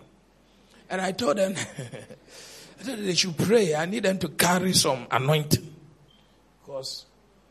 And 0.89 1.01
I 1.01 1.11
told 1.11 1.37
them, 1.37 1.53
I 2.79 2.83
told 2.83 2.97
them 2.97 3.05
they 3.05 3.13
should 3.13 3.37
pray. 3.37 3.75
I 3.75 3.85
need 3.85 4.03
them 4.03 4.17
to 4.19 4.29
carry 4.29 4.71
some 4.71 5.07
anointing. 5.11 5.75
Because 6.61 7.05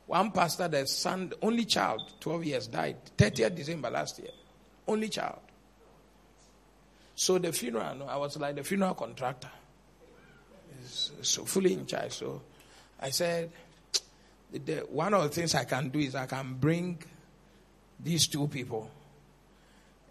one 0.07 0.30
pastor, 0.30 0.66
the 0.66 0.86
son, 0.86 1.30
only 1.43 1.66
child, 1.66 2.11
12 2.20 2.45
years, 2.45 2.66
died 2.68 2.97
30th 3.18 3.55
December 3.55 3.90
last 3.90 4.18
year. 4.18 4.30
Only 4.88 5.11
child. 5.11 5.40
So 7.14 7.36
the 7.36 7.53
funeral, 7.53 8.09
I 8.09 8.16
was 8.16 8.38
like 8.38 8.57
the 8.57 8.64
funeral 8.64 8.95
contractor. 8.95 9.51
So 11.20 11.45
fully 11.45 11.74
in 11.74 11.84
charge. 11.84 12.12
So 12.12 12.40
I 12.99 13.11
said, 13.11 13.51
the, 14.53 14.87
one 14.91 15.15
of 15.15 15.23
the 15.23 15.29
things 15.29 15.55
I 15.55 15.65
can 15.65 15.89
do 15.89 15.99
is 15.99 16.15
I 16.15 16.27
can 16.27 16.55
bring 16.55 16.99
these 17.99 18.27
two 18.27 18.49
people 18.49 18.91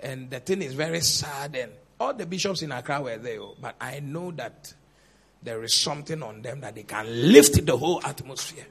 and 0.01 0.29
the 0.29 0.39
thing 0.39 0.61
is 0.61 0.73
very 0.73 1.01
sad. 1.01 1.55
And 1.55 1.71
all 1.99 2.13
the 2.13 2.25
bishops 2.25 2.61
in 2.61 2.71
Accra 2.71 3.01
were 3.01 3.17
there, 3.17 3.39
oh, 3.39 3.55
but 3.61 3.75
I 3.79 3.99
know 3.99 4.31
that 4.31 4.73
there 5.43 5.63
is 5.63 5.73
something 5.73 6.21
on 6.23 6.41
them 6.41 6.61
that 6.61 6.75
they 6.75 6.83
can 6.83 7.05
lift 7.31 7.65
the 7.65 7.77
whole 7.77 8.01
atmosphere. 8.03 8.65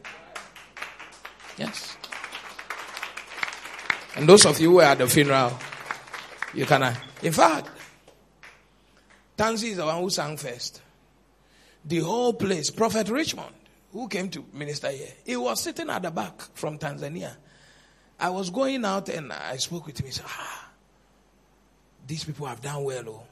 Yes. 1.56 1.96
And 4.16 4.28
those 4.28 4.44
of 4.44 4.60
you 4.60 4.70
who 4.70 4.76
were 4.76 4.82
at 4.82 4.98
the 4.98 5.06
funeral, 5.06 5.52
you 6.52 6.66
can. 6.66 6.82
Uh, 6.82 6.94
in 7.22 7.32
fact, 7.32 7.68
Tansy 9.36 9.70
is 9.70 9.76
the 9.76 9.84
one 9.84 10.02
who 10.02 10.10
sang 10.10 10.36
first. 10.36 10.82
The 11.84 12.00
whole 12.00 12.34
place, 12.34 12.70
Prophet 12.70 13.08
Richmond, 13.08 13.54
who 13.92 14.08
came 14.08 14.28
to 14.30 14.44
minister 14.52 14.88
here, 14.90 15.08
he 15.24 15.36
was 15.36 15.60
sitting 15.62 15.90
at 15.90 16.02
the 16.02 16.10
back 16.10 16.40
from 16.54 16.78
Tanzania. 16.78 17.34
I 18.18 18.30
was 18.30 18.50
going 18.50 18.84
out 18.84 19.08
and 19.08 19.32
I 19.32 19.56
spoke 19.56 19.86
with 19.86 19.98
him. 19.98 20.06
He 20.06 20.12
said, 20.12 20.26
ah, 20.28 20.68
these 22.06 22.24
people 22.24 22.46
have 22.46 22.60
done 22.60 22.84
well, 22.84 23.08
oh. 23.08 23.22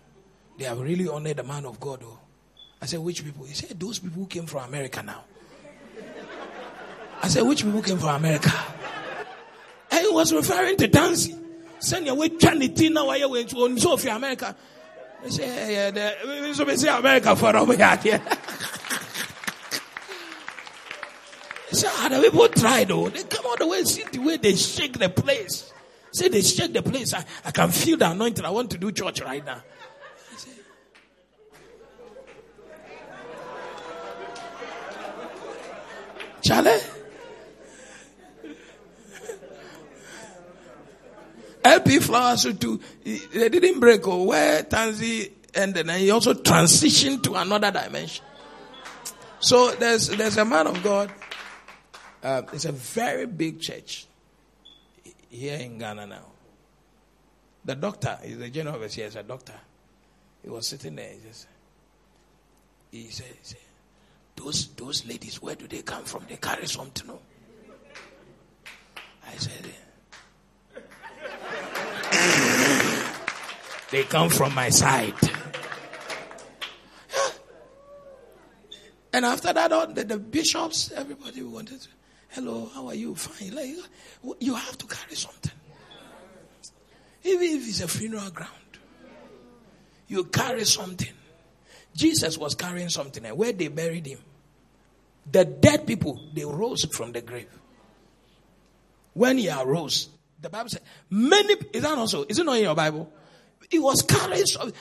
They 0.59 0.64
have 0.64 0.80
really 0.80 1.09
honored 1.09 1.36
the 1.36 1.44
man 1.44 1.66
of 1.66 1.78
God, 1.78 2.02
oh. 2.04 2.18
I 2.80 2.86
said, 2.86 3.00
which 3.00 3.24
people? 3.24 3.44
He 3.44 3.54
said, 3.54 3.78
those 3.78 3.98
people 3.98 4.22
who 4.22 4.26
came 4.26 4.46
from 4.46 4.64
America 4.64 5.02
now. 5.02 5.24
I 7.22 7.28
said, 7.28 7.42
which 7.42 7.64
people 7.64 7.82
came 7.82 7.98
from 7.98 8.14
America? 8.14 8.52
And 9.90 10.06
he 10.06 10.12
was 10.12 10.32
referring 10.32 10.76
to 10.76 10.88
Tansy. 10.88 11.36
Send 11.80 12.06
your 12.06 12.14
way, 12.14 12.28
Trinity 12.28 12.88
now, 12.88 13.12
you 13.12 13.28
went 13.28 13.50
to 13.50 13.64
America. 14.11 14.56
I 15.24 15.28
said, 15.28 15.94
yeah, 15.94 16.12
yeah, 16.22 16.74
say 16.76 16.88
America 16.88 17.34
for 17.34 17.56
over 17.56 17.74
here. 17.96 18.22
So 21.72 21.88
how 21.88 22.08
the 22.08 22.20
people 22.22 22.48
try 22.48 22.84
though? 22.84 23.08
They 23.08 23.24
come 23.24 23.46
all 23.46 23.56
the 23.56 23.66
way, 23.66 23.84
see 23.84 24.04
the 24.04 24.18
way 24.18 24.36
they 24.36 24.54
shake 24.54 24.98
the 24.98 25.08
place. 25.08 25.72
Say 26.12 26.28
they 26.28 26.40
shake 26.40 26.72
the 26.72 26.82
place. 26.82 27.12
I, 27.12 27.24
I 27.44 27.50
can 27.50 27.70
feel 27.70 27.98
the 27.98 28.10
anointing. 28.10 28.44
I 28.44 28.50
want 28.50 28.70
to 28.70 28.78
do 28.78 28.90
church 28.90 29.20
right 29.20 29.44
now. 29.44 29.62
Charlie? 36.40 36.78
LP 41.64 41.98
Flowers 41.98 42.46
too. 42.58 42.80
They 43.04 43.48
didn't 43.50 43.80
break 43.80 44.06
oh, 44.08 44.22
where 44.24 44.66
ended 45.54 45.88
and 45.88 46.00
he 46.00 46.10
also 46.10 46.32
transitioned 46.32 47.22
to 47.24 47.34
another 47.34 47.70
dimension. 47.70 48.24
So 49.40 49.72
there's 49.72 50.08
there's 50.08 50.38
a 50.38 50.44
man 50.44 50.66
of 50.66 50.82
God. 50.82 51.12
Uh, 52.22 52.42
it's 52.52 52.64
a 52.64 52.72
very 52.72 53.26
big 53.26 53.60
church 53.60 54.06
here 55.30 55.56
in 55.58 55.78
Ghana 55.78 56.06
now. 56.06 56.24
The 57.64 57.74
doctor, 57.74 58.18
is 58.24 58.38
the 58.38 58.50
general 58.50 58.76
overseer, 58.76 59.06
is 59.06 59.16
a 59.16 59.22
doctor. 59.22 59.54
He 60.42 60.50
was 60.50 60.66
sitting 60.66 60.96
there. 60.96 61.10
He, 61.10 61.28
just, 61.28 61.46
he 62.90 63.08
said, 63.10 63.26
he 63.26 63.38
said, 63.42 63.58
those, 64.36 64.68
those 64.68 65.06
ladies, 65.06 65.42
where 65.42 65.54
do 65.54 65.66
they 65.66 65.82
come 65.82 66.04
from? 66.04 66.24
They 66.28 66.36
carry 66.36 66.66
something. 66.66 67.06
No? 67.06 67.20
I 69.26 69.36
said, 69.36 69.66
they 73.90 74.04
come 74.04 74.30
from 74.30 74.54
my 74.54 74.70
side. 74.70 75.14
And 79.12 79.24
after 79.24 79.52
that, 79.52 79.72
all 79.72 79.86
the, 79.86 80.04
the 80.04 80.18
bishops, 80.18 80.92
everybody 80.92 81.42
wanted 81.42 81.80
to. 81.80 81.88
Hello, 82.28 82.70
how 82.74 82.86
are 82.88 82.94
you? 82.94 83.14
Fine. 83.14 83.54
Like, 83.54 83.74
you 84.40 84.54
have 84.54 84.78
to 84.78 84.86
carry 84.86 85.14
something. 85.14 85.52
Even 87.24 87.42
if 87.42 87.68
it's 87.68 87.80
a 87.80 87.88
funeral 87.88 88.30
ground, 88.30 88.52
you 90.06 90.24
carry 90.24 90.64
something. 90.64 91.12
Jesus 91.94 92.38
was 92.38 92.54
carrying 92.54 92.88
something, 92.90 93.24
and 93.24 93.36
where 93.36 93.52
they 93.52 93.68
buried 93.68 94.06
him, 94.06 94.18
the 95.30 95.44
dead 95.44 95.86
people 95.86 96.20
they 96.32 96.44
rose 96.44 96.84
from 96.84 97.12
the 97.12 97.20
grave. 97.20 97.48
When 99.14 99.38
he 99.38 99.50
arose, 99.50 100.08
the 100.40 100.48
Bible 100.48 100.70
said, 100.70 100.82
many 101.10 101.54
is 101.72 101.82
that 101.82 101.98
also 101.98 102.24
is 102.28 102.38
it 102.38 102.44
not 102.44 102.56
in 102.56 102.62
your 102.62 102.76
Bible? 102.76 103.12
He 103.68 103.78
was 103.78 104.02
carrying 104.02 104.46
something. 104.46 104.74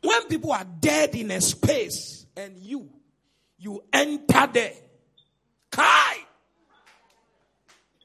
When 0.00 0.26
people 0.28 0.52
are 0.52 0.64
dead 0.64 1.14
in 1.16 1.30
a 1.30 1.40
space 1.40 2.24
and 2.36 2.56
you 2.58 2.88
you 3.58 3.82
enter 3.92 4.48
there, 4.52 4.72
kai 5.70 6.18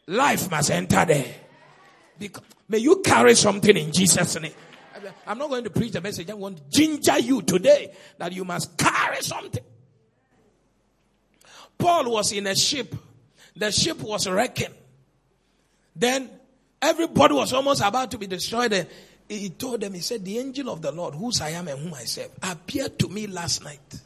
Life 0.07 0.49
must 0.49 0.71
enter 0.71 1.05
there. 1.05 1.35
Because, 2.17 2.43
may 2.67 2.77
you 2.79 3.01
carry 3.01 3.35
something 3.35 3.75
in 3.75 3.91
Jesus' 3.91 4.39
name. 4.39 4.53
I'm 5.25 5.37
not 5.37 5.49
going 5.49 5.63
to 5.63 5.69
preach 5.69 5.91
the 5.91 6.01
message. 6.01 6.29
I 6.29 6.33
want 6.33 6.57
to 6.57 6.63
ginger 6.69 7.19
you 7.19 7.41
today 7.41 7.93
that 8.17 8.31
you 8.31 8.43
must 8.43 8.77
carry 8.77 9.21
something. 9.21 9.63
Paul 11.77 12.11
was 12.11 12.31
in 12.31 12.47
a 12.47 12.55
ship. 12.55 12.95
The 13.55 13.71
ship 13.71 14.01
was 14.01 14.27
wrecking. 14.27 14.73
Then 15.95 16.29
everybody 16.81 17.33
was 17.33 17.53
almost 17.53 17.81
about 17.83 18.11
to 18.11 18.17
be 18.17 18.27
destroyed. 18.27 18.73
And 18.73 18.87
he 19.27 19.49
told 19.49 19.81
them, 19.81 19.93
he 19.93 19.99
said, 19.99 20.23
the 20.23 20.39
angel 20.39 20.69
of 20.69 20.81
the 20.81 20.91
Lord, 20.91 21.15
whose 21.15 21.41
I 21.41 21.49
am 21.49 21.67
and 21.67 21.79
whom 21.79 21.93
I 21.93 22.05
serve, 22.05 22.31
appeared 22.41 22.97
to 22.99 23.09
me 23.09 23.27
last 23.27 23.63
night 23.63 24.01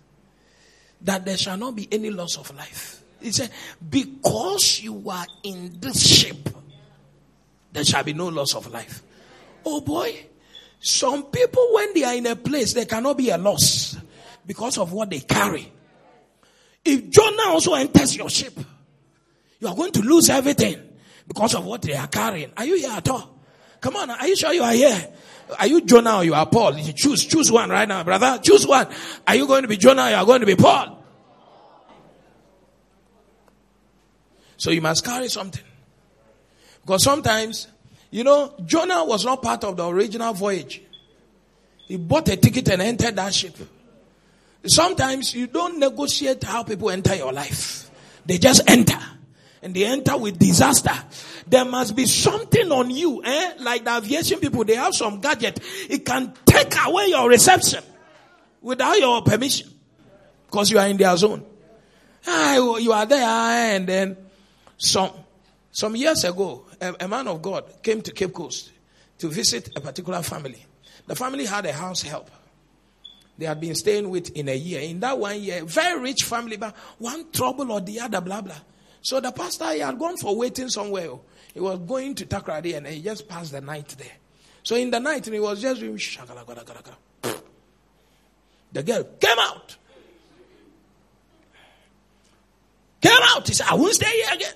that 1.02 1.26
there 1.26 1.38
shall 1.38 1.58
not 1.58 1.76
be 1.76 1.88
any 1.92 2.10
loss 2.10 2.38
of 2.38 2.54
life. 2.56 3.01
He 3.22 3.32
said, 3.32 3.52
Because 3.90 4.82
you 4.82 5.10
are 5.10 5.26
in 5.44 5.80
this 5.80 6.06
ship, 6.06 6.50
there 7.72 7.84
shall 7.84 8.04
be 8.04 8.14
no 8.14 8.28
loss 8.28 8.56
of 8.56 8.72
life. 8.72 9.04
Oh 9.66 9.82
boy, 9.82 10.26
some 10.80 11.24
people, 11.26 11.68
when 11.74 11.94
they 11.94 12.04
are 12.04 12.16
in 12.16 12.26
a 12.26 12.36
place, 12.36 12.74
there 12.74 12.86
cannot 12.86 13.18
be 13.18 13.30
a 13.30 13.38
loss 13.38 13.96
because 14.46 14.78
of 14.78 14.92
what 14.92 15.10
they 15.10 15.20
carry. 15.20 15.72
If 16.84 17.10
Jonah 17.10 17.50
also 17.50 17.76
enters 17.76 18.16
your 18.16 18.30
ship, 18.30 18.58
you 19.60 19.68
are 19.68 19.76
going 19.76 19.92
to 19.92 20.02
lose 20.02 20.30
everything 20.30 20.82
because 21.28 21.54
of 21.54 21.66
what 21.66 21.84
they 21.84 21.94
are 21.94 22.08
carrying. 22.08 22.52
Are 22.58 22.66
you 22.66 22.78
here 22.78 22.92
at 22.92 23.08
all? 23.08 23.40
Come 23.80 23.96
on, 23.96 24.10
are 24.10 24.28
you 24.28 24.36
sure 24.36 24.54
you 24.54 24.64
are 24.64 24.74
here? 24.74 25.14
Are 25.60 25.68
you 25.68 25.82
Jonah 25.82 26.18
or 26.18 26.24
you 26.24 26.34
are 26.34 26.46
Paul? 26.46 26.78
You 26.78 26.94
choose, 26.94 27.26
choose 27.26 27.52
one 27.52 27.70
right 27.70 27.88
now, 27.88 28.04
brother. 28.04 28.40
Choose 28.42 28.66
one. 28.66 28.88
Are 29.28 29.36
you 29.36 29.46
going 29.48 29.64
to 29.64 29.68
be 29.68 29.78
Jonah 29.78 30.06
or 30.06 30.10
you 30.10 30.16
are 30.16 30.26
going 30.26 30.40
to 30.40 30.46
be 30.48 30.56
Paul? 30.56 31.01
So 34.62 34.70
you 34.70 34.80
must 34.80 35.04
carry 35.04 35.28
something. 35.28 35.64
Because 36.82 37.04
sometimes, 37.04 37.66
you 38.12 38.24
know, 38.24 38.54
Jonah 38.64 39.04
was 39.04 39.26
not 39.26 39.42
part 39.42 39.64
of 39.64 39.76
the 39.76 39.88
original 39.88 40.34
voyage. 40.34 40.84
He 41.88 41.98
bought 41.98 42.30
a 42.30 42.38
ticket 42.38 42.70
and 42.70 42.80
entered 42.80 43.16
that 43.16 43.34
ship. 43.34 43.56
Sometimes 44.68 45.34
you 45.34 45.48
don't 45.48 45.80
negotiate 45.80 46.44
how 46.44 46.62
people 46.62 46.92
enter 46.92 47.16
your 47.16 47.34
life. 47.34 47.90
They 48.28 48.38
just 48.38 48.62
enter. 48.70 49.00
And 49.64 49.74
they 49.74 49.84
enter 49.84 50.16
with 50.16 50.38
disaster. 50.38 50.94
There 51.48 51.66
must 51.66 51.96
be 51.96 52.06
something 52.06 52.72
on 52.72 52.92
you, 52.92 53.24
eh? 53.24 53.54
Like 53.62 53.84
the 53.84 53.98
aviation 53.98 54.40
people, 54.40 54.64
they 54.64 54.76
have 54.76 54.94
some 54.94 55.22
gadget. 55.22 55.60
It 55.90 56.06
can 56.06 56.36
take 56.46 56.72
away 56.86 57.08
your 57.08 57.28
reception 57.28 57.84
without 58.62 59.00
your 59.00 59.24
permission. 59.24 59.70
Because 60.46 60.70
you 60.70 60.78
are 60.78 60.88
in 60.88 60.98
their 60.98 61.18
zone. 61.18 61.44
Ah, 62.28 62.78
you 62.78 62.92
are 62.92 63.08
there 63.08 63.26
and 63.26 63.88
then 63.88 64.18
some, 64.82 65.12
some 65.72 65.96
years 65.96 66.24
ago, 66.24 66.66
a, 66.80 66.96
a 67.02 67.08
man 67.08 67.28
of 67.28 67.42
God 67.42 67.84
came 67.84 68.02
to 68.02 68.12
Cape 68.12 68.34
Coast 68.34 68.72
to 69.20 69.30
visit 69.30 69.70
a 69.76 69.82
particular 69.82 70.22
family. 70.24 70.66
The 71.08 71.16
family 71.16 71.46
had 71.46 71.66
a 71.66 71.74
house 71.74 72.02
help 72.02 72.30
they 73.42 73.48
had 73.48 73.60
been 73.60 73.74
staying 73.74 74.08
with 74.08 74.30
in 74.38 74.50
a 74.50 74.56
year. 74.56 74.82
In 74.82 75.00
that 75.00 75.18
one 75.18 75.42
year, 75.42 75.66
very 75.66 76.00
rich 76.00 76.26
family, 76.26 76.58
but 76.58 76.76
one 77.00 77.32
trouble 77.32 77.72
or 77.72 77.82
the 77.82 78.00
other, 78.00 78.22
blah, 78.22 78.40
blah. 78.40 78.54
So 79.02 79.20
the 79.20 79.32
pastor, 79.32 79.74
he 79.74 79.80
had 79.80 79.98
gone 79.98 80.16
for 80.18 80.36
waiting 80.36 80.70
somewhere. 80.70 81.10
He 81.52 81.60
was 81.60 81.80
going 81.80 82.14
to 82.16 82.26
Takoradi 82.28 82.78
and 82.78 82.86
he 82.86 83.02
just 83.02 83.28
passed 83.28 83.52
the 83.52 83.62
night 83.62 83.88
there. 83.98 84.12
So 84.62 84.76
in 84.76 84.92
the 84.92 85.00
night, 85.00 85.26
he 85.26 85.40
was 85.40 85.60
just 85.60 85.80
doing 85.80 85.98
The 88.74 88.84
girl 88.84 89.04
came 89.20 89.40
out. 89.40 89.76
Came 93.02 93.24
out. 93.24 93.48
He 93.48 93.56
said, 93.56 93.66
I 93.68 93.74
won't 93.74 93.94
stay 93.96 94.22
here 94.22 94.34
again. 94.36 94.54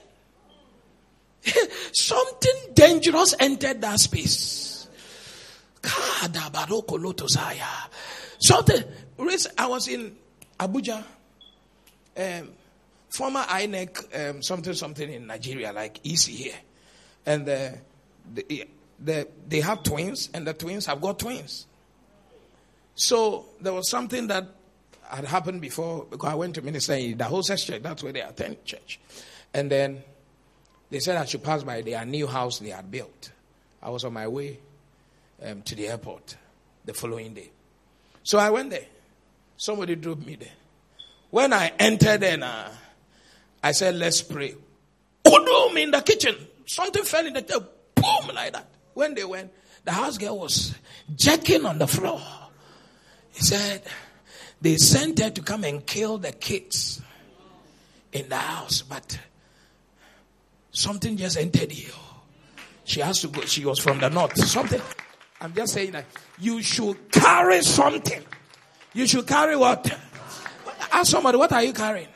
Something 1.93 2.73
dangerous 2.73 3.35
entered 3.39 3.81
that 3.81 3.99
space. 3.99 4.87
Something. 8.39 8.83
I 9.57 9.67
was 9.67 9.87
in 9.87 10.15
Abuja, 10.59 11.03
um, 12.17 12.49
former 13.09 13.41
INEC, 13.41 14.29
um, 14.29 14.41
something, 14.41 14.73
something 14.73 15.11
in 15.11 15.27
Nigeria, 15.27 15.71
like 15.71 15.99
EC 16.05 16.19
here. 16.19 16.55
And 17.25 17.47
uh, 17.47 17.69
the, 18.33 18.67
the, 18.99 19.27
they 19.47 19.61
have 19.61 19.83
twins, 19.83 20.29
and 20.33 20.45
the 20.45 20.53
twins 20.53 20.85
have 20.87 21.01
got 21.01 21.19
twins. 21.19 21.65
So 22.95 23.45
there 23.61 23.73
was 23.73 23.89
something 23.89 24.27
that 24.27 24.47
had 25.03 25.25
happened 25.25 25.61
before 25.61 26.05
because 26.09 26.31
I 26.31 26.35
went 26.35 26.55
to 26.55 26.61
minister 26.61 26.93
in 26.93 27.17
the 27.17 27.25
whole 27.25 27.43
church. 27.43 27.67
That's 27.67 28.03
where 28.03 28.13
they 28.13 28.21
attend 28.21 28.63
church. 28.65 28.99
And 29.53 29.69
then 29.69 30.03
they 30.89 30.99
said 30.99 31.17
I 31.17 31.25
should 31.25 31.43
pass 31.43 31.63
by 31.63 31.81
their 31.81 32.05
new 32.05 32.27
house 32.27 32.59
they 32.59 32.69
had 32.69 32.89
built. 32.89 33.31
I 33.81 33.89
was 33.89 34.03
on 34.03 34.13
my 34.13 34.27
way 34.27 34.59
um, 35.43 35.61
to 35.63 35.75
the 35.75 35.87
airport 35.87 36.37
the 36.85 36.93
following 36.93 37.33
day. 37.33 37.49
So 38.23 38.37
I 38.39 38.49
went 38.49 38.71
there. 38.71 38.85
Somebody 39.57 39.95
drove 39.95 40.25
me 40.25 40.35
there. 40.35 40.49
When 41.29 41.53
I 41.53 41.71
entered 41.79 42.23
and 42.23 42.43
uh, 42.43 42.69
I 43.63 43.71
said, 43.71 43.95
let's 43.95 44.21
pray. 44.21 44.55
Kudum 45.23 45.75
in 45.81 45.91
the 45.91 46.01
kitchen. 46.01 46.35
Something 46.65 47.03
fell 47.03 47.25
in 47.25 47.33
the 47.33 47.41
table. 47.41 47.67
Boom, 47.95 48.33
like 48.33 48.53
that. 48.53 48.67
When 48.93 49.13
they 49.13 49.23
went, 49.23 49.51
the 49.83 49.91
house 49.91 50.17
girl 50.17 50.39
was 50.39 50.73
jerking 51.15 51.65
on 51.65 51.77
the 51.77 51.87
floor. 51.87 52.21
He 53.31 53.41
said, 53.41 53.83
they 54.61 54.77
sent 54.77 55.19
her 55.19 55.29
to 55.29 55.41
come 55.41 55.63
and 55.63 55.85
kill 55.85 56.17
the 56.17 56.31
kids 56.31 57.01
in 58.11 58.29
the 58.29 58.37
house, 58.37 58.81
but 58.81 59.19
something 60.75 61.17
just 61.17 61.37
entered 61.37 61.71
here. 61.71 61.93
She 62.83 62.99
has 62.99 63.21
to 63.21 63.27
go. 63.29 63.41
She 63.41 63.65
was 63.65 63.79
from 63.79 63.99
the 63.99 64.09
north. 64.09 64.37
Something. 64.37 64.81
I'm 65.41 65.53
just 65.53 65.73
saying 65.73 65.91
that 65.91 66.05
you 66.39 66.61
should 66.61 67.11
carry 67.11 67.61
something. 67.61 68.21
You 68.93 69.07
should 69.07 69.25
carry 69.25 69.55
what? 69.55 69.89
Ask 70.91 71.11
somebody, 71.11 71.37
what 71.37 71.51
are 71.51 71.63
you 71.63 71.73
carrying? 71.73 72.07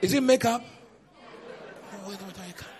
Is 0.00 0.14
it 0.14 0.22
makeup? 0.22 0.64
What, 2.04 2.20
what 2.22 2.38
are 2.38 2.46
you 2.46 2.54
carrying? 2.54 2.76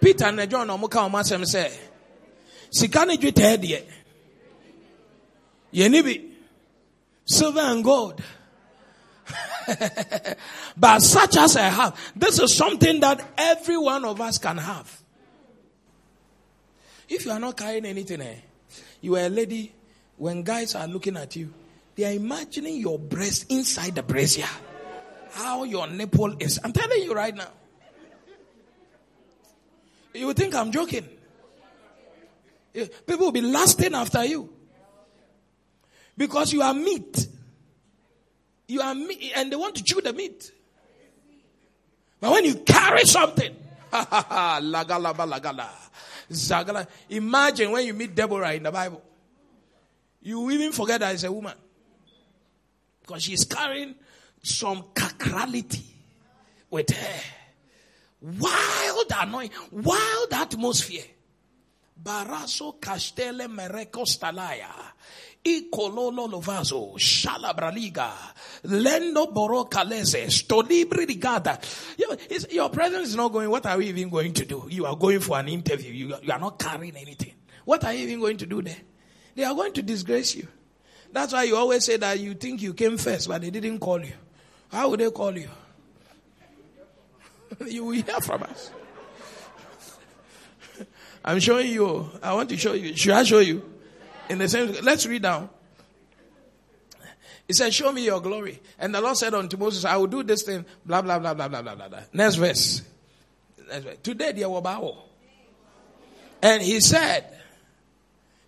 Peter 0.00 0.24
and 0.26 0.50
John 0.50 0.68
omuka 0.68 1.08
omasem 1.08 1.46
say, 1.46 1.72
sika 2.70 3.06
ne 3.06 3.16
dwetɛ 3.16 3.56
deɛ 3.56 3.82
yɛni 5.72 6.30
silver 7.24 7.60
and 7.60 7.84
gold 7.84 8.20
but 10.76 11.00
such 11.00 11.36
as 11.36 11.56
I 11.56 11.68
have 11.68 12.12
this 12.16 12.40
is 12.40 12.54
something 12.54 13.00
that 13.00 13.24
every 13.38 13.78
one 13.78 14.04
of 14.04 14.20
us 14.20 14.38
can 14.38 14.58
have 14.58 15.02
if 17.12 17.26
you 17.26 17.30
are 17.30 17.38
not 17.38 17.56
carrying 17.56 17.84
anything, 17.84 18.22
eh, 18.22 18.36
you 19.02 19.16
are 19.16 19.26
a 19.26 19.28
lady, 19.28 19.72
when 20.16 20.42
guys 20.42 20.74
are 20.74 20.86
looking 20.86 21.16
at 21.16 21.36
you, 21.36 21.52
they 21.94 22.04
are 22.04 22.12
imagining 22.12 22.76
your 22.76 22.98
breast 22.98 23.52
inside 23.52 23.94
the 23.94 24.02
brazier. 24.02 24.48
How 25.32 25.64
your 25.64 25.86
nipple 25.88 26.34
is. 26.40 26.58
I'm 26.64 26.72
telling 26.72 27.02
you 27.02 27.12
right 27.12 27.34
now. 27.34 27.48
You 30.14 30.32
think 30.32 30.54
I'm 30.54 30.72
joking. 30.72 31.06
People 32.72 33.26
will 33.26 33.32
be 33.32 33.42
lusting 33.42 33.94
after 33.94 34.24
you. 34.24 34.50
Because 36.16 36.52
you 36.52 36.62
are 36.62 36.72
meat. 36.72 37.26
You 38.72 38.80
are 38.80 38.94
meat, 38.94 39.32
and 39.36 39.52
they 39.52 39.56
want 39.56 39.74
to 39.74 39.84
chew 39.84 40.00
the 40.00 40.14
meat. 40.14 40.50
But 42.20 42.32
when 42.32 42.46
you 42.46 42.54
carry 42.54 43.04
something. 43.04 43.54
Zagala. 46.30 46.86
Imagine 47.10 47.70
when 47.70 47.84
you 47.86 47.92
meet 47.92 48.14
Deborah 48.14 48.54
in 48.54 48.62
the 48.62 48.72
Bible. 48.72 49.02
You 50.22 50.50
even 50.52 50.72
forget 50.72 51.00
that 51.00 51.12
it's 51.12 51.24
a 51.24 51.30
woman. 51.30 51.52
Because 53.02 53.22
she's 53.24 53.44
carrying 53.44 53.94
some 54.42 54.84
cacrality 54.94 55.84
with 56.70 56.88
her. 56.88 57.20
Wild 58.22 59.12
anointing, 59.14 59.54
wild 59.70 60.32
atmosphere. 60.32 61.04
Baraso 62.02 62.80
castele 62.80 63.48
merecostalaya. 63.48 64.68
Ikololo 65.44 66.28
lovazo, 66.28 66.96
shalabraliga, 66.96 68.12
lendo 68.64 69.32
boro 69.32 69.64
calese, 69.64 70.26
stolibri 70.28 71.04
rigada. 71.04 71.58
Your 72.52 72.70
presence 72.70 73.08
is 73.08 73.16
not 73.16 73.32
going, 73.32 73.50
what 73.50 73.66
are 73.66 73.76
we 73.76 73.86
even 73.88 74.08
going 74.08 74.32
to 74.32 74.44
do? 74.44 74.66
You 74.70 74.86
are 74.86 74.96
going 74.96 75.18
for 75.18 75.38
an 75.38 75.48
interview. 75.48 75.92
You, 75.92 76.14
you 76.22 76.32
are 76.32 76.38
not 76.38 76.60
carrying 76.60 76.96
anything. 76.96 77.34
What 77.64 77.84
are 77.84 77.92
you 77.92 78.06
even 78.06 78.20
going 78.20 78.36
to 78.36 78.46
do 78.46 78.62
there? 78.62 78.76
They 79.34 79.44
are 79.44 79.54
going 79.54 79.72
to 79.72 79.82
disgrace 79.82 80.36
you. 80.36 80.46
That's 81.10 81.32
why 81.32 81.42
you 81.44 81.56
always 81.56 81.84
say 81.84 81.96
that 81.96 82.20
you 82.20 82.34
think 82.34 82.62
you 82.62 82.72
came 82.72 82.96
first, 82.96 83.28
but 83.28 83.42
they 83.42 83.50
didn't 83.50 83.80
call 83.80 84.00
you. 84.00 84.14
How 84.70 84.88
would 84.90 85.00
they 85.00 85.10
call 85.10 85.36
you? 85.36 85.48
you 87.66 87.84
will 87.84 87.92
hear 87.92 88.20
from 88.20 88.42
us. 88.44 88.70
I'm 91.24 91.40
showing 91.40 91.70
you. 91.70 92.10
I 92.22 92.34
want 92.34 92.48
to 92.50 92.56
show 92.56 92.72
you. 92.72 92.96
Should 92.96 93.12
I 93.12 93.22
show 93.22 93.38
you? 93.38 93.62
In 94.28 94.38
the 94.38 94.48
same, 94.48 94.74
let's 94.82 95.06
read 95.06 95.22
down. 95.22 95.48
He 97.46 97.54
said, 97.54 97.72
Show 97.74 97.92
me 97.92 98.04
your 98.04 98.20
glory. 98.20 98.60
And 98.78 98.94
the 98.94 99.00
Lord 99.00 99.16
said 99.16 99.34
unto 99.34 99.56
Moses, 99.56 99.84
I 99.84 99.96
will 99.96 100.06
do 100.06 100.22
this 100.22 100.42
thing, 100.42 100.64
blah, 100.86 101.02
blah, 101.02 101.18
blah, 101.18 101.34
blah, 101.34 101.48
blah, 101.48 101.62
blah, 101.62 101.74
blah. 101.74 102.00
Next 102.12 102.36
verse. 102.36 102.82
Next 103.68 103.84
verse. 103.84 103.96
Today, 104.02 104.32
there 104.32 104.48
were 104.48 104.60
bow. 104.60 105.04
And 106.42 106.62
he 106.62 106.80
said, 106.80 107.38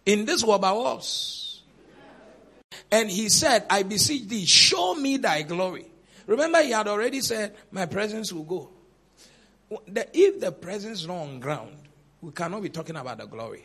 In 0.07 0.25
this 0.25 0.43
was. 0.43 1.63
And 2.91 3.11
he 3.11 3.29
said, 3.29 3.67
I 3.71 3.83
beseech 3.83 4.29
thee, 4.29 4.47
show 4.47 4.95
me 4.95 5.17
thy 5.17 5.43
glory. 5.43 5.87
Remember, 6.27 6.63
he 6.63 6.71
had 6.71 6.89
already 6.89 7.21
said, 7.21 7.55
My 7.71 7.87
presence 7.87 8.33
will 8.33 8.45
go. 8.45 8.71
If 9.87 10.41
the 10.41 10.53
presence 10.53 11.01
is 11.01 11.07
not 11.07 11.17
on 11.17 11.41
ground, 11.41 11.77
we 12.25 12.33
cannot 12.33 12.63
be 12.63 12.71
talking 12.71 12.97
about 12.97 13.19
the 13.19 13.27
glory. 13.27 13.63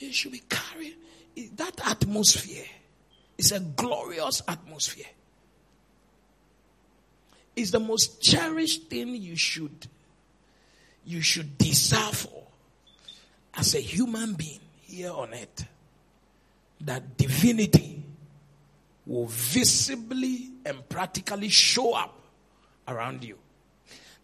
It 0.00 0.12
should 0.12 0.32
be 0.32 0.42
carrying 0.48 0.94
that 1.54 1.80
atmosphere. 1.86 2.64
It's 3.38 3.52
a 3.52 3.60
glorious 3.60 4.42
atmosphere. 4.48 5.06
It's 7.54 7.70
the 7.70 7.78
most 7.78 8.20
cherished 8.20 8.88
thing 8.88 9.14
you 9.14 9.36
should 9.36 9.86
you 11.06 11.20
should 11.20 11.56
desire 11.58 12.12
for 12.12 12.44
as 13.54 13.74
a 13.74 13.80
human 13.80 14.32
being 14.34 14.60
here 14.82 15.12
on 15.12 15.32
earth. 15.34 15.68
That 16.80 17.16
divinity 17.16 18.02
will 19.06 19.26
visibly 19.26 20.50
and 20.66 20.88
practically 20.88 21.50
show 21.50 21.94
up 21.94 22.18
around 22.88 23.22
you. 23.22 23.38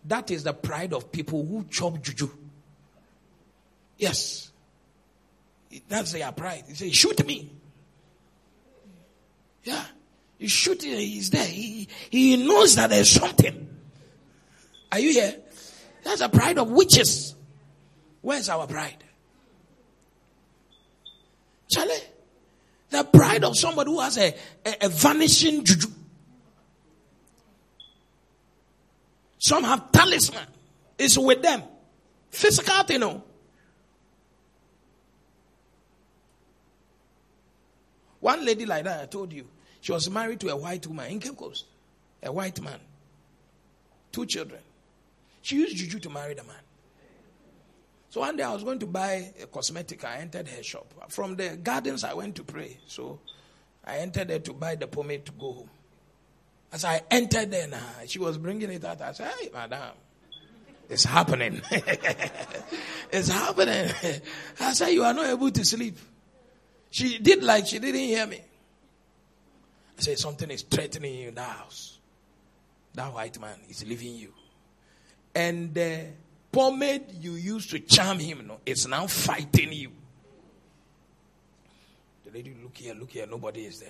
That 0.04 0.30
is 0.30 0.44
the 0.44 0.52
pride 0.52 0.92
of 0.92 1.12
people 1.12 1.44
who 1.44 1.64
chop 1.70 2.02
juju. 2.02 2.30
Yes. 3.98 4.50
That's 5.88 6.12
their 6.12 6.32
pride. 6.32 6.64
He 6.68 6.74
say, 6.74 6.90
shoot 6.90 7.24
me. 7.26 7.52
Yeah. 9.64 9.84
You 10.38 10.48
shoot 10.48 10.82
he's 10.82 11.30
there. 11.30 11.44
He, 11.44 11.86
he 12.10 12.36
knows 12.36 12.76
that 12.76 12.90
there's 12.90 13.10
something. 13.10 13.68
Are 14.90 14.98
you 14.98 15.12
here? 15.12 15.36
That's 16.02 16.20
the 16.20 16.28
pride 16.28 16.58
of 16.58 16.70
witches. 16.70 17.34
Where's 18.22 18.48
our 18.48 18.66
pride? 18.66 19.04
Charlie, 21.70 21.94
the 22.88 23.04
pride 23.04 23.44
of 23.44 23.56
somebody 23.56 23.90
who 23.90 24.00
has 24.00 24.18
a, 24.18 24.34
a, 24.64 24.76
a 24.82 24.88
vanishing 24.88 25.62
juju. 25.62 25.88
Some 29.40 29.64
have 29.64 29.90
talisman. 29.90 30.46
It's 30.98 31.16
with 31.16 31.42
them. 31.42 31.62
Physical, 32.30 32.84
you 32.90 32.98
know. 32.98 33.24
One 38.20 38.44
lady 38.44 38.66
like 38.66 38.84
that, 38.84 39.00
I 39.00 39.06
told 39.06 39.32
you, 39.32 39.46
she 39.80 39.92
was 39.92 40.10
married 40.10 40.40
to 40.40 40.50
a 40.50 40.56
white 40.56 40.86
woman 40.86 41.10
in 41.10 41.20
Cape 41.20 41.38
Coast. 41.38 41.64
A 42.22 42.30
white 42.30 42.60
man. 42.60 42.78
Two 44.12 44.26
children. 44.26 44.60
She 45.40 45.56
used 45.56 45.74
juju 45.74 45.98
to 46.00 46.10
marry 46.10 46.34
the 46.34 46.44
man. 46.44 46.56
So 48.10 48.20
one 48.20 48.36
day 48.36 48.42
I 48.42 48.52
was 48.52 48.62
going 48.62 48.78
to 48.80 48.86
buy 48.86 49.32
a 49.42 49.46
cosmetic. 49.46 50.04
I 50.04 50.18
entered 50.18 50.48
her 50.48 50.62
shop. 50.62 50.92
From 51.08 51.36
the 51.36 51.56
gardens, 51.56 52.04
I 52.04 52.12
went 52.12 52.36
to 52.36 52.44
pray. 52.44 52.76
So 52.86 53.20
I 53.86 53.98
entered 53.98 54.28
there 54.28 54.40
to 54.40 54.52
buy 54.52 54.74
the 54.74 54.86
pomade 54.86 55.24
to 55.24 55.32
go 55.32 55.52
home. 55.52 55.70
As 56.72 56.84
I 56.84 57.02
entered 57.10 57.50
now, 57.50 57.78
she 58.06 58.18
was 58.18 58.38
bringing 58.38 58.70
it 58.70 58.84
out. 58.84 59.00
I 59.00 59.12
said, 59.12 59.32
Hey, 59.38 59.50
madam, 59.52 59.92
it's 60.88 61.04
happening. 61.04 61.60
it's 61.70 63.28
happening. 63.28 63.90
I 64.60 64.72
said, 64.72 64.88
You 64.88 65.02
are 65.04 65.14
not 65.14 65.26
able 65.26 65.50
to 65.50 65.64
sleep. 65.64 65.98
She 66.90 67.18
did 67.18 67.42
like 67.42 67.66
she 67.66 67.78
didn't 67.78 68.00
hear 68.00 68.26
me. 68.26 68.40
I 69.98 70.02
said, 70.02 70.18
Something 70.18 70.50
is 70.50 70.62
threatening 70.62 71.14
you 71.14 71.28
in 71.28 71.34
the 71.34 71.42
house. 71.42 71.98
That 72.94 73.12
white 73.12 73.40
man 73.40 73.58
is 73.68 73.84
leaving 73.86 74.14
you. 74.14 74.32
And 75.34 75.74
the 75.74 76.06
pomade 76.50 77.04
you 77.20 77.32
used 77.32 77.70
to 77.70 77.80
charm 77.80 78.18
him 78.18 78.46
no, 78.46 78.58
is 78.66 78.86
now 78.86 79.06
fighting 79.06 79.72
you. 79.72 79.92
The 82.24 82.32
lady, 82.32 82.56
look 82.62 82.76
here, 82.76 82.94
look 82.94 83.10
here, 83.10 83.26
nobody 83.26 83.62
is 83.62 83.80
there. 83.80 83.88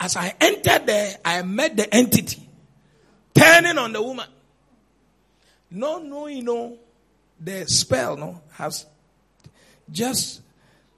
As 0.00 0.16
I 0.16 0.34
entered 0.40 0.86
there, 0.86 1.16
I 1.24 1.42
met 1.42 1.76
the 1.76 1.92
entity 1.94 2.48
turning 3.34 3.78
on 3.78 3.92
the 3.92 4.02
woman. 4.02 4.26
No, 5.70 5.98
no, 5.98 6.26
you 6.26 6.42
know, 6.42 6.78
the 7.38 7.66
spell 7.66 8.16
no 8.16 8.40
has 8.52 8.86
just 9.90 10.42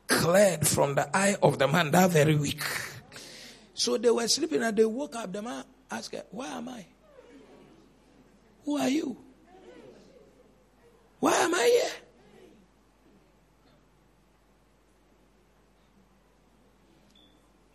cleared 0.07 0.67
from 0.67 0.95
the 0.95 1.17
eye 1.17 1.37
of 1.43 1.59
the 1.59 1.69
man 1.69 1.91
that 1.91 2.11
very 2.11 2.35
week. 2.35 2.63
So 3.75 3.97
they 3.97 4.11
were 4.11 4.29
sleeping 4.29 4.63
and 4.63 4.77
they 4.77 4.85
woke 4.85 5.17
up. 5.17 5.33
The 5.33 5.43
man 5.43 5.65
asked, 5.91 6.15
her, 6.15 6.25
Where 6.31 6.49
am 6.49 6.69
I? 6.69 6.85
Who 8.65 8.77
are 8.77 8.89
you? 8.89 9.17
Why 11.19 11.33
am 11.33 11.55
I 11.55 11.81
here? 11.83 11.93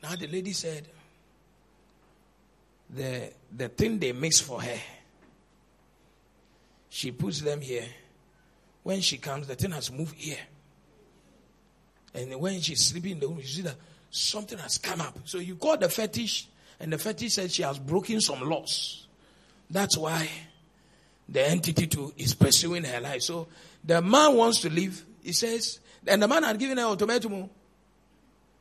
Now 0.03 0.16
the 0.16 0.28
lady 0.28 0.53
said, 0.53 0.88
the, 2.95 3.31
the 3.55 3.69
thing 3.69 3.99
they 3.99 4.13
mix 4.13 4.39
for 4.39 4.61
her, 4.61 4.79
she 6.89 7.11
puts 7.11 7.41
them 7.41 7.61
here. 7.61 7.85
When 8.83 9.01
she 9.01 9.17
comes, 9.17 9.47
the 9.47 9.55
thing 9.55 9.71
has 9.71 9.91
moved 9.91 10.15
here. 10.15 10.37
And 12.13 12.39
when 12.39 12.61
she's 12.61 12.85
sleeping 12.85 13.13
in 13.13 13.19
the 13.19 13.27
room, 13.27 13.39
you 13.39 13.45
see 13.45 13.61
that 13.63 13.75
something 14.09 14.57
has 14.57 14.77
come 14.77 15.01
up. 15.01 15.17
So 15.25 15.39
you 15.39 15.55
call 15.55 15.77
the 15.77 15.89
fetish, 15.89 16.47
and 16.79 16.93
the 16.93 16.97
fetish 16.97 17.33
said 17.33 17.51
she 17.51 17.63
has 17.63 17.77
broken 17.77 18.21
some 18.21 18.41
laws. 18.47 19.07
That's 19.69 19.97
why 19.97 20.29
the 21.27 21.49
entity 21.49 21.87
too 21.87 22.13
is 22.17 22.33
pursuing 22.33 22.83
her 22.85 23.01
life. 23.01 23.23
So 23.23 23.47
the 23.83 24.01
man 24.01 24.35
wants 24.35 24.61
to 24.61 24.69
leave. 24.69 25.03
He 25.21 25.33
says, 25.33 25.79
and 26.07 26.21
the 26.21 26.27
man 26.27 26.43
had 26.43 26.59
given 26.59 26.77
her 26.77 26.83
ultimatum 26.85 27.33
oh, 27.33 27.49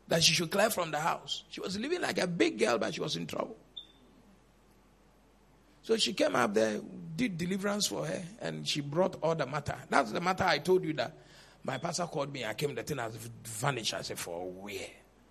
that 0.08 0.22
she 0.22 0.32
should 0.32 0.50
clear 0.50 0.70
from 0.70 0.90
the 0.90 0.98
house. 0.98 1.44
She 1.50 1.60
was 1.60 1.78
living 1.78 2.00
like 2.00 2.18
a 2.18 2.26
big 2.26 2.58
girl, 2.58 2.78
but 2.78 2.94
she 2.94 3.00
was 3.00 3.16
in 3.16 3.26
trouble. 3.26 3.56
So 5.84 5.98
she 5.98 6.14
came 6.14 6.34
up 6.34 6.54
there, 6.54 6.80
did 7.14 7.36
deliverance 7.36 7.86
for 7.88 8.06
her, 8.06 8.22
and 8.40 8.66
she 8.66 8.80
brought 8.80 9.16
all 9.22 9.34
the 9.34 9.46
matter. 9.46 9.76
That's 9.90 10.12
the 10.12 10.20
matter 10.20 10.44
I 10.44 10.56
told 10.58 10.82
you 10.82 10.94
that 10.94 11.12
my 11.62 11.76
pastor 11.76 12.06
called 12.06 12.32
me. 12.32 12.42
I 12.44 12.54
came, 12.54 12.74
the 12.74 12.82
thing 12.82 12.96
has 12.96 13.14
vanished. 13.44 13.92
I 13.92 14.00
said, 14.00 14.18
For 14.18 14.50
where? 14.50 14.88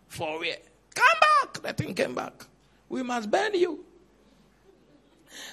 For 0.09 0.39
where? 0.39 0.57
Come 0.93 1.19
back. 1.19 1.53
The 1.63 1.73
thing 1.73 1.95
came 1.95 2.13
back. 2.13 2.45
We 2.87 3.01
must 3.01 3.31
burn 3.31 3.55
you. 3.55 3.83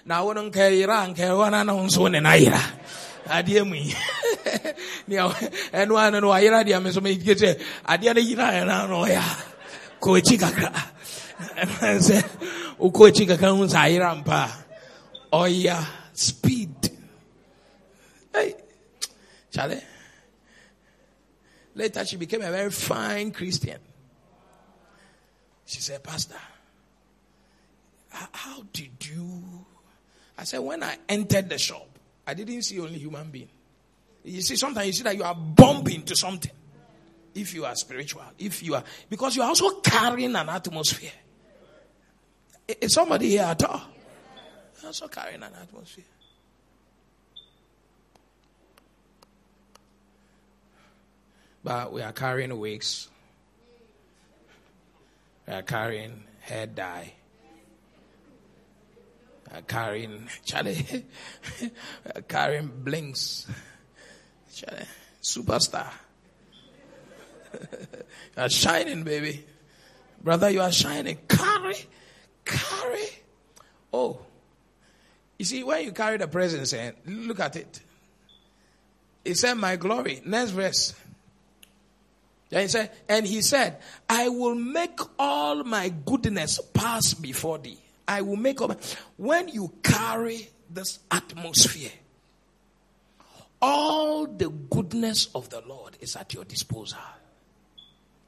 Now, 0.05 0.29
we 0.29 0.35
don't 0.35 0.53
care. 0.53 0.71
Iran 0.71 1.15
care. 1.15 1.35
One 1.35 1.55
and 1.55 1.71
on 1.71 1.89
so 1.89 2.05
in 2.05 2.27
Ira. 2.27 2.61
Adeɛ 3.25 3.67
mu 3.67 3.75
yi 3.77 3.95
ɛno 5.73 5.97
ano 5.97 6.21
no 6.21 6.29
ayera 6.33 6.65
deɛ 6.65 6.83
me 6.83 6.91
so 6.91 7.01
meke 7.01 7.35
sɛ 7.37 7.61
adeɛ 7.87 8.15
no 8.15 8.21
yera 8.21 8.51
ɛna 8.65 8.89
no 8.89 9.05
ɔyɛ 9.05 9.23
kɔ 10.01 10.19
akyi 10.19 10.39
kakra 10.39 10.73
sɛ 12.01 12.25
wokɔ 12.81 13.11
akyi 13.11 13.27
kakra 13.29 13.55
hu 13.57 13.67
sɛ 13.69 13.77
ayera 13.87 14.25
Oh 15.33 15.45
yeah, 15.45 15.85
speed. 16.13 16.91
Hey, 18.33 18.55
Charlie. 19.51 19.81
Later, 21.75 22.05
she 22.05 22.17
became 22.17 22.43
a 22.43 22.51
very 22.51 22.71
fine 22.71 23.31
Christian. 23.31 23.79
She 25.65 25.81
said, 25.81 26.03
Pastor, 26.03 26.37
how 28.11 28.65
did 28.73 29.07
you? 29.07 29.65
I 30.37 30.45
said, 30.45 30.59
when 30.59 30.83
I 30.83 30.97
entered 31.09 31.49
the 31.49 31.59
shop, 31.59 31.87
I 32.27 32.35
didn't 32.35 32.63
see 32.63 32.81
only 32.81 32.99
human 32.99 33.31
being. 33.31 33.49
You 34.25 34.43
see, 34.43 34.57
sometimes 34.57 34.87
you 34.89 34.93
see 34.93 35.03
that 35.05 35.17
you 35.17 35.23
are 35.23 35.35
bumping 35.35 36.03
to 36.03 36.17
something. 36.17 36.51
If 37.35 37.55
you 37.55 37.65
are 37.65 37.75
spiritual, 37.77 38.25
if 38.39 38.63
you 38.63 38.75
are, 38.75 38.83
because 39.09 39.37
you 39.37 39.43
are 39.43 39.49
also 39.49 39.81
carrying 39.81 40.35
an 40.35 40.49
atmosphere. 40.49 41.13
Is 42.81 42.93
somebody 42.93 43.31
here 43.31 43.43
at 43.43 43.63
all? 43.65 43.83
Also 44.91 45.07
carrying 45.07 45.41
an 45.41 45.53
atmosphere. 45.55 46.03
But 51.63 51.93
we 51.93 52.03
are 52.03 52.13
carrying 52.13 52.59
wigs. 52.59 53.09
We 55.47 55.55
are 55.55 55.63
carrying 55.63 56.25
hair 56.41 56.67
dye. 56.67 57.13
We 59.47 59.59
are 59.59 59.63
carrying 59.63 60.29
Charlie. 60.45 60.85
we 61.61 61.71
are 62.13 62.23
carrying 62.23 62.73
blinks. 62.83 63.47
Charlie, 64.53 64.87
superstar. 65.23 65.87
you 67.53 67.59
are 68.39 68.49
shining, 68.49 69.05
baby. 69.05 69.47
Brother, 70.21 70.51
you 70.51 70.63
are 70.63 70.73
shining. 70.73 71.19
Carry, 71.29 71.77
carry. 72.45 73.07
Oh, 73.93 74.27
you 75.41 75.47
see, 75.47 75.65
when 75.65 75.83
you 75.83 75.93
carry 75.93 76.19
the 76.19 76.29
presence, 76.29 76.75
and 76.75 76.95
eh, 76.95 77.01
look 77.07 77.41
at 77.41 77.57
it. 77.57 77.81
He 79.25 79.33
said, 79.33 79.55
My 79.55 79.77
glory. 79.77 80.21
Next 80.27 80.51
verse. 80.51 80.93
Then 82.51 82.61
he 82.61 82.69
said, 82.69 82.91
and 83.09 83.27
he 83.27 83.41
said, 83.41 83.79
I 84.07 84.29
will 84.29 84.55
make 84.55 84.99
all 85.19 85.65
my 85.65 85.95
goodness 86.05 86.61
pass 86.75 87.15
before 87.15 87.57
thee. 87.59 87.79
I 88.07 88.21
will 88.21 88.37
make 88.37 88.61
all 88.61 88.77
when 89.17 89.49
you 89.49 89.73
carry 89.83 90.51
this 90.69 90.99
atmosphere, 91.11 91.93
all 93.63 94.27
the 94.27 94.51
goodness 94.51 95.31
of 95.35 95.49
the 95.49 95.63
Lord 95.67 95.97
is 96.03 96.17
at 96.17 96.35
your 96.35 96.45
disposal. 96.45 96.99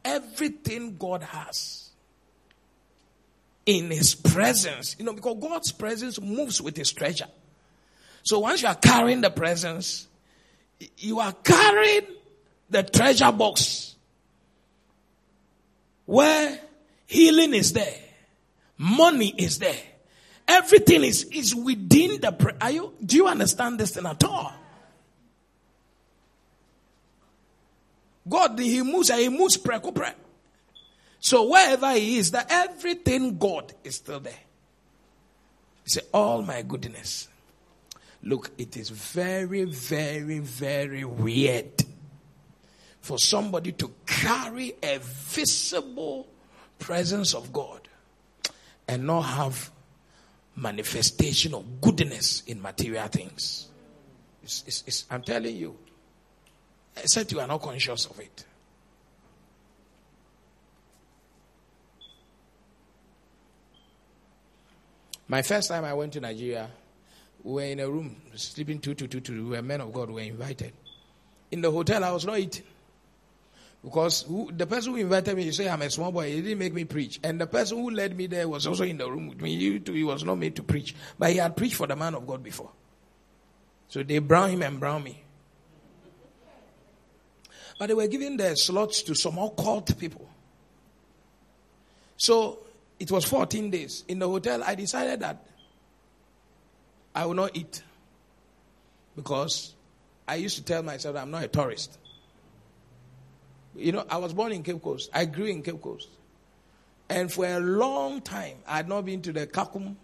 Everything 0.02 0.96
God 0.96 1.24
has 1.24 1.81
in 3.66 3.90
his 3.90 4.14
presence. 4.14 4.96
You 4.98 5.04
know, 5.04 5.12
because 5.12 5.36
God's 5.40 5.72
presence 5.72 6.20
moves 6.20 6.60
with 6.60 6.76
his 6.76 6.92
treasure. 6.92 7.28
So 8.22 8.38
once 8.38 8.62
you 8.62 8.68
are 8.68 8.74
carrying 8.74 9.20
the 9.20 9.30
presence, 9.30 10.06
you 10.98 11.20
are 11.20 11.32
carrying 11.32 12.06
the 12.70 12.82
treasure 12.82 13.32
box 13.32 13.96
where 16.06 16.60
healing 17.06 17.54
is 17.54 17.72
there, 17.72 17.94
money 18.76 19.34
is 19.36 19.58
there, 19.58 19.76
everything 20.46 21.04
is, 21.04 21.24
is 21.24 21.54
within 21.54 22.20
the. 22.20 22.32
Pre- 22.32 22.52
are 22.60 22.70
you? 22.70 22.92
Do 23.04 23.16
you 23.16 23.26
understand 23.26 23.78
this 23.78 23.92
thing 23.92 24.06
at 24.06 24.22
all? 24.24 24.52
God, 28.28 28.58
he 28.58 28.82
moves 28.82 29.10
he 29.10 29.28
moves 29.28 29.56
pre. 29.56 29.78
So 31.22 31.48
wherever 31.48 31.92
he 31.92 32.18
is, 32.18 32.32
that 32.32 32.48
everything 32.50 33.38
God 33.38 33.72
is 33.84 33.94
still 33.94 34.18
there. 34.18 34.32
He 35.84 35.90
said, 35.90 36.02
All 36.12 36.42
my 36.42 36.62
goodness. 36.62 37.28
Look, 38.24 38.50
it 38.58 38.76
is 38.76 38.90
very, 38.90 39.64
very, 39.64 40.40
very 40.40 41.04
weird 41.04 41.84
for 43.00 43.18
somebody 43.18 43.70
to 43.72 43.92
carry 44.04 44.74
a 44.82 44.98
visible 45.00 46.26
presence 46.80 47.34
of 47.34 47.52
God 47.52 47.88
and 48.88 49.06
not 49.06 49.22
have 49.22 49.70
manifestation 50.56 51.54
of 51.54 51.80
goodness 51.80 52.42
in 52.48 52.60
material 52.60 53.06
things. 53.06 53.68
It's, 54.42 54.64
it's, 54.66 54.84
it's, 54.88 55.04
I'm 55.08 55.22
telling 55.22 55.54
you, 55.56 55.76
except 56.96 57.30
you 57.30 57.38
are 57.38 57.46
not 57.46 57.62
conscious 57.62 58.06
of 58.06 58.18
it. 58.18 58.44
My 65.32 65.40
first 65.40 65.68
time 65.70 65.86
I 65.86 65.94
went 65.94 66.12
to 66.12 66.20
Nigeria, 66.20 66.68
we 67.42 67.52
were 67.54 67.62
in 67.62 67.80
a 67.80 67.88
room, 67.88 68.16
sleeping 68.34 68.80
two, 68.80 68.92
two, 68.92 69.06
two, 69.06 69.20
two. 69.20 69.44
We 69.44 69.56
were 69.56 69.62
men 69.62 69.80
of 69.80 69.90
God, 69.90 70.08
we 70.08 70.16
were 70.16 70.20
invited. 70.20 70.74
In 71.50 71.62
the 71.62 71.70
hotel, 71.70 72.04
I 72.04 72.12
was 72.12 72.26
not 72.26 72.38
eating. 72.38 72.66
Because 73.82 74.26
who, 74.28 74.52
the 74.54 74.66
person 74.66 74.92
who 74.92 74.98
invited 74.98 75.34
me, 75.34 75.44
you 75.44 75.52
say 75.52 75.70
I'm 75.70 75.80
a 75.80 75.88
small 75.88 76.12
boy, 76.12 76.30
he 76.30 76.42
didn't 76.42 76.58
make 76.58 76.74
me 76.74 76.84
preach. 76.84 77.18
And 77.24 77.40
the 77.40 77.46
person 77.46 77.78
who 77.78 77.88
led 77.88 78.14
me 78.14 78.26
there 78.26 78.46
was 78.46 78.66
also 78.66 78.84
in 78.84 78.98
the 78.98 79.10
room 79.10 79.28
with 79.28 79.40
me. 79.40 79.56
He, 79.56 79.78
too, 79.78 79.94
he 79.94 80.04
was 80.04 80.22
not 80.22 80.34
made 80.34 80.54
to 80.56 80.62
preach. 80.62 80.94
But 81.18 81.30
he 81.30 81.38
had 81.38 81.56
preached 81.56 81.76
for 81.76 81.86
the 81.86 81.96
man 81.96 82.14
of 82.14 82.26
God 82.26 82.42
before. 82.42 82.70
So 83.88 84.02
they 84.02 84.18
brown 84.18 84.50
him 84.50 84.60
and 84.60 84.78
brown 84.78 85.02
me. 85.02 85.22
But 87.78 87.86
they 87.86 87.94
were 87.94 88.06
giving 88.06 88.36
the 88.36 88.54
slots 88.54 89.02
to 89.04 89.14
some 89.14 89.38
occult 89.38 89.98
people. 89.98 90.28
So 92.18 92.61
it 93.03 93.11
was 93.11 93.24
14 93.24 93.68
days. 93.68 94.05
In 94.07 94.20
the 94.20 94.28
hotel, 94.28 94.62
I 94.62 94.76
decided 94.76 95.18
that 95.20 95.44
I 97.12 97.26
will 97.26 97.34
not 97.34 97.57
eat. 97.57 97.82
Because 99.16 99.74
I 100.28 100.36
used 100.36 100.57
to 100.59 100.62
tell 100.62 100.84
myself 100.84 101.16
I'm 101.16 101.32
not 101.32 101.42
a 101.42 101.48
tourist. 101.48 101.98
You 103.74 103.90
know, 103.90 104.05
I 104.09 104.18
was 104.18 104.32
born 104.32 104.53
in 104.53 104.62
Cape 104.62 104.80
Coast. 104.80 105.11
I 105.12 105.24
grew 105.24 105.46
in 105.46 105.64
Cape 105.64 105.82
Coast. 105.82 106.11
And 107.09 107.30
for 107.30 107.44
a 107.44 107.59
long 107.59 108.20
time, 108.20 108.59
I 108.68 108.76
had 108.76 108.88
not 108.88 109.05
been 109.05 109.20
to 109.22 109.32
the 109.32 109.48
Kakum. 109.48 109.96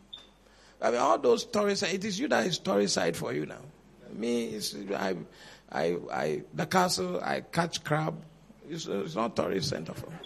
I 0.83 0.91
mean, 0.91 0.99
all 0.99 1.19
those 1.19 1.45
tourist 1.45 1.85
it 1.85 2.05
is 2.05 2.19
you 2.19 2.27
that 2.27 2.47
is 2.47 2.59
tourist 2.59 2.95
side 2.95 3.17
for 3.17 3.33
you 3.33 3.47
now. 3.47 3.63
Me, 4.13 4.59
I, 4.93 5.15
I, 5.71 5.97
I, 6.13 6.43
the 6.53 6.67
castle, 6.67 7.21
I 7.23 7.43
catch 7.43 7.85
crab. 7.85 8.21
It's, 8.69 8.87
it's 8.87 9.15
not 9.15 9.37
tourist 9.37 9.69
center 9.69 9.95
for 9.95 10.11
me. 10.11 10.17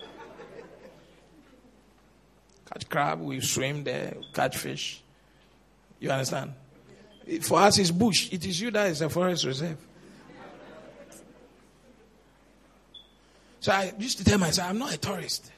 Catch 2.71 2.89
crab, 2.89 3.21
we 3.21 3.41
swim 3.41 3.85
there, 3.85 4.15
catch 4.33 4.57
fish. 4.57 5.03
You 5.99 6.11
understand? 6.11 6.53
For 7.43 7.61
us, 7.61 7.79
it's 7.79 7.91
bush. 7.91 8.33
It 8.33 8.45
is 8.45 8.61
you 8.61 8.71
that 8.73 8.91
is 8.91 9.01
a 9.01 9.09
forest 9.09 9.45
reserve. 9.45 9.79
So 13.61 13.71
I 13.71 13.93
used 13.97 14.19
to 14.19 14.25
tell 14.25 14.39
myself, 14.39 14.71
I'm 14.71 14.79
not 14.79 14.93
a 14.93 14.99
tourist. 14.99 15.53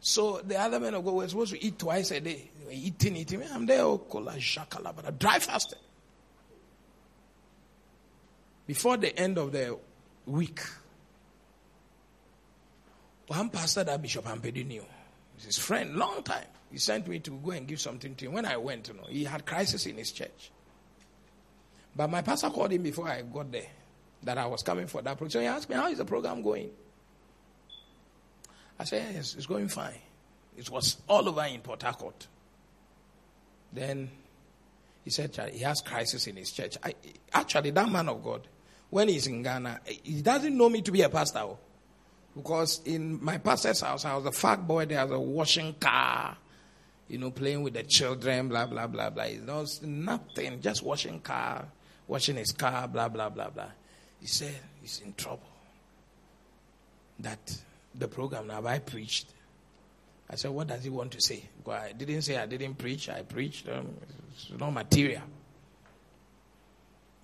So 0.00 0.40
the 0.44 0.56
other 0.56 0.78
men 0.78 0.94
of 0.94 1.04
God 1.04 1.14
were 1.14 1.28
supposed 1.28 1.52
to 1.52 1.62
eat 1.64 1.76
twice 1.78 2.12
a 2.12 2.20
day. 2.20 2.48
They 2.60 2.64
were 2.64 2.72
eating, 2.72 3.16
eating. 3.16 3.42
I'm 3.52 3.66
there, 3.66 3.82
oh, 3.82 3.98
kola, 3.98 4.34
shakala, 4.34 4.94
but 4.94 5.06
I 5.06 5.10
dry 5.10 5.40
fasted. 5.40 5.78
Before 8.68 8.96
the 8.96 9.18
end 9.18 9.38
of 9.38 9.50
the 9.50 9.76
week, 10.26 10.60
one 13.26 13.48
pastor 13.48 13.82
that 13.82 14.00
Bishop 14.00 14.26
am 14.28 14.40
Ampedi 14.40 14.64
knew, 14.64 14.84
his 15.44 15.58
friend, 15.58 15.96
long 15.96 16.22
time, 16.22 16.44
he 16.70 16.78
sent 16.78 17.08
me 17.08 17.18
to 17.20 17.30
go 17.30 17.50
and 17.52 17.66
give 17.66 17.80
something 17.80 18.14
to 18.16 18.26
him. 18.26 18.32
When 18.32 18.44
I 18.44 18.56
went, 18.56 18.88
you 18.88 18.94
know, 18.94 19.04
he 19.08 19.24
had 19.24 19.46
crisis 19.46 19.86
in 19.86 19.96
his 19.96 20.12
church. 20.12 20.50
But 21.96 22.10
my 22.10 22.22
pastor 22.22 22.50
called 22.50 22.72
him 22.72 22.82
before 22.82 23.08
I 23.08 23.22
got 23.22 23.50
there 23.50 23.66
that 24.22 24.38
I 24.38 24.46
was 24.46 24.62
coming 24.62 24.86
for 24.86 25.02
that 25.02 25.16
program. 25.16 25.30
So 25.30 25.40
he 25.40 25.46
asked 25.46 25.68
me, 25.68 25.76
How 25.76 25.88
is 25.88 25.98
the 25.98 26.04
program 26.04 26.42
going? 26.42 26.70
I 28.78 28.84
said, 28.84 29.14
Yes, 29.14 29.34
it's 29.34 29.46
going 29.46 29.68
fine. 29.68 29.98
It 30.56 30.70
was 30.70 30.98
all 31.08 31.28
over 31.28 31.44
in 31.44 31.60
Port 31.60 31.82
Harcourt. 31.82 32.26
Then 33.72 34.10
he 35.04 35.10
said 35.10 35.34
he 35.52 35.60
has 35.60 35.80
crisis 35.80 36.26
in 36.26 36.36
his 36.36 36.50
church. 36.50 36.76
I, 36.82 36.94
actually, 37.32 37.70
that 37.70 37.90
man 37.90 38.08
of 38.08 38.22
God, 38.22 38.46
when 38.90 39.08
he's 39.08 39.26
in 39.26 39.42
Ghana, 39.42 39.80
he 39.84 40.22
doesn't 40.22 40.56
know 40.56 40.68
me 40.68 40.82
to 40.82 40.90
be 40.90 41.02
a 41.02 41.08
pastor. 41.08 41.40
Oh. 41.40 41.58
Because 42.34 42.80
in 42.84 43.22
my 43.22 43.38
pastor's 43.38 43.80
house, 43.80 44.04
I 44.04 44.14
was 44.14 44.26
a 44.26 44.32
fat 44.32 44.66
boy 44.66 44.86
there, 44.86 45.04
was 45.06 45.16
a 45.16 45.20
washing 45.20 45.74
car, 45.74 46.36
you 47.08 47.18
know, 47.18 47.30
playing 47.30 47.62
with 47.62 47.74
the 47.74 47.82
children, 47.82 48.48
blah, 48.48 48.66
blah, 48.66 48.86
blah, 48.86 49.10
blah. 49.10 49.24
It 49.24 49.44
was 49.46 49.82
nothing, 49.82 50.60
just 50.60 50.82
washing 50.82 51.20
car, 51.20 51.66
washing 52.06 52.36
his 52.36 52.52
car, 52.52 52.86
blah, 52.86 53.08
blah, 53.08 53.28
blah, 53.28 53.50
blah. 53.50 53.70
He 54.20 54.26
said 54.26 54.54
he's 54.80 55.00
in 55.00 55.14
trouble. 55.14 55.42
That 57.20 57.58
the 57.94 58.06
program 58.06 58.46
now 58.46 58.64
I 58.64 58.78
preached. 58.78 59.32
I 60.30 60.36
said, 60.36 60.50
what 60.50 60.68
does 60.68 60.84
he 60.84 60.90
want 60.90 61.12
to 61.12 61.20
say? 61.20 61.42
I 61.68 61.92
didn't 61.92 62.22
say 62.22 62.36
I 62.36 62.46
didn't 62.46 62.74
preach. 62.74 63.08
I 63.08 63.22
preached. 63.22 63.68
Um, 63.68 63.88
it's 64.32 64.52
not 64.56 64.70
material. 64.70 65.22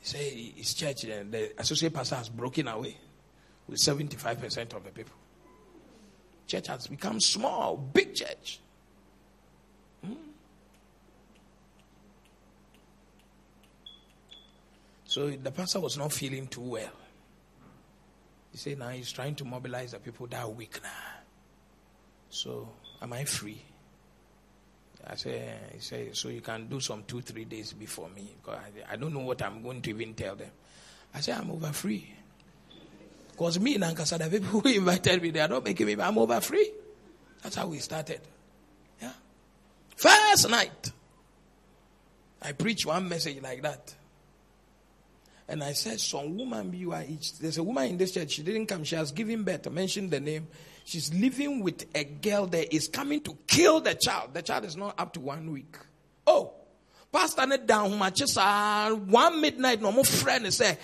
He 0.01 0.07
said 0.07 0.33
his 0.57 0.75
church, 0.75 1.03
the 1.03 1.53
associate 1.59 1.95
pastor 1.95 2.17
has 2.17 2.29
broken 2.29 2.67
away 2.67 2.97
with 3.69 3.79
75% 3.79 4.75
of 4.75 4.85
the 4.85 4.91
people. 4.91 5.17
Church 6.47 6.67
has 6.67 6.87
become 6.87 7.21
small, 7.21 7.77
big 7.77 8.15
church. 8.15 8.61
Hmm? 10.05 10.13
So 15.07 15.31
the 15.31 15.51
pastor 15.51 15.81
was 15.81 15.97
not 15.97 16.13
feeling 16.13 16.47
too 16.49 16.61
well. 16.61 16.93
He 18.53 18.59
said 18.59 18.79
now 18.79 18.91
he's 18.91 19.11
trying 19.11 19.35
to 19.37 19.45
mobilize 19.45 19.93
the 19.93 19.99
people 19.99 20.27
that 20.29 20.55
week 20.55 20.81
now. 20.83 20.91
So 22.29 22.69
am 23.01 23.13
I 23.13 23.25
free? 23.25 23.63
I 25.07 25.17
said, 25.17 25.59
he 25.73 25.81
said, 25.81 26.17
so 26.17 26.29
you 26.29 26.41
can 26.41 26.67
do 26.67 26.81
some 26.81 27.05
two, 27.05 27.21
three 27.21 27.45
days 27.45 27.73
before 27.73 28.09
me. 28.09 28.35
Because 28.43 28.59
I, 28.59 28.95
I 28.95 28.97
don't 28.97 29.13
know 29.13 29.21
what 29.21 29.43
I'm 29.43 29.63
going 29.63 29.83
to 29.83 29.91
even 29.91 30.15
tell 30.15 30.35
them. 30.35 30.51
I 31.15 31.21
said, 31.21 31.39
I'm 31.39 31.51
over 31.51 31.73
free. 31.73 32.15
Because 33.35 33.59
me 33.59 33.75
and 33.75 33.83
Ankasa, 33.83 34.17
the 34.19 34.31
people 34.31 34.61
who 34.61 34.69
invited 34.69 35.21
me, 35.21 35.31
they 35.31 35.41
are 35.41 35.49
not 35.49 35.65
making 35.65 35.89
me, 35.89 35.97
I'm 36.01 36.17
over 36.19 36.41
free. 36.41 36.71
That's 37.43 37.57
how 37.57 37.67
we 37.67 37.79
started. 37.79 38.21
Yeah. 39.03 39.11
First 39.97 40.49
night, 40.49 40.93
I 42.41 42.53
preached 42.53 42.87
one 42.87 43.09
message 43.09 43.43
like 43.43 43.63
that. 43.63 43.93
And 45.49 45.63
I 45.65 45.73
said, 45.73 46.01
Some 46.01 46.39
woman 46.39 46.73
you 46.73 46.93
are 46.93 47.03
each. 47.03 47.39
There's 47.39 47.59
a 47.59 47.63
woman 47.63 47.89
in 47.89 47.99
this 47.99 48.13
church, 48.13 48.31
she 48.31 48.43
didn't 48.43 48.67
come, 48.67 48.85
she 48.85 48.95
has 48.95 49.11
given 49.11 49.43
birth. 49.43 49.67
I 49.67 49.71
mentioned 49.71 50.13
the 50.13 50.21
name. 50.21 50.47
She's 50.85 51.13
living 51.13 51.61
with 51.61 51.87
a 51.95 52.05
girl 52.05 52.47
that 52.47 52.73
is 52.75 52.89
coming 52.89 53.21
to 53.23 53.37
kill 53.47 53.81
the 53.81 53.95
child. 53.95 54.33
The 54.33 54.43
child 54.43 54.65
is 54.65 54.77
not 54.77 54.99
up 54.99 55.13
to 55.15 55.21
one 55.21 55.51
week. 55.51 55.77
Oh, 56.27 56.54
pastor 57.15 57.47
ne 57.47 57.59
down 57.59 57.97
matches 57.97 58.37
are 58.37 58.93
one 58.95 59.41
midnight 59.41 59.81
no 59.81 59.93
more 59.93 60.05
friend 60.05 60.53
say 60.53 60.77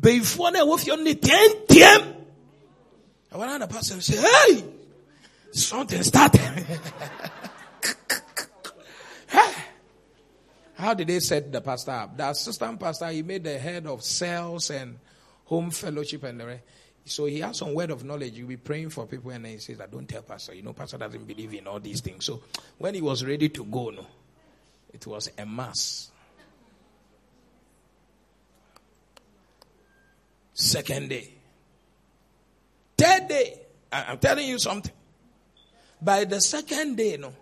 before 0.00 0.50
they 0.50 0.62
with 0.62 0.86
your 0.86 0.96
ten 0.96 1.66
tiem. 1.68 2.14
I 3.30 3.36
went 3.36 3.50
on 3.50 3.60
the 3.60 3.66
pastor 3.66 3.94
and 3.94 4.02
say, 4.02 4.16
Hey, 4.16 4.64
something 5.50 6.02
started. 6.02 6.40
How 10.74 10.94
did 10.94 11.08
they 11.08 11.20
set 11.20 11.50
the 11.50 11.60
pastor 11.60 11.90
up? 11.90 12.16
The 12.16 12.30
assistant 12.30 12.78
pastor, 12.78 13.08
he 13.08 13.22
made 13.22 13.42
the 13.42 13.58
head 13.58 13.86
of 13.86 14.02
sales 14.04 14.70
and 14.70 14.98
home 15.44 15.70
fellowship 15.70 16.22
and 16.22 16.40
the 16.40 16.46
rest. 16.46 16.62
So 17.06 17.26
he 17.26 17.40
has 17.40 17.58
some 17.58 17.74
word 17.74 17.90
of 17.90 18.04
knowledge. 18.04 18.34
You'll 18.34 18.48
be 18.48 18.56
praying 18.56 18.90
for 18.90 19.06
people, 19.06 19.30
and 19.30 19.44
then 19.44 19.52
he 19.52 19.58
says, 19.58 19.80
I 19.80 19.86
don't 19.86 20.08
tell 20.08 20.22
pastor. 20.22 20.54
You 20.54 20.62
know, 20.62 20.72
pastor 20.72 20.96
doesn't 20.96 21.26
believe 21.26 21.52
in 21.54 21.66
all 21.66 21.80
these 21.80 22.00
things. 22.00 22.24
So 22.24 22.42
when 22.78 22.94
he 22.94 23.02
was 23.02 23.24
ready 23.24 23.48
to 23.50 23.64
go, 23.64 23.90
no, 23.90 24.06
it 24.94 25.06
was 25.06 25.28
a 25.36 25.44
mass. 25.44 26.10
Second 30.54 31.08
day. 31.10 31.34
Third 32.96 33.28
day. 33.28 33.60
I'm 33.92 34.18
telling 34.18 34.46
you 34.46 34.58
something. 34.58 34.92
By 36.00 36.24
the 36.24 36.40
second 36.40 36.96
day, 36.96 37.16
no, 37.16 37.32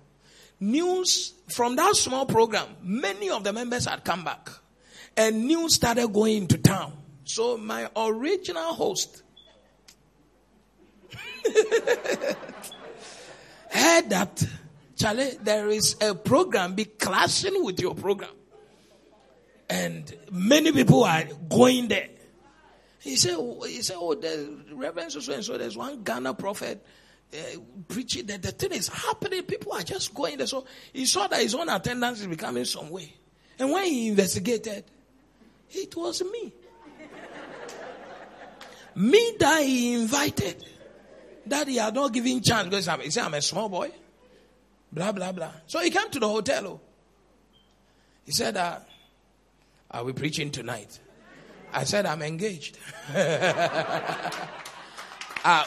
news 0.60 1.34
from 1.48 1.76
that 1.76 1.94
small 1.94 2.24
program, 2.24 2.68
many 2.82 3.28
of 3.28 3.44
the 3.44 3.52
members 3.52 3.86
had 3.86 4.02
come 4.04 4.24
back 4.24 4.48
and 5.16 5.44
news 5.46 5.74
started 5.74 6.12
going 6.12 6.38
into 6.38 6.56
town. 6.58 6.92
So 7.24 7.58
my 7.58 7.90
original 7.94 8.72
host 8.74 9.22
heard 13.70 14.10
that 14.10 14.42
Charlie, 15.02 15.36
there 15.42 15.68
is 15.68 15.96
a 16.00 16.14
program 16.14 16.74
be 16.76 16.84
clashing 16.84 17.64
with 17.64 17.80
your 17.80 17.92
program. 17.92 18.30
And 19.68 20.16
many 20.30 20.70
people 20.70 21.02
are 21.02 21.24
going 21.48 21.88
there. 21.88 22.08
He 23.00 23.16
said, 23.16 23.34
oh, 23.36 23.62
he 23.62 23.82
said, 23.82 23.96
oh, 23.98 24.14
the 24.14 24.64
Reverend 24.70 25.10
so 25.10 25.32
and 25.32 25.44
so, 25.44 25.58
there's 25.58 25.76
one 25.76 26.04
Ghana 26.04 26.34
prophet 26.34 26.86
uh, 27.34 27.36
preaching 27.88 28.26
that 28.26 28.42
the 28.42 28.52
thing 28.52 28.70
is 28.70 28.86
happening. 28.86 29.42
People 29.42 29.72
are 29.72 29.82
just 29.82 30.14
going 30.14 30.38
there. 30.38 30.46
So 30.46 30.66
he 30.92 31.04
saw 31.04 31.26
that 31.26 31.40
his 31.40 31.56
own 31.56 31.68
attendance 31.68 32.20
is 32.20 32.28
becoming 32.28 32.64
some 32.64 32.88
way. 32.88 33.12
And 33.58 33.72
when 33.72 33.86
he 33.86 34.06
investigated, 34.06 34.84
it 35.70 35.96
was 35.96 36.22
me. 36.22 36.52
me 38.94 39.36
that 39.40 39.64
he 39.64 39.94
invited, 39.94 40.64
that 41.46 41.66
he 41.66 41.78
had 41.78 41.92
not 41.92 42.12
given 42.12 42.40
chance 42.40 42.68
because 42.68 42.88
he 43.02 43.10
said, 43.10 43.24
I'm 43.24 43.34
a 43.34 43.42
small 43.42 43.68
boy. 43.68 43.90
Blah, 44.92 45.12
blah, 45.12 45.32
blah. 45.32 45.52
So 45.66 45.80
he 45.80 45.90
came 45.90 46.10
to 46.10 46.20
the 46.20 46.28
hotel. 46.28 46.66
Oh. 46.66 46.80
He 48.24 48.32
said, 48.32 48.56
uh, 48.56 48.78
Are 49.90 50.04
we 50.04 50.12
preaching 50.12 50.50
tonight? 50.50 51.00
I 51.72 51.84
said, 51.84 52.04
I'm 52.04 52.20
engaged. 52.22 52.76
uh, 53.14 54.30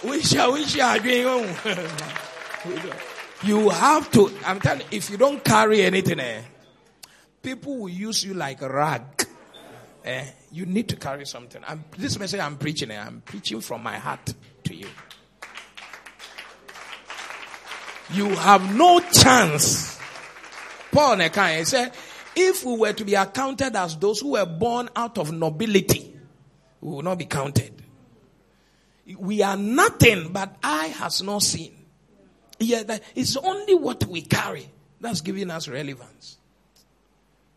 which, 0.03 0.33
which 0.33 0.79
are 0.79 0.99
doing? 0.99 1.55
you 3.43 3.69
have 3.69 4.11
to, 4.11 4.31
I'm 4.45 4.59
telling 4.59 4.81
you, 4.81 4.97
if 4.97 5.09
you 5.09 5.17
don't 5.17 5.43
carry 5.43 5.81
anything, 5.81 6.19
eh, 6.19 6.43
people 7.41 7.77
will 7.77 7.89
use 7.89 8.23
you 8.23 8.35
like 8.35 8.61
a 8.61 8.69
rag. 8.69 9.01
Eh, 10.03 10.25
you 10.51 10.67
need 10.67 10.87
to 10.89 10.95
carry 10.95 11.25
something. 11.25 11.63
I'm, 11.67 11.83
this 11.97 12.19
message 12.19 12.39
I'm 12.39 12.57
preaching, 12.57 12.91
eh, 12.91 13.03
I'm 13.03 13.21
preaching 13.21 13.61
from 13.61 13.81
my 13.81 13.97
heart 13.97 14.31
to 14.65 14.75
you. 14.75 14.87
You 18.13 18.29
have 18.29 18.75
no 18.75 18.99
chance. 18.99 19.99
Paul 20.91 21.17
Nekai 21.17 21.65
said, 21.65 21.93
if 22.35 22.63
we 22.63 22.77
were 22.77 22.93
to 22.93 23.05
be 23.05 23.15
accounted 23.15 23.75
as 23.75 23.97
those 23.97 24.19
who 24.19 24.31
were 24.31 24.45
born 24.45 24.89
out 24.95 25.17
of 25.17 25.31
nobility, 25.31 26.15
we 26.81 26.91
will 26.91 27.01
not 27.01 27.17
be 27.17 27.25
counted. 27.25 27.81
We 29.17 29.41
are 29.41 29.57
nothing, 29.57 30.31
but 30.31 30.55
eye 30.63 30.87
has 30.87 31.21
not 31.21 31.43
seen. 31.43 31.73
Yeah, 32.59 32.97
it's 33.15 33.37
only 33.37 33.75
what 33.75 34.05
we 34.05 34.21
carry 34.21 34.69
that's 34.99 35.21
giving 35.21 35.51
us 35.51 35.67
relevance. 35.67 36.37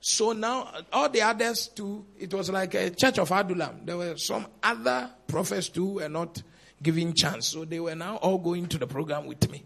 So 0.00 0.32
now, 0.32 0.72
all 0.92 1.08
the 1.08 1.22
others 1.22 1.68
too, 1.68 2.04
it 2.18 2.32
was 2.32 2.50
like 2.50 2.74
a 2.74 2.90
church 2.90 3.18
of 3.18 3.30
Adullam. 3.30 3.80
There 3.84 3.96
were 3.96 4.16
some 4.16 4.46
other 4.62 5.10
prophets 5.26 5.68
too 5.68 5.94
were 5.94 6.08
not 6.08 6.42
giving 6.82 7.14
chance. 7.14 7.48
So 7.48 7.64
they 7.64 7.80
were 7.80 7.94
now 7.94 8.16
all 8.16 8.38
going 8.38 8.66
to 8.68 8.78
the 8.78 8.86
program 8.86 9.26
with 9.26 9.50
me. 9.50 9.64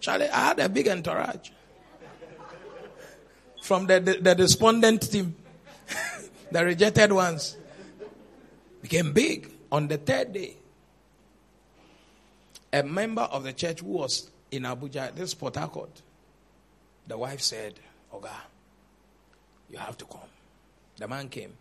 Charlie, 0.00 0.28
I 0.28 0.46
had 0.46 0.58
a 0.60 0.68
big 0.68 0.88
entourage 0.88 1.50
from 3.62 3.86
the, 3.86 4.00
the, 4.00 4.14
the 4.14 4.34
despondent 4.34 5.10
team, 5.10 5.36
the 6.50 6.64
rejected 6.64 7.12
ones, 7.12 7.56
became 8.82 9.12
big 9.12 9.50
on 9.70 9.88
the 9.88 9.98
third 9.98 10.32
day. 10.32 10.56
A 12.72 12.82
member 12.82 13.22
of 13.22 13.44
the 13.44 13.52
church 13.52 13.80
who 13.80 13.88
was 13.88 14.30
in 14.50 14.62
Abuja, 14.62 15.14
this 15.14 15.34
Port 15.34 15.56
Harcourt, 15.56 16.02
the 17.06 17.18
wife 17.18 17.40
said, 17.40 17.74
Oga, 18.12 18.30
you 19.68 19.78
have 19.78 19.96
to 19.98 20.04
come. 20.04 20.20
The 20.96 21.08
man 21.08 21.28
came. 21.28 21.52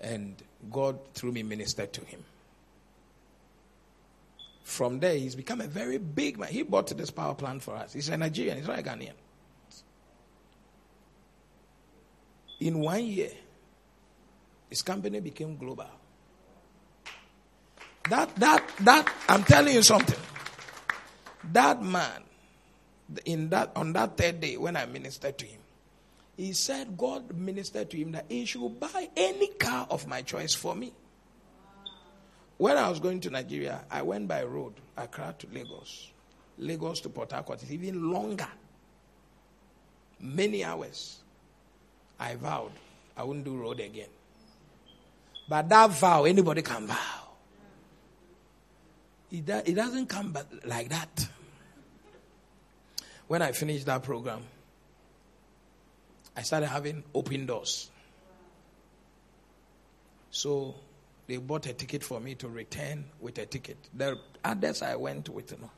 And 0.00 0.34
God, 0.70 0.98
through 1.14 1.32
me, 1.32 1.42
ministered 1.42 1.92
to 1.92 2.04
him. 2.04 2.24
From 4.62 5.00
there, 5.00 5.16
he's 5.16 5.34
become 5.34 5.60
a 5.60 5.66
very 5.66 5.98
big 5.98 6.38
man. 6.38 6.50
He 6.50 6.62
bought 6.62 6.86
this 6.96 7.10
power 7.10 7.34
plant 7.34 7.62
for 7.62 7.74
us. 7.74 7.92
He's 7.92 8.08
a 8.08 8.16
Nigerian, 8.16 8.58
he's 8.58 8.66
not 8.66 8.78
a 8.78 8.82
Ghanaian. 8.82 9.12
In 12.60 12.78
one 12.78 13.04
year, 13.04 13.30
his 14.70 14.82
company 14.82 15.20
became 15.20 15.56
global. 15.56 15.86
That, 18.08 18.34
that, 18.36 18.68
that, 18.80 19.12
I'm 19.28 19.42
telling 19.44 19.74
you 19.74 19.82
something. 19.82 20.18
That 21.52 21.82
man, 21.82 22.22
in 23.24 23.48
that, 23.50 23.72
on 23.76 23.92
that 23.94 24.16
third 24.16 24.40
day, 24.40 24.56
when 24.56 24.76
I 24.76 24.86
ministered 24.86 25.38
to 25.38 25.46
him, 25.46 25.60
he 26.36 26.52
said 26.52 26.96
God 26.96 27.36
ministered 27.36 27.90
to 27.90 27.96
him 27.96 28.12
that 28.12 28.26
he 28.28 28.44
should 28.44 28.80
buy 28.80 29.08
any 29.16 29.48
car 29.48 29.86
of 29.90 30.06
my 30.06 30.22
choice 30.22 30.54
for 30.54 30.74
me. 30.74 30.92
When 32.62 32.76
I 32.76 32.88
was 32.88 33.00
going 33.00 33.18
to 33.22 33.30
Nigeria, 33.30 33.84
I 33.90 34.02
went 34.02 34.28
by 34.28 34.44
road, 34.44 34.74
Accra 34.96 35.34
to 35.36 35.48
Lagos. 35.52 36.12
Lagos 36.58 37.00
to 37.00 37.08
Port 37.08 37.32
Harcourt 37.32 37.60
is 37.60 37.72
even 37.72 38.12
longer. 38.12 38.46
Many 40.20 40.64
hours. 40.64 41.18
I 42.20 42.36
vowed 42.36 42.70
I 43.16 43.24
wouldn't 43.24 43.44
do 43.44 43.56
road 43.56 43.80
again. 43.80 44.10
But 45.48 45.68
that 45.70 45.90
vow, 45.90 46.22
anybody 46.22 46.62
can 46.62 46.86
vow. 46.86 47.30
It, 49.32 49.48
it 49.48 49.74
doesn't 49.74 50.06
come 50.06 50.30
back 50.30 50.46
like 50.64 50.88
that. 50.90 51.28
When 53.26 53.42
I 53.42 53.50
finished 53.50 53.86
that 53.86 54.04
program, 54.04 54.42
I 56.36 56.42
started 56.42 56.68
having 56.68 57.02
open 57.12 57.44
doors. 57.44 57.90
So 60.30 60.76
they 61.32 61.38
bought 61.38 61.64
a 61.64 61.72
ticket 61.72 62.04
for 62.04 62.20
me 62.20 62.34
to 62.34 62.46
return 62.46 63.06
with 63.18 63.38
a 63.38 63.46
ticket. 63.46 63.78
The 63.94 64.18
others 64.44 64.82
I 64.82 64.96
went 64.96 65.30
with, 65.30 65.50
you 65.52 65.56
know. 65.62 65.70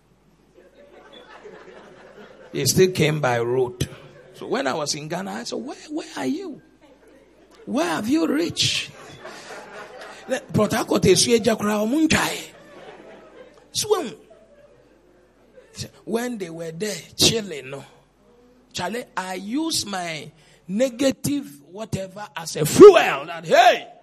They 2.50 2.64
still 2.64 2.90
came 2.90 3.20
by 3.20 3.38
road. 3.38 3.88
So 4.32 4.48
when 4.48 4.66
I 4.66 4.74
was 4.74 4.96
in 4.96 5.06
Ghana, 5.06 5.30
I 5.30 5.44
said, 5.44 5.60
Where, 5.60 5.76
where 5.90 6.08
are 6.16 6.26
you? 6.26 6.60
Where 7.66 7.86
have 7.86 8.08
you 8.08 8.26
reached? 8.26 8.90
Swim. 13.70 14.14
When 16.04 16.38
they 16.38 16.50
were 16.50 16.72
there 16.72 16.96
chilling, 17.16 17.70
no. 17.70 17.84
Charlie, 18.72 19.04
I 19.16 19.34
use 19.34 19.86
my 19.86 20.32
negative 20.66 21.62
whatever 21.70 22.26
as 22.36 22.56
a 22.56 22.66
fuel 22.66 22.94
that, 22.94 23.44
hey, 23.44 23.93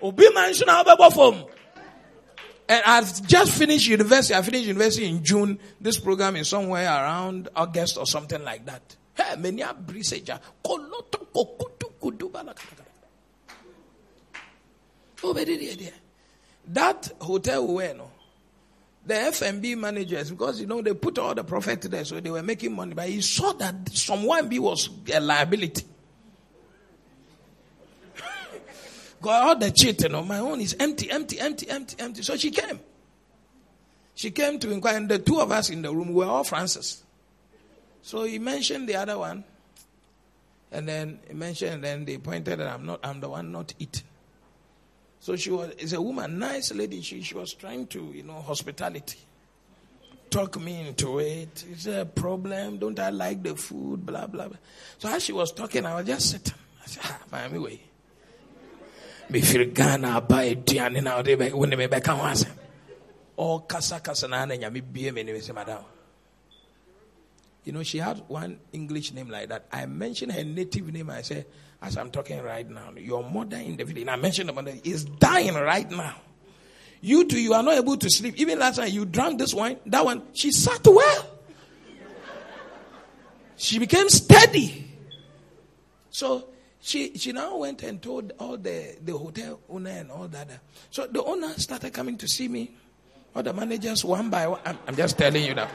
Obi 0.00 0.32
mention 0.32 0.68
how 0.68 1.10
form. 1.10 1.44
And 2.68 2.82
I've 2.84 3.26
just 3.26 3.52
finished 3.52 3.86
university. 3.86 4.34
I 4.34 4.42
finished 4.42 4.66
university 4.66 5.08
in 5.08 5.24
June. 5.24 5.58
This 5.80 5.98
program 5.98 6.36
is 6.36 6.48
somewhere 6.48 6.86
around 6.86 7.48
August 7.56 7.96
or 7.96 8.06
something 8.06 8.42
like 8.44 8.66
that. 8.66 8.96
Hey, 9.14 9.36
many 9.36 9.62
are 9.62 9.74
briseja. 9.74 10.38
Koloto 10.62 11.26
kokutu 11.34 11.92
kuduba 12.00 12.54
Oh, 15.20 15.32
that 16.68 17.12
hotel 17.20 17.66
we 17.66 17.74
were, 17.74 17.94
no. 17.94 18.10
The 19.06 19.14
F&B 19.14 19.74
managers, 19.74 20.30
because 20.30 20.60
you 20.60 20.66
know 20.66 20.82
they 20.82 20.92
put 20.92 21.18
all 21.18 21.34
the 21.34 21.42
profit 21.42 21.80
there, 21.82 22.04
so 22.04 22.20
they 22.20 22.30
were 22.30 22.42
making 22.42 22.76
money. 22.76 22.94
But 22.94 23.08
he 23.08 23.22
saw 23.22 23.52
that 23.54 23.88
someone 23.92 24.48
B 24.48 24.58
was 24.58 24.90
a 25.12 25.18
liability. 25.18 25.84
Got 29.20 29.42
all 29.42 29.56
the 29.56 29.70
cheating 29.70 30.14
on 30.14 30.28
my 30.28 30.38
own 30.38 30.60
is 30.60 30.76
empty, 30.78 31.10
empty, 31.10 31.40
empty, 31.40 31.68
empty, 31.68 31.96
empty. 31.98 32.22
So 32.22 32.36
she 32.36 32.50
came. 32.50 32.78
She 34.14 34.30
came 34.30 34.58
to 34.60 34.70
inquire, 34.70 34.96
and 34.96 35.08
the 35.08 35.18
two 35.18 35.40
of 35.40 35.50
us 35.50 35.70
in 35.70 35.82
the 35.82 35.92
room 35.94 36.12
were 36.12 36.26
all 36.26 36.44
Francis. 36.44 37.02
So 38.02 38.24
he 38.24 38.38
mentioned 38.38 38.88
the 38.88 38.96
other 38.96 39.18
one, 39.18 39.44
and 40.72 40.88
then 40.88 41.20
he 41.26 41.34
mentioned, 41.34 41.74
and 41.74 41.84
then 41.84 42.04
they 42.04 42.18
pointed 42.18 42.58
that 42.58 42.66
I'm 42.66 42.86
not, 42.86 43.00
I'm 43.02 43.20
the 43.20 43.28
one 43.28 43.52
not 43.52 43.74
eating. 43.78 44.04
So 45.20 45.34
she 45.34 45.50
was, 45.50 45.70
is 45.78 45.92
a 45.92 46.00
woman, 46.00 46.38
nice 46.38 46.72
lady. 46.72 47.00
She, 47.00 47.22
she 47.22 47.34
was 47.34 47.52
trying 47.54 47.86
to, 47.88 48.12
you 48.14 48.22
know, 48.22 48.40
hospitality. 48.40 49.18
Talk 50.30 50.60
me 50.60 50.86
into 50.86 51.18
it. 51.18 51.64
Is 51.72 51.84
there 51.84 52.02
a 52.02 52.06
problem? 52.06 52.78
Don't 52.78 52.98
I 53.00 53.10
like 53.10 53.42
the 53.42 53.56
food? 53.56 54.04
Blah, 54.04 54.26
blah, 54.26 54.48
blah. 54.48 54.58
So 54.98 55.08
as 55.08 55.24
she 55.24 55.32
was 55.32 55.52
talking, 55.52 55.86
I 55.86 55.94
was 55.94 56.06
just 56.06 56.30
sitting. 56.30 56.54
I 56.82 56.86
said, 56.86 57.02
ah, 57.06 57.18
Miami 57.32 57.58
way 57.58 57.80
mefiri 59.30 59.66
ghana 59.74 60.16
aba 60.16 60.36
aduane 60.36 61.02
na 61.02 61.16
wode 61.16 61.52
wo 61.52 61.64
ne 61.64 61.76
mebɛka 61.76 62.16
ho 62.16 62.24
asɛm 62.24 62.54
ɔkasakasa 63.38 64.24
oh, 64.24 64.28
na 64.28 64.44
na 64.44 64.54
nyame 64.56 64.82
bie 64.92 65.10
me 65.10 65.22
ne 65.22 65.32
me 65.32 65.38
sɛ 65.38 65.54
madam. 65.54 65.84
You 67.64 67.72
know 67.72 67.82
she 67.82 67.98
had 67.98 68.22
one 68.28 68.58
english 68.72 69.12
name 69.12 69.28
like 69.28 69.50
that. 69.50 69.66
I 69.70 69.84
mentioned 69.86 70.32
her 70.32 70.42
native 70.42 70.90
name 70.92 71.10
i 71.10 71.20
said 71.22 71.44
as 71.82 71.96
i'm 71.96 72.10
talking 72.10 72.42
right 72.42 72.68
now 72.68 72.92
your 72.96 73.22
mother 73.22 73.58
in 73.58 73.76
the 73.76 73.84
village. 73.84 74.02
And 74.02 74.10
i 74.10 74.16
mentioned 74.16 74.48
the 74.48 74.54
mother 74.54 74.74
is 74.82 75.04
dying 75.04 75.54
right 75.54 75.88
now. 75.90 76.16
You 77.00 77.26
too 77.26 77.40
you 77.40 77.52
are 77.52 77.62
not 77.62 77.74
able 77.74 77.96
to 77.96 78.10
sleep. 78.10 78.36
Even 78.38 78.58
last 78.58 78.78
night 78.78 78.92
you 78.92 79.04
drank 79.04 79.38
this 79.38 79.54
wine. 79.54 79.78
That 79.86 80.04
one 80.04 80.22
she 80.32 80.50
sat 80.50 80.84
well. 80.86 81.30
She 83.56 83.78
became 83.78 84.08
steady. 84.08 84.90
So 86.10 86.48
she, 86.80 87.16
she 87.18 87.32
now 87.32 87.56
went 87.56 87.82
and 87.82 88.00
told 88.00 88.32
all 88.38 88.56
the, 88.56 88.96
the 89.02 89.16
hotel 89.16 89.60
owner 89.68 89.90
and 89.90 90.10
all 90.10 90.28
that. 90.28 90.48
So 90.90 91.06
the 91.06 91.22
owner 91.22 91.52
started 91.54 91.92
coming 91.92 92.16
to 92.18 92.28
see 92.28 92.48
me. 92.48 92.70
All 93.34 93.42
the 93.42 93.52
managers 93.52 94.04
one 94.04 94.30
by 94.30 94.46
one. 94.46 94.60
I'm, 94.64 94.78
I'm 94.86 94.96
just 94.96 95.18
telling 95.18 95.44
you 95.44 95.54
that. 95.54 95.70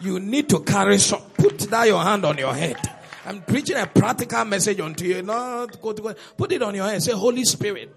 You 0.00 0.18
need 0.18 0.48
to 0.48 0.60
carry 0.60 0.98
some, 0.98 1.20
put 1.34 1.58
that 1.58 1.86
your 1.86 2.02
hand 2.02 2.24
on 2.24 2.38
your 2.38 2.54
head. 2.54 2.78
I'm 3.26 3.42
preaching 3.42 3.76
a 3.76 3.86
practical 3.86 4.44
message 4.46 4.80
unto 4.80 5.04
you. 5.04 5.22
Not 5.22 5.80
go 5.80 5.92
to 5.92 6.02
God. 6.02 6.16
Put 6.36 6.52
it 6.52 6.62
on 6.62 6.74
your 6.74 6.86
head. 6.88 7.02
Say, 7.02 7.12
Holy 7.12 7.44
Spirit, 7.44 7.94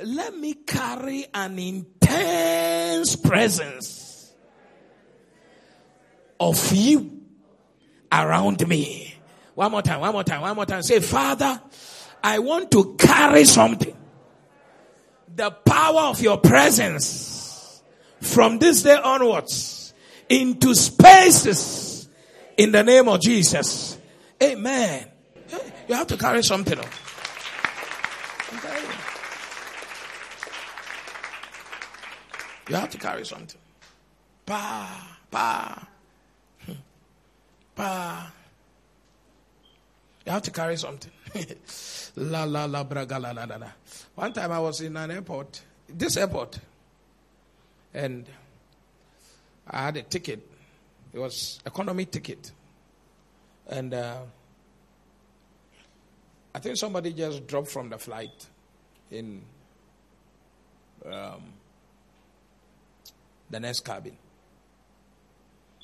let 0.00 0.34
me 0.34 0.54
carry 0.54 1.26
an 1.32 1.58
intense 1.58 3.14
presence 3.16 4.32
of 6.40 6.72
you 6.72 7.22
around 8.10 8.66
me. 8.66 9.07
One 9.58 9.72
more 9.72 9.82
time, 9.82 9.98
one 9.98 10.12
more 10.12 10.22
time, 10.22 10.40
one 10.40 10.54
more 10.54 10.66
time. 10.66 10.82
Say, 10.82 11.00
Father, 11.00 11.60
I 12.22 12.38
want 12.38 12.70
to 12.70 12.94
carry 12.96 13.42
something. 13.44 13.92
The 15.34 15.50
power 15.50 16.02
of 16.02 16.20
your 16.20 16.38
presence 16.38 17.82
from 18.20 18.60
this 18.60 18.84
day 18.84 18.94
onwards 18.94 19.94
into 20.28 20.76
spaces 20.76 22.08
in 22.56 22.70
the 22.70 22.84
name 22.84 23.08
of 23.08 23.20
Jesus. 23.20 23.98
Amen. 24.40 25.08
You 25.88 25.94
have 25.96 26.06
to 26.06 26.16
carry 26.16 26.44
something. 26.44 26.78
You 32.68 32.76
have 32.76 32.90
to 32.90 32.98
carry 32.98 33.26
something. 33.26 33.60
Pa, 34.46 35.16
pa, 35.32 35.88
hmm. 36.64 36.72
pa. 37.74 38.32
You 40.28 40.32
have 40.32 40.42
to 40.42 40.50
carry 40.50 40.76
something. 40.76 41.10
la 42.16 42.44
la 42.44 42.66
la 42.66 42.84
braga 42.84 43.18
la 43.18 43.30
la 43.30 43.44
la 43.44 43.56
la. 43.56 43.68
One 44.14 44.30
time 44.30 44.52
I 44.52 44.58
was 44.58 44.82
in 44.82 44.94
an 44.94 45.10
airport, 45.10 45.58
this 45.88 46.18
airport, 46.18 46.58
and 47.94 48.26
I 49.70 49.84
had 49.84 49.96
a 49.96 50.02
ticket. 50.02 50.46
It 51.14 51.18
was 51.18 51.60
economy 51.64 52.04
ticket, 52.04 52.52
and 53.68 53.94
uh, 53.94 54.18
I 56.54 56.58
think 56.58 56.76
somebody 56.76 57.14
just 57.14 57.46
dropped 57.46 57.68
from 57.68 57.88
the 57.88 57.96
flight 57.96 58.46
in 59.10 59.40
um, 61.06 61.40
the 63.48 63.60
next 63.60 63.80
cabin. 63.80 64.18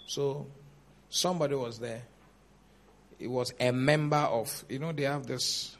So 0.07 0.47
somebody 1.09 1.55
was 1.55 1.79
there 1.79 2.03
he 3.25 3.29
was 3.29 3.55
a 3.59 3.73
member 3.73 4.19
of, 4.19 4.67
you 4.69 4.79
know, 4.79 4.93
they 4.93 5.05
have 5.05 5.27
this 5.27 5.75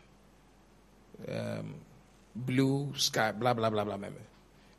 um, 1.29 1.75
blue 2.35 2.91
sky, 2.97 3.33
blah, 3.33 3.53
blah, 3.53 3.69
blah, 3.69 3.85
blah, 3.85 3.99
member. 3.99 4.23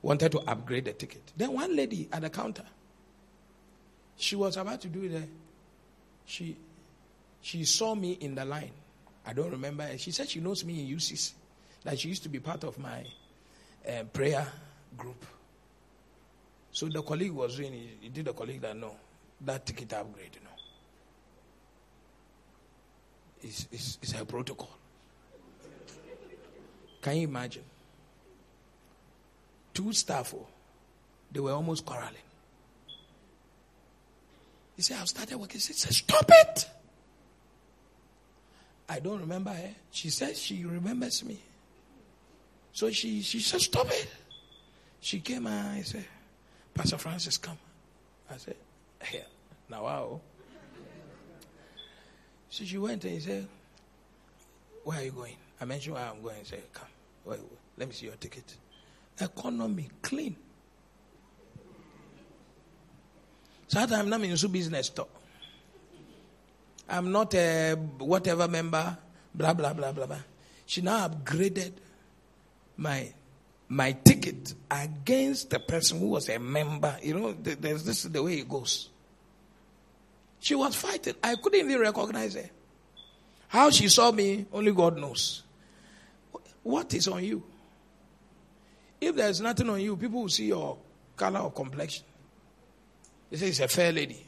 Wanted 0.01 0.31
to 0.31 0.39
upgrade 0.39 0.85
the 0.85 0.93
ticket. 0.93 1.21
Then 1.37 1.53
one 1.53 1.75
lady 1.75 2.09
at 2.11 2.23
the 2.23 2.31
counter, 2.31 2.65
she 4.17 4.35
was 4.35 4.57
about 4.57 4.81
to 4.81 4.87
do 4.87 5.03
it. 5.03 5.29
She, 6.25 6.57
she 7.39 7.65
saw 7.65 7.93
me 7.93 8.13
in 8.13 8.33
the 8.33 8.45
line. 8.45 8.71
I 9.27 9.33
don't 9.33 9.51
remember. 9.51 9.87
She 9.99 10.09
said 10.09 10.27
she 10.27 10.39
knows 10.39 10.65
me 10.65 10.89
in 10.89 10.97
UCC. 10.97 11.33
That 11.83 11.99
she 11.99 12.07
used 12.09 12.23
to 12.23 12.29
be 12.29 12.39
part 12.39 12.63
of 12.63 12.79
my 12.79 13.03
uh, 13.87 14.05
prayer 14.11 14.47
group. 14.97 15.23
So 16.71 16.87
the 16.87 17.03
colleague 17.03 17.33
was 17.33 17.57
doing, 17.57 17.73
he 18.01 18.09
did 18.09 18.25
the 18.25 18.33
colleague 18.33 18.61
that 18.61 18.75
no, 18.75 18.95
that 19.41 19.67
ticket 19.67 19.93
upgrade, 19.93 20.31
you 20.33 20.41
know. 20.43 20.54
Is, 23.45 23.67
is, 23.71 23.97
is 24.01 24.11
her 24.13 24.25
protocol. 24.25 24.69
Can 27.01 27.17
you 27.17 27.27
imagine? 27.27 27.63
Two 29.73 29.93
staff, 29.93 30.33
oh, 30.35 30.47
they 31.31 31.39
were 31.39 31.51
almost 31.51 31.85
quarreling. 31.85 32.15
He 34.75 34.81
said, 34.81 34.97
I've 34.99 35.07
started 35.07 35.37
working. 35.37 35.59
He 35.59 35.73
said, 35.73 35.93
Stop 35.93 36.29
it! 36.29 36.69
I 38.89 38.99
don't 38.99 39.19
remember 39.19 39.51
her. 39.51 39.69
She 39.91 40.09
said 40.09 40.35
she 40.35 40.65
remembers 40.65 41.23
me. 41.23 41.39
So 42.73 42.91
she, 42.91 43.21
she 43.21 43.39
said, 43.39 43.61
Stop 43.61 43.87
it. 43.89 44.07
She 44.99 45.19
came 45.19 45.47
and 45.47 45.77
I 45.77 45.81
said, 45.81 46.05
Pastor 46.73 46.97
Francis, 46.97 47.37
come. 47.37 47.57
I 48.29 48.37
said, 48.37 48.55
Here. 49.03 49.25
Now, 49.69 49.83
wow. 49.83 50.19
So 52.55 52.63
she 52.63 52.77
went 52.77 53.03
and 53.03 53.13
he 53.15 53.19
said, 53.19 53.45
Where 54.85 54.97
are 54.97 55.03
you 55.03 55.11
going? 55.11 55.35
I 55.59 55.65
mentioned 55.65 55.95
where 55.95 56.05
I'm 56.05 56.21
going. 56.21 56.37
He 56.39 56.45
said, 56.45 56.63
Come. 56.71 56.87
Wait, 57.25 57.37
wait, 57.37 57.49
let 57.77 57.89
me 57.89 57.93
see 57.93 58.05
your 58.05 58.15
ticket. 58.15 58.55
Economy, 59.19 59.89
clean. 60.01 60.37
So 63.67 63.81
I'm 63.81 64.07
not 64.07 64.21
in 64.21 64.51
business 64.53 64.87
talk. 64.87 65.09
I'm 66.87 67.11
not 67.11 67.33
a 67.33 67.75
whatever 67.97 68.47
member, 68.47 68.97
blah 69.33 69.53
blah 69.53 69.73
blah 69.73 69.91
blah 69.91 70.05
blah. 70.05 70.23
She 70.65 70.79
now 70.79 71.09
upgraded 71.09 71.73
my 72.77 73.13
my 73.67 73.91
ticket 73.91 74.53
against 74.71 75.49
the 75.49 75.59
person 75.59 75.99
who 75.99 76.07
was 76.07 76.29
a 76.29 76.39
member. 76.39 76.97
You 77.03 77.19
know, 77.19 77.33
there's 77.33 77.83
this 77.83 78.05
is 78.05 78.11
the 78.11 78.23
way 78.23 78.35
it 78.35 78.47
goes. 78.47 78.91
She 80.45 80.53
was 80.53 80.75
fighting. 80.75 81.15
I 81.23 81.33
couldn't 81.37 81.59
even 81.59 81.79
recognize 81.79 82.35
her. 82.35 82.47
How 83.47 83.71
she 83.71 83.89
saw 83.89 84.11
me, 84.11 84.45
only 84.53 84.71
God 84.73 84.95
knows. 84.95 85.41
What 86.61 86.93
is 86.93 87.07
on 87.07 87.23
you? 87.23 87.41
If 89.01 89.15
there's 89.15 89.41
nothing 89.41 89.67
on 89.71 89.81
you, 89.81 89.97
people 89.97 90.21
will 90.21 90.29
see 90.29 90.45
your 90.45 90.77
color 91.17 91.39
or 91.39 91.51
complexion. 91.51 92.05
They 93.31 93.37
say 93.37 93.47
it's 93.47 93.59
a 93.59 93.67
fair 93.67 93.91
lady. 93.91 94.23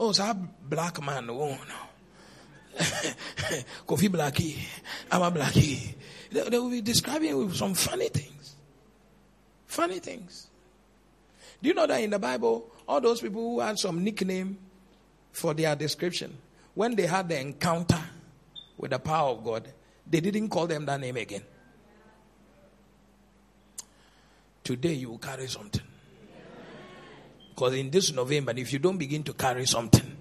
Oh, 0.00 0.10
it's 0.10 0.18
a 0.18 0.34
black 0.34 1.00
man. 1.00 1.30
Oh, 1.30 1.50
no. 1.50 2.76
Kofi 3.86 4.08
Blackie. 4.08 4.58
I'm 5.12 5.22
a 5.22 5.30
Blackie. 5.30 5.94
They, 6.32 6.40
they 6.40 6.58
will 6.58 6.70
be 6.70 6.80
describing 6.80 7.38
with 7.38 7.54
some 7.54 7.74
funny 7.74 8.08
things. 8.08 8.56
Funny 9.66 10.00
things. 10.00 10.48
Do 11.62 11.68
you 11.68 11.74
know 11.74 11.86
that 11.86 12.00
in 12.00 12.10
the 12.10 12.18
Bible, 12.18 12.68
all 12.88 13.00
those 13.00 13.20
people 13.20 13.42
who 13.42 13.60
had 13.60 13.78
some 13.78 14.02
nickname 14.02 14.58
for 15.36 15.52
their 15.52 15.76
description. 15.76 16.34
When 16.72 16.96
they 16.96 17.06
had 17.06 17.28
the 17.28 17.38
encounter 17.38 18.00
with 18.78 18.90
the 18.92 18.98
power 18.98 19.30
of 19.30 19.44
God, 19.44 19.68
they 20.08 20.20
didn't 20.20 20.48
call 20.48 20.66
them 20.66 20.86
that 20.86 20.98
name 20.98 21.16
again. 21.18 21.42
Today 24.64 24.94
you 24.94 25.10
will 25.10 25.18
carry 25.18 25.46
something. 25.46 25.82
Because 27.50 27.74
in 27.74 27.90
this 27.90 28.12
November, 28.12 28.54
if 28.56 28.72
you 28.72 28.78
don't 28.78 28.96
begin 28.96 29.22
to 29.24 29.34
carry 29.34 29.66
something, 29.66 30.16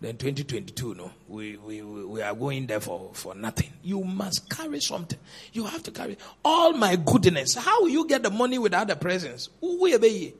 then 0.00 0.16
2022, 0.16 0.94
no, 0.96 1.12
we, 1.28 1.56
we, 1.56 1.82
we 1.82 2.20
are 2.20 2.34
going 2.34 2.66
there 2.66 2.80
for, 2.80 3.10
for 3.12 3.36
nothing. 3.36 3.72
You 3.84 4.02
must 4.02 4.50
carry 4.50 4.80
something. 4.80 5.18
You 5.52 5.64
have 5.66 5.84
to 5.84 5.92
carry 5.92 6.18
all 6.44 6.72
my 6.72 6.96
goodness. 6.96 7.54
How 7.54 7.82
will 7.82 7.88
you 7.88 8.06
get 8.08 8.24
the 8.24 8.30
money 8.30 8.58
without 8.58 8.88
the 8.88 8.96
presence? 8.96 9.48
Who 9.60 9.80
will 9.80 9.98
be? 10.00 10.34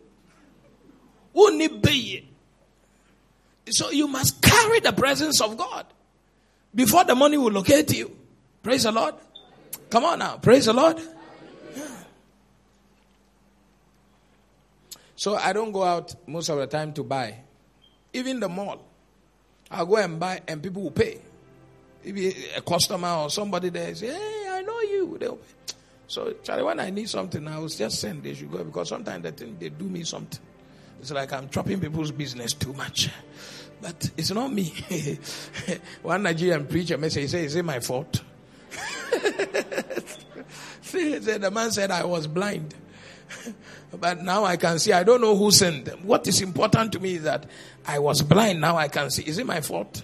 Who 1.32 1.56
need 1.56 1.80
be? 1.80 2.33
So 3.70 3.90
you 3.90 4.08
must 4.08 4.42
carry 4.42 4.80
the 4.80 4.92
presence 4.92 5.40
of 5.40 5.56
God 5.56 5.86
before 6.74 7.04
the 7.04 7.14
money 7.14 7.38
will 7.38 7.52
locate 7.52 7.92
you. 7.94 8.14
Praise 8.62 8.82
the 8.82 8.92
Lord. 8.92 9.14
Come 9.90 10.04
on 10.04 10.18
now. 10.18 10.38
Praise 10.38 10.66
the 10.66 10.72
Lord. 10.72 11.00
So 15.16 15.36
I 15.36 15.52
don't 15.52 15.72
go 15.72 15.82
out 15.82 16.14
most 16.26 16.48
of 16.48 16.58
the 16.58 16.66
time 16.66 16.92
to 16.94 17.02
buy. 17.02 17.36
Even 18.12 18.40
the 18.40 18.48
mall. 18.48 18.84
I'll 19.70 19.86
go 19.86 19.96
and 19.96 20.20
buy 20.20 20.42
and 20.46 20.62
people 20.62 20.82
will 20.82 20.90
pay. 20.90 21.20
If 22.02 22.56
a 22.58 22.60
customer 22.60 23.08
or 23.08 23.30
somebody 23.30 23.70
there 23.70 23.94
say, 23.94 24.08
hey, 24.08 24.46
I 24.50 24.62
know 24.62 24.80
you. 24.80 25.16
They'll 25.18 25.36
pay. 25.36 25.54
So, 26.06 26.34
Charlie, 26.42 26.62
when 26.62 26.80
I 26.80 26.90
need 26.90 27.08
something, 27.08 27.46
I 27.48 27.58
will 27.58 27.68
just 27.68 28.00
send 28.00 28.22
they 28.22 28.34
should 28.34 28.52
go 28.52 28.62
because 28.62 28.90
sometimes 28.90 29.22
they 29.22 29.30
think 29.30 29.58
they 29.58 29.70
do 29.70 29.84
me 29.84 30.04
something. 30.04 30.40
It's 31.00 31.10
like 31.10 31.32
I'm 31.32 31.48
chopping 31.48 31.80
people's 31.80 32.10
business 32.10 32.52
too 32.52 32.72
much. 32.72 33.10
But 33.80 34.10
it's 34.16 34.30
not 34.30 34.52
me. 34.52 34.72
One 36.02 36.22
Nigerian 36.22 36.66
preacher 36.66 36.96
message 36.96 37.32
he 37.32 37.38
Is 37.38 37.54
it 37.56 37.64
my 37.64 37.80
fault? 37.80 38.22
See, 40.82 41.18
the 41.18 41.50
man 41.50 41.70
said 41.70 41.90
I 41.90 42.04
was 42.04 42.26
blind. 42.26 42.74
but 44.00 44.22
now 44.22 44.44
I 44.44 44.56
can 44.56 44.78
see. 44.78 44.92
I 44.92 45.02
don't 45.02 45.20
know 45.20 45.36
who 45.36 45.50
sent 45.50 45.84
them. 45.86 46.00
What 46.06 46.26
is 46.26 46.40
important 46.40 46.92
to 46.92 47.00
me 47.00 47.16
is 47.16 47.22
that 47.24 47.46
I 47.86 47.98
was 47.98 48.22
blind, 48.22 48.60
now 48.60 48.76
I 48.76 48.88
can 48.88 49.10
see. 49.10 49.22
Is 49.22 49.38
it 49.38 49.46
my 49.46 49.60
fault? 49.60 50.02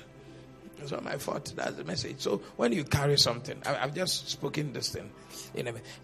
It's 0.78 0.92
not 0.92 1.04
my 1.04 1.16
fault. 1.18 1.52
That's 1.56 1.76
the 1.76 1.84
message. 1.84 2.16
So 2.20 2.38
when 2.56 2.72
you 2.72 2.84
carry 2.84 3.18
something, 3.18 3.60
I, 3.66 3.74
have 3.74 3.94
just 3.94 4.28
spoken 4.30 4.72
this 4.72 4.88
thing, 4.88 5.10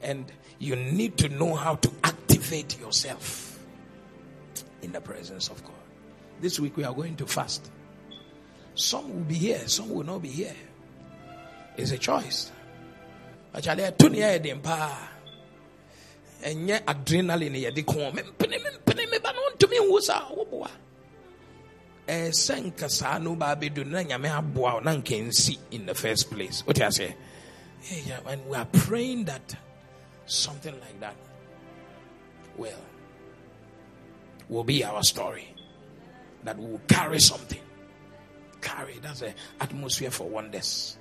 and 0.02 0.24
you 0.58 0.76
need 0.76 1.16
to 1.18 1.28
know 1.28 1.54
how 1.54 1.76
to 1.76 1.90
activate 2.04 2.78
yourself 2.78 3.45
in 4.86 4.92
the 4.92 5.00
presence 5.00 5.48
of 5.50 5.62
God. 5.64 5.74
This 6.40 6.60
week 6.60 6.76
we 6.76 6.84
are 6.84 6.94
going 6.94 7.16
to 7.16 7.26
fast. 7.26 7.70
Some 8.74 9.12
will 9.12 9.24
be 9.24 9.34
here, 9.34 9.66
some 9.66 9.90
will 9.90 10.04
not 10.04 10.22
be 10.22 10.28
here. 10.28 10.54
It's 11.76 11.90
a 11.90 11.98
choice. 11.98 12.52
Actually, 13.54 13.86
I 13.86 13.90
tune 13.90 14.14
here 14.14 14.40
in 14.42 14.60
pa. 14.60 15.10
And 16.44 16.68
yet 16.68 16.86
adrenaline 16.86 17.54
here 17.54 17.70
the 17.72 17.82
come. 17.82 18.14
Mempene 18.14 18.62
mempene 18.62 19.10
me 19.10 19.18
ba 19.18 19.32
no 19.34 19.42
ntumi 19.56 19.78
nwusa 19.80 20.30
wo 20.36 20.44
boa. 20.44 20.70
Eh 22.06 22.28
ɛsɛ 22.30 22.60
nka 22.70 22.88
saa 22.88 23.18
no 23.18 23.34
ba 23.34 23.56
abɛdu 23.56 23.84
na 23.84 24.02
nyame 24.02 24.30
aboa 24.30 24.74
wo 24.74 24.80
na 24.80 24.92
nka 24.92 25.16
nsi 25.26 25.58
in 25.72 25.86
the 25.86 25.94
first 25.94 26.30
place 26.30 26.64
what 26.64 26.80
I 26.80 26.88
yeah, 26.88 27.98
yeah, 28.06 28.36
we 28.48 28.56
are 28.56 28.64
praying 28.66 29.24
that 29.24 29.56
something 30.26 30.74
like 30.80 31.00
that 31.00 31.16
will 32.56 32.78
will 34.48 34.64
be 34.64 34.84
our 34.84 35.02
story. 35.02 35.54
That 36.44 36.58
we 36.58 36.66
will 36.66 36.80
carry 36.88 37.20
something. 37.20 37.60
Carry 38.60 38.98
that's 39.00 39.20
the 39.20 39.34
atmosphere 39.60 40.10
for 40.10 40.28
wonders. 40.28 40.96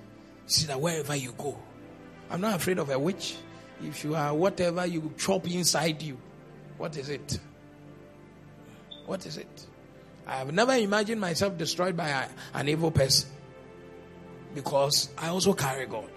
See 0.46 0.66
that 0.66 0.80
wherever 0.80 1.16
you 1.16 1.32
go 1.36 1.56
i'm 2.30 2.40
not 2.40 2.56
afraid 2.56 2.78
of 2.78 2.90
a 2.90 2.98
witch. 2.98 3.36
If 3.82 4.04
you 4.04 4.14
are 4.14 4.34
whatever 4.34 4.86
you 4.86 5.12
chop 5.18 5.48
inside 5.50 6.02
you. 6.02 6.18
What 6.78 6.96
is 6.96 7.08
it? 7.08 7.38
What 9.04 9.24
is 9.26 9.36
it? 9.36 9.66
I 10.26 10.36
have 10.36 10.52
never 10.52 10.72
imagined 10.74 11.20
myself 11.20 11.56
destroyed 11.56 11.96
by 11.96 12.08
a, 12.08 12.28
an 12.54 12.68
evil 12.68 12.90
person. 12.90 13.30
Because 14.54 15.10
I 15.18 15.28
also 15.28 15.52
carry 15.52 15.86
God. 15.86 16.08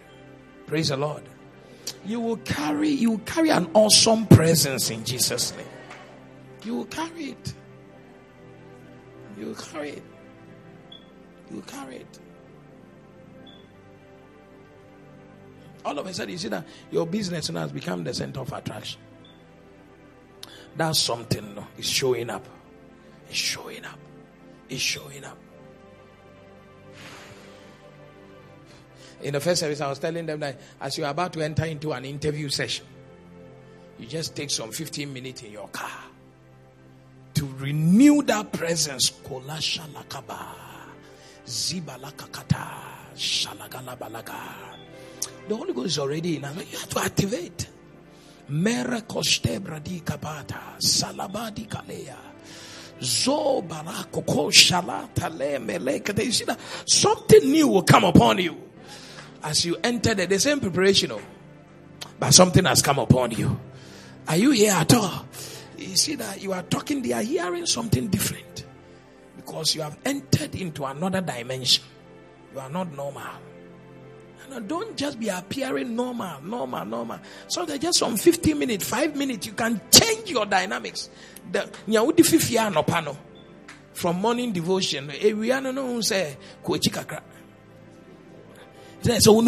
Praise 0.68 0.90
the 0.90 0.98
Lord. 0.98 1.24
You 2.06 2.20
will 2.22 2.38
carry, 2.38 2.90
you 2.90 3.12
will 3.12 3.20
carry 3.20 3.50
an 3.50 3.70
awesome 3.74 4.26
presence 4.26 4.90
in 4.90 5.04
Jesus' 5.04 5.56
name. 5.56 5.66
You 6.64 6.76
will 6.76 6.86
carry 6.86 7.32
it. 7.32 7.54
You 9.38 9.48
will 9.48 9.56
carry 9.56 9.90
it. 9.92 10.04
You 11.50 11.56
will 11.58 11.64
carry 11.64 11.98
it. 11.98 12.20
All 15.86 15.98
of 15.98 16.06
a 16.06 16.14
sudden, 16.14 16.32
you 16.32 16.38
see 16.38 16.50
that 16.50 16.66
your 16.92 17.08
business 17.08 17.48
has 17.48 17.72
become 17.72 18.04
the 18.04 18.14
center 18.14 18.42
of 18.42 18.52
attraction. 18.52 19.00
That's 20.76 21.00
something 21.00 21.56
no, 21.56 21.66
is 21.78 21.86
showing 21.86 22.30
up. 22.30 22.46
It's 23.30 23.38
showing 23.38 23.86
up. 23.86 24.00
It's 24.70 24.82
showing 24.82 25.24
up. 25.24 25.38
In 29.22 29.34
the 29.34 29.40
first 29.40 29.62
service, 29.62 29.82
I 29.82 29.90
was 29.90 30.00
telling 30.00 30.26
them 30.26 30.40
that 30.42 30.60
as 30.80 30.98
you're 30.98 31.10
about 31.10 31.34
to 31.34 31.42
enter 31.42 31.66
into 31.66 31.92
an 31.92 32.06
interview 32.06 32.50
session, 32.50 32.86
you 33.98 34.06
just 34.06 34.36
take 34.36 34.50
some 34.50 34.72
15 34.72 35.12
minutes 35.12 35.44
in 35.44 35.52
your 35.52 35.68
car 35.70 36.09
to 37.40 37.46
renew 37.60 38.22
that 38.24 38.52
presence. 38.52 39.12
Kolasha 39.12 39.88
lakaba, 39.94 40.40
zibalakakata, 41.46 42.68
shalagalabalaga. 43.16 44.36
The 45.48 45.56
Holy 45.56 45.74
Ghost 45.74 45.88
is 45.88 46.00
already 46.00 46.36
in. 46.36 46.42
You 46.42 46.50
have 46.50 46.90
to 46.90 47.00
activate. 47.00 47.70
Mera 48.50 49.00
koste 49.02 49.60
bradi 49.62 50.04
kabata, 50.04 50.78
salabadi 50.80 51.70
kalea. 51.70 52.18
You 53.00 53.06
see 53.06 53.62
that 56.44 56.60
something 56.86 57.50
new 57.50 57.68
will 57.70 57.84
come 57.84 58.04
upon 58.04 58.40
you 58.40 58.58
as 59.42 59.64
you 59.64 59.78
enter 59.82 60.14
the, 60.14 60.26
the 60.26 60.38
same 60.38 60.60
preparation, 60.60 61.14
oh, 61.14 61.22
but 62.20 62.34
something 62.34 62.66
has 62.66 62.82
come 62.82 63.00
upon 63.00 63.32
you. 63.32 63.58
Are 64.28 64.36
you 64.36 64.52
here 64.52 64.74
at 64.74 64.94
all? 64.94 65.26
You 65.90 65.96
see 65.96 66.14
that 66.16 66.40
you 66.40 66.54
are 66.54 66.62
talking, 66.62 67.02
they 67.02 67.14
are 67.14 67.24
hearing 67.24 67.66
something 67.66 68.08
different 68.10 68.64
because 69.36 69.74
you 69.74 69.82
have 69.82 69.98
entered 70.06 70.54
into 70.54 70.86
another 70.86 71.20
dimension. 71.20 71.84
You 72.54 72.60
are 72.60 72.70
not 72.70 72.96
normal. 72.96 73.24
No, 74.52 74.60
don't 74.60 74.96
just 74.96 75.20
be 75.20 75.30
appearing 75.30 75.96
normal, 75.96 76.42
normal, 76.44 76.86
normal. 76.86 77.20
So 77.48 77.66
there's 77.66 77.80
just 77.80 77.98
some 77.98 78.18
15 78.18 78.58
minutes, 78.60 78.88
5 78.88 79.16
minutes, 79.16 79.48
you 79.48 79.54
can 79.54 79.82
change 79.92 80.30
your 80.30 80.46
dynamics. 80.46 81.10
The. 81.52 81.68
From 83.94 84.22
morning 84.22 84.52
devotion, 84.52 85.10
eh, 85.10 86.02
say. 86.02 86.38
So 89.20 89.42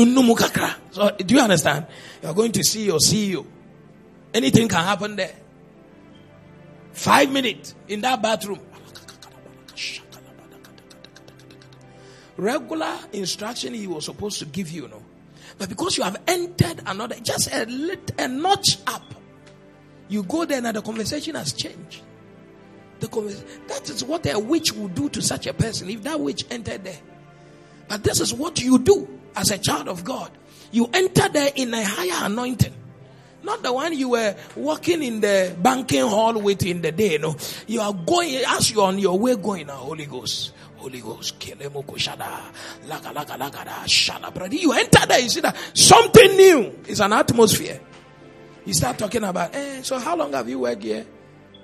So 0.91 1.11
do 1.18 1.35
you 1.35 1.39
understand? 1.41 1.85
You 2.23 2.30
are 2.30 2.34
going 2.34 2.51
to 2.51 2.63
see 2.63 2.85
your 2.85 2.97
CEO. 2.97 3.45
Anything 4.34 4.68
can 4.68 4.84
happen 4.84 5.15
there. 5.15 5.35
Five 6.93 7.31
minutes 7.31 7.76
in 7.88 8.01
that 8.01 8.22
bathroom. 8.22 8.59
Regular 12.38 12.97
instruction 13.13 13.73
he 13.73 13.88
was 13.88 14.05
supposed 14.05 14.39
to 14.39 14.45
give 14.45 14.72
you, 14.72 14.84
you 14.84 14.88
know. 14.88 15.03
But 15.57 15.69
because 15.69 15.97
you 15.97 16.03
have 16.03 16.19
entered 16.27 16.81
another, 16.85 17.15
just 17.19 17.53
a 17.53 17.65
little, 17.65 18.15
a 18.18 18.27
notch 18.27 18.77
up, 18.88 19.13
you 20.09 20.23
go 20.23 20.45
there 20.45 20.65
and 20.65 20.76
the 20.76 20.81
conversation 20.81 21.35
has 21.35 21.53
changed. 21.53 22.01
The 22.99 23.07
conversation, 23.07 23.47
that 23.68 23.89
is 23.89 24.03
what 24.03 24.26
a 24.26 24.39
witch 24.39 24.73
will 24.73 24.88
do 24.88 25.09
to 25.09 25.22
such 25.22 25.47
a 25.47 25.53
person 25.53 25.89
if 25.89 26.03
that 26.03 26.19
witch 26.19 26.45
entered 26.49 26.84
there. 26.84 26.99
But 27.88 28.03
this 28.03 28.19
is 28.19 28.34
what 28.34 28.61
you 28.61 28.80
do 28.80 29.07
as 29.35 29.51
a 29.51 29.57
child 29.57 29.88
of 29.88 30.03
God. 30.03 30.31
You 30.72 30.89
enter 30.93 31.30
there 31.30 31.51
in 31.55 31.73
a 31.73 31.84
higher 31.84 32.26
anointing. 32.26 32.73
Not 33.43 33.63
the 33.63 33.73
one 33.73 33.97
you 33.97 34.09
were 34.09 34.35
walking 34.55 35.01
in 35.01 35.22
the 35.22 35.55
banking 35.59 36.05
hall 36.07 36.39
with 36.39 36.63
in 36.63 36.81
the 36.81 36.91
day. 36.91 37.18
No, 37.18 37.35
you 37.68 37.81
are 37.81 37.93
going 37.93 38.35
as 38.47 38.72
you're 38.72 38.84
on 38.85 38.99
your 38.99 39.18
way 39.18 39.35
going. 39.35 39.68
Now, 39.68 39.77
Holy 39.77 40.05
Ghost, 40.05 40.53
Holy 40.77 41.01
Ghost, 41.01 41.39
Kelemoko 41.39 41.95
Shada, 41.97 42.39
Laga 42.85 43.13
Laga 43.13 43.38
Laga 43.38 43.63
Shada, 43.85 44.34
brother. 44.34 44.55
You 44.55 44.73
enter 44.73 45.05
there, 45.07 45.19
you 45.19 45.30
see 45.30 45.41
that 45.41 45.57
something 45.73 46.38
new 46.38 46.80
is 46.88 46.99
an 46.99 47.13
atmosphere. 47.13 47.80
You 48.65 48.73
start 48.73 48.99
talking 48.99 49.23
about, 49.23 49.55
eh, 49.55 49.81
so 49.81 49.97
how 49.97 50.15
long 50.15 50.34
have 50.34 50.47
you 50.47 50.59
worked 50.59 50.84
here? 50.84 51.05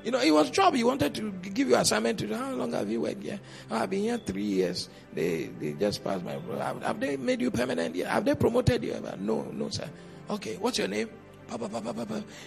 You 0.04 0.12
know, 0.12 0.20
it 0.20 0.32
was 0.32 0.50
job. 0.50 0.74
He 0.74 0.84
wanted 0.84 1.14
to 1.16 1.32
give 1.32 1.68
you 1.68 1.76
assignment 1.76 2.20
to 2.20 2.36
how 2.36 2.52
long 2.54 2.72
have 2.72 2.90
you 2.90 3.02
worked 3.02 3.22
here? 3.22 3.40
Oh, 3.70 3.76
I've 3.76 3.90
been 3.90 4.04
here 4.04 4.18
three 4.18 4.42
years. 4.44 4.90
They 5.14 5.50
they 5.60 5.74
just 5.74 6.04
passed 6.04 6.24
my 6.24 6.32
have, 6.58 6.82
have 6.82 7.00
they 7.00 7.18
made 7.18 7.42
you 7.42 7.52
permanent? 7.52 7.96
Have 7.98 8.26
they 8.26 8.34
promoted 8.34 8.84
you? 8.84 8.94
Ever? 8.94 9.16
No, 9.20 9.44
no, 9.52 9.70
sir. 9.70 9.88
Okay, 10.30 10.56
what's 10.58 10.78
your 10.78 10.88
name? 10.88 11.10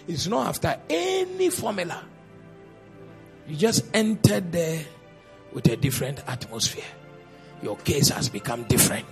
It's 0.06 0.26
not 0.26 0.48
after 0.48 0.78
any 0.88 1.50
formula. 1.50 2.02
You 3.48 3.56
just 3.56 3.84
entered 3.94 4.52
there 4.52 4.84
with 5.52 5.66
a 5.68 5.76
different 5.76 6.22
atmosphere. 6.28 6.84
Your 7.62 7.76
case 7.78 8.08
has 8.10 8.28
become 8.28 8.64
different. 8.64 9.06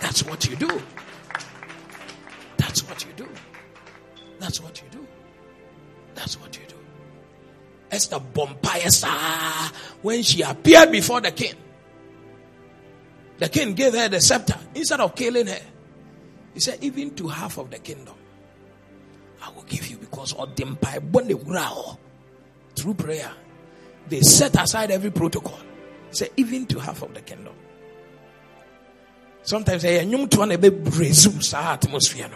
That's 0.00 0.24
what 0.24 0.48
you 0.48 0.56
do. 0.56 0.82
That's 2.56 2.88
what 2.88 3.04
you 3.04 3.12
do. 3.16 3.28
That's 4.38 4.60
what 4.60 4.80
you 4.82 4.88
do. 4.90 5.06
That's 6.14 6.38
what 6.40 6.56
you 6.56 6.64
do. 6.68 6.74
Esther 7.90 8.20
Bompire, 8.20 9.72
when 10.02 10.22
she 10.22 10.42
appeared 10.42 10.92
before 10.92 11.20
the 11.20 11.30
king, 11.30 11.54
the 13.38 13.48
king 13.48 13.74
gave 13.74 13.94
her 13.94 14.08
the 14.08 14.20
scepter 14.20 14.56
instead 14.74 15.00
of 15.00 15.14
killing 15.14 15.46
her. 15.46 15.60
He 16.58 16.62
said, 16.62 16.82
even 16.82 17.14
to 17.14 17.28
half 17.28 17.56
of 17.56 17.70
the 17.70 17.78
kingdom, 17.78 18.16
I 19.40 19.48
will 19.50 19.62
give 19.62 19.86
you 19.86 19.96
because 19.96 20.32
through 22.74 22.94
prayer, 22.94 23.30
they 24.08 24.22
set 24.22 24.60
aside 24.60 24.90
every 24.90 25.12
protocol. 25.12 25.60
He 26.10 26.16
said, 26.16 26.30
even 26.36 26.66
to 26.66 26.80
half 26.80 27.02
of 27.02 27.14
the 27.14 27.20
kingdom. 27.20 27.54
Sometimes 29.42 29.84
I 29.84 30.02
know 30.02 30.26
to 30.26 30.42
atmosphere. 31.54 32.28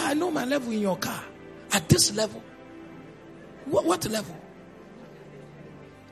I 0.00 0.14
know 0.14 0.32
my 0.32 0.44
level 0.44 0.72
in 0.72 0.80
your 0.80 0.96
car. 0.96 1.22
At 1.70 1.88
this 1.88 2.12
level. 2.16 2.42
What, 3.66 3.84
what 3.84 4.04
level? 4.06 4.34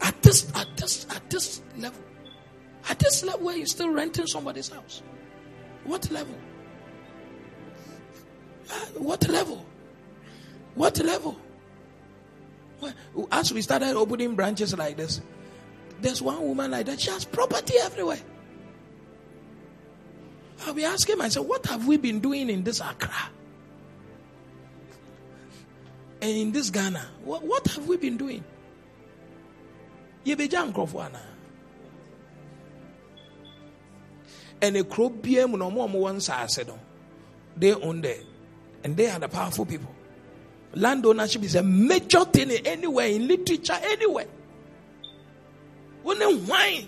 At 0.00 0.22
this, 0.22 0.48
at 0.54 0.76
this, 0.76 1.08
at 1.10 1.28
this 1.28 1.60
level. 1.76 2.04
At 2.88 3.00
this 3.00 3.24
level 3.24 3.46
where 3.46 3.56
you're 3.56 3.66
still 3.66 3.90
renting 3.90 4.28
somebody's 4.28 4.68
house. 4.68 5.02
What 5.82 6.08
level? 6.12 6.36
What 8.94 9.28
level? 9.28 9.64
What 10.74 10.98
level? 10.98 11.36
As 13.32 13.52
we 13.52 13.62
started 13.62 13.96
opening 13.96 14.34
branches 14.34 14.76
like 14.76 14.96
this, 14.96 15.20
there's 16.00 16.22
one 16.22 16.40
woman 16.40 16.70
like 16.70 16.86
that. 16.86 17.00
She 17.00 17.10
has 17.10 17.24
property 17.24 17.74
everywhere. 17.80 18.20
I'll 20.66 20.74
be 20.74 20.84
asking 20.84 21.18
myself, 21.18 21.46
what 21.46 21.66
have 21.66 21.86
we 21.86 21.96
been 21.96 22.20
doing 22.20 22.50
in 22.50 22.62
this 22.62 22.80
Accra? 22.80 23.30
And 26.20 26.30
in 26.30 26.52
this 26.52 26.70
Ghana, 26.70 27.06
what, 27.24 27.42
what 27.42 27.66
have 27.68 27.86
we 27.86 27.96
been 27.96 28.16
doing? 28.16 28.44
They 37.56 37.72
own 37.74 38.00
there. 38.00 38.18
And 38.84 38.96
they 38.96 39.08
are 39.08 39.18
the 39.18 39.28
powerful 39.28 39.66
people. 39.66 39.94
Land 40.74 41.04
ownership 41.06 41.42
is 41.42 41.54
a 41.54 41.62
major 41.62 42.24
thing 42.24 42.50
anywhere, 42.50 43.08
in 43.08 43.26
literature, 43.26 43.78
anywhere. 43.82 44.26
Why? 46.02 46.86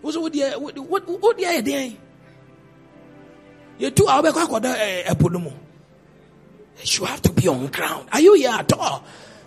What's 0.00 0.16
what 0.16 0.32
the 0.32 1.46
idea? 1.46 1.92
You 3.78 3.90
two 3.90 4.06
are 4.06 4.24
a 4.24 4.28
eh, 4.28 5.02
eh, 5.06 5.14
podomo. 5.14 5.52
You 6.84 7.04
have 7.04 7.22
to 7.22 7.32
be 7.32 7.48
on 7.48 7.66
ground. 7.68 8.08
Are 8.12 8.20
you 8.20 8.34
here 8.34 8.50
at 8.50 8.72
all? 8.72 9.04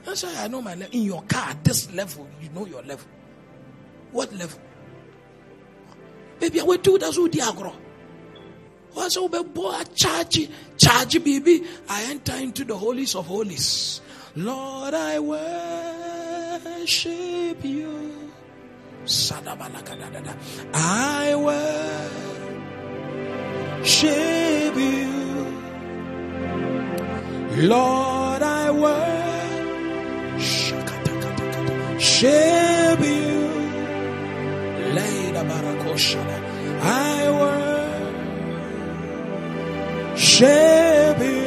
I 0.08 0.14
say, 0.14 0.28
I 0.38 0.48
know 0.48 0.62
my 0.62 0.76
level. 0.76 0.94
In 0.94 1.04
your 1.04 1.24
car, 1.24 1.54
this 1.64 1.92
level, 1.94 2.28
you 2.42 2.50
know 2.50 2.66
your 2.66 2.82
level. 2.84 3.08
What 4.12 4.34
level? 4.34 4.60
Baby, 6.40 6.62
I 6.62 6.64
will 6.64 6.78
do 6.78 6.98
that's 6.98 7.18
what 7.18 7.32
diagro. 7.32 7.74
What's 8.96 9.18
over 9.18 9.44
boy 9.44 9.84
charge 9.94 10.48
charge 10.78 11.22
baby? 11.22 11.64
I 11.90 12.04
enter 12.04 12.36
into 12.36 12.64
the 12.64 12.78
holies 12.78 13.14
of 13.14 13.26
holies. 13.28 14.00
Lord, 14.38 14.94
I 14.94 15.20
worship 15.20 16.96
you. 17.64 18.32
I 20.74 21.36
worship 23.76 24.76
you. 24.78 25.12
Lord, 27.68 28.42
I 28.42 28.72
worship 28.72 29.10
you. 33.02 33.36
I 36.82 37.30
worship 37.32 37.75
you. 41.22 41.46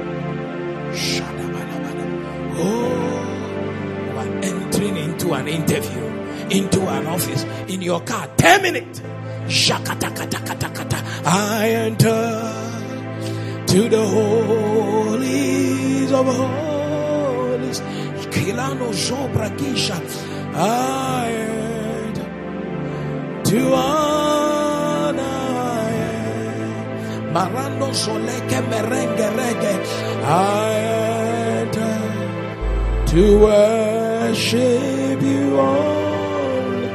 Oh, 2.56 4.06
you 4.06 4.18
are 4.18 4.28
entering 4.44 4.98
into 4.98 5.34
an 5.34 5.48
interview, 5.48 6.04
into 6.50 6.82
an 6.82 7.08
office, 7.08 7.44
in 7.68 7.82
your 7.82 8.02
car. 8.02 8.28
10 8.38 8.62
minutes. 8.62 9.02
I 11.26 11.70
enter 11.70 12.52
to 13.68 13.90
the 13.90 14.06
holies 14.06 16.12
of 16.12 16.26
holies. 16.28 17.82
To 23.54 23.64
honor. 23.76 25.22
Marando 27.34 27.88
Soleke 28.04 28.60
Merengue 28.70 29.28
Reggae. 29.38 29.76
I 30.24 30.74
enter 31.62 31.98
to 33.12 33.24
worship 33.46 35.18
you 35.32 35.46
only. 35.60 36.90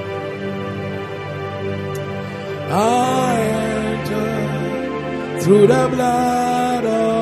I 2.71 3.35
enter 3.95 5.41
through 5.41 5.67
the 5.75 5.85
blood 5.95 6.85
of 6.85 7.18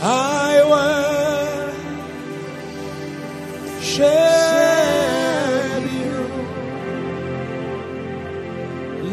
I 0.00 0.62
worship 3.78 4.04
you. 5.92 6.16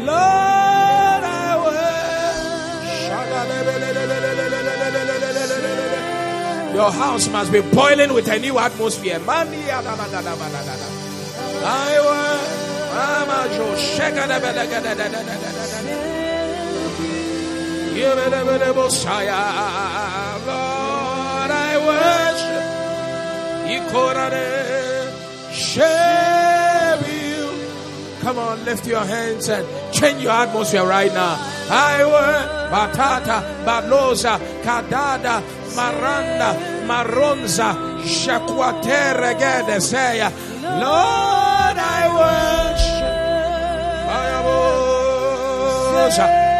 Lord, 0.04 1.24
I 1.24 1.56
worship. 1.64 3.14
Your 6.74 6.92
house 6.92 7.28
must 7.28 7.50
be 7.52 7.60
boiling 7.62 8.12
with 8.12 8.28
a 8.28 8.38
new 8.38 8.58
atmosphere. 8.58 9.18
I 11.64 11.98
worship. 12.06 12.36
Lord, 20.46 21.50
I 21.50 21.76
worship. 21.88 22.64
You. 27.16 27.46
Come 28.20 28.38
on, 28.38 28.64
lift 28.64 28.86
your 28.86 29.04
hands 29.04 29.48
and 29.48 29.66
change 29.94 30.22
your 30.22 30.32
atmosphere 30.32 30.84
right 30.84 31.12
now. 31.12 31.36
I 31.70 32.04
worship. 32.04 32.56
Batata, 32.72 33.64
Baloza, 33.64 34.38
Kadada, 34.62 35.42
Maranda, 35.76 36.54
Maronza, 36.86 37.74
Shakuatere 38.02 39.34
Gedeseya. 39.38 40.30
Lord, 40.62 41.78
I 41.78 42.08
worship. 42.18 43.16
I 44.10 44.42
worship. 45.94 46.55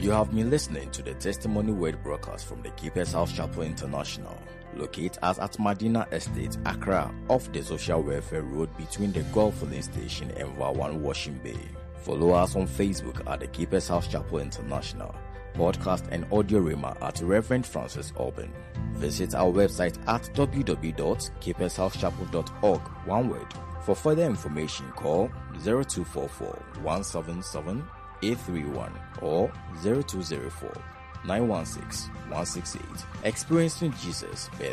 You. 0.00 0.10
Have 0.10 0.34
been 0.34 0.50
listening 0.50 0.90
to 0.92 1.02
the 1.02 1.14
Testimony 1.14 1.72
Word 1.72 2.02
broadcast 2.02 2.46
from 2.46 2.62
the 2.62 2.70
Keepers 2.70 3.12
House 3.12 3.32
Chapel 3.32 3.62
International, 3.62 4.36
located 4.74 5.18
at 5.22 5.36
Atmadina 5.38 6.10
Estate, 6.12 6.56
Accra, 6.66 7.12
off 7.28 7.50
the 7.52 7.62
Social 7.62 8.02
Welfare 8.02 8.42
Road 8.42 8.74
between 8.76 9.12
the 9.12 9.22
Gulf 9.34 9.58
Filling 9.58 9.82
Station 9.82 10.30
and 10.32 10.48
Vawan 10.56 11.00
Washing 11.00 11.38
Bay. 11.44 11.58
Follow 11.98 12.30
us 12.30 12.54
on 12.54 12.66
Facebook 12.66 13.28
at 13.28 13.40
the 13.40 13.46
Keepers 13.48 13.88
House 13.88 14.06
Chapel 14.06 14.38
International, 14.38 15.14
podcast 15.54 16.04
and 16.10 16.26
audio 16.32 16.60
rema 16.60 16.96
at 17.00 17.20
Reverend 17.20 17.66
Francis 17.66 18.12
Auburn. 18.16 18.52
Visit 18.94 19.34
our 19.34 19.52
website 19.52 19.98
at 20.06 20.22
www.keepershousechapel.org, 20.34 22.80
one 23.06 23.28
word. 23.28 23.46
For 23.84 23.94
further 23.94 24.24
information, 24.24 24.90
call 24.92 25.28
0244 25.62 26.48
177 26.82 27.84
831 28.22 28.90
or 29.20 29.52
0204 29.82 30.72
916 31.26 32.10
168. 32.30 32.82
Experiencing 33.24 33.92
Jesus, 34.00 34.48
birth 34.58 34.72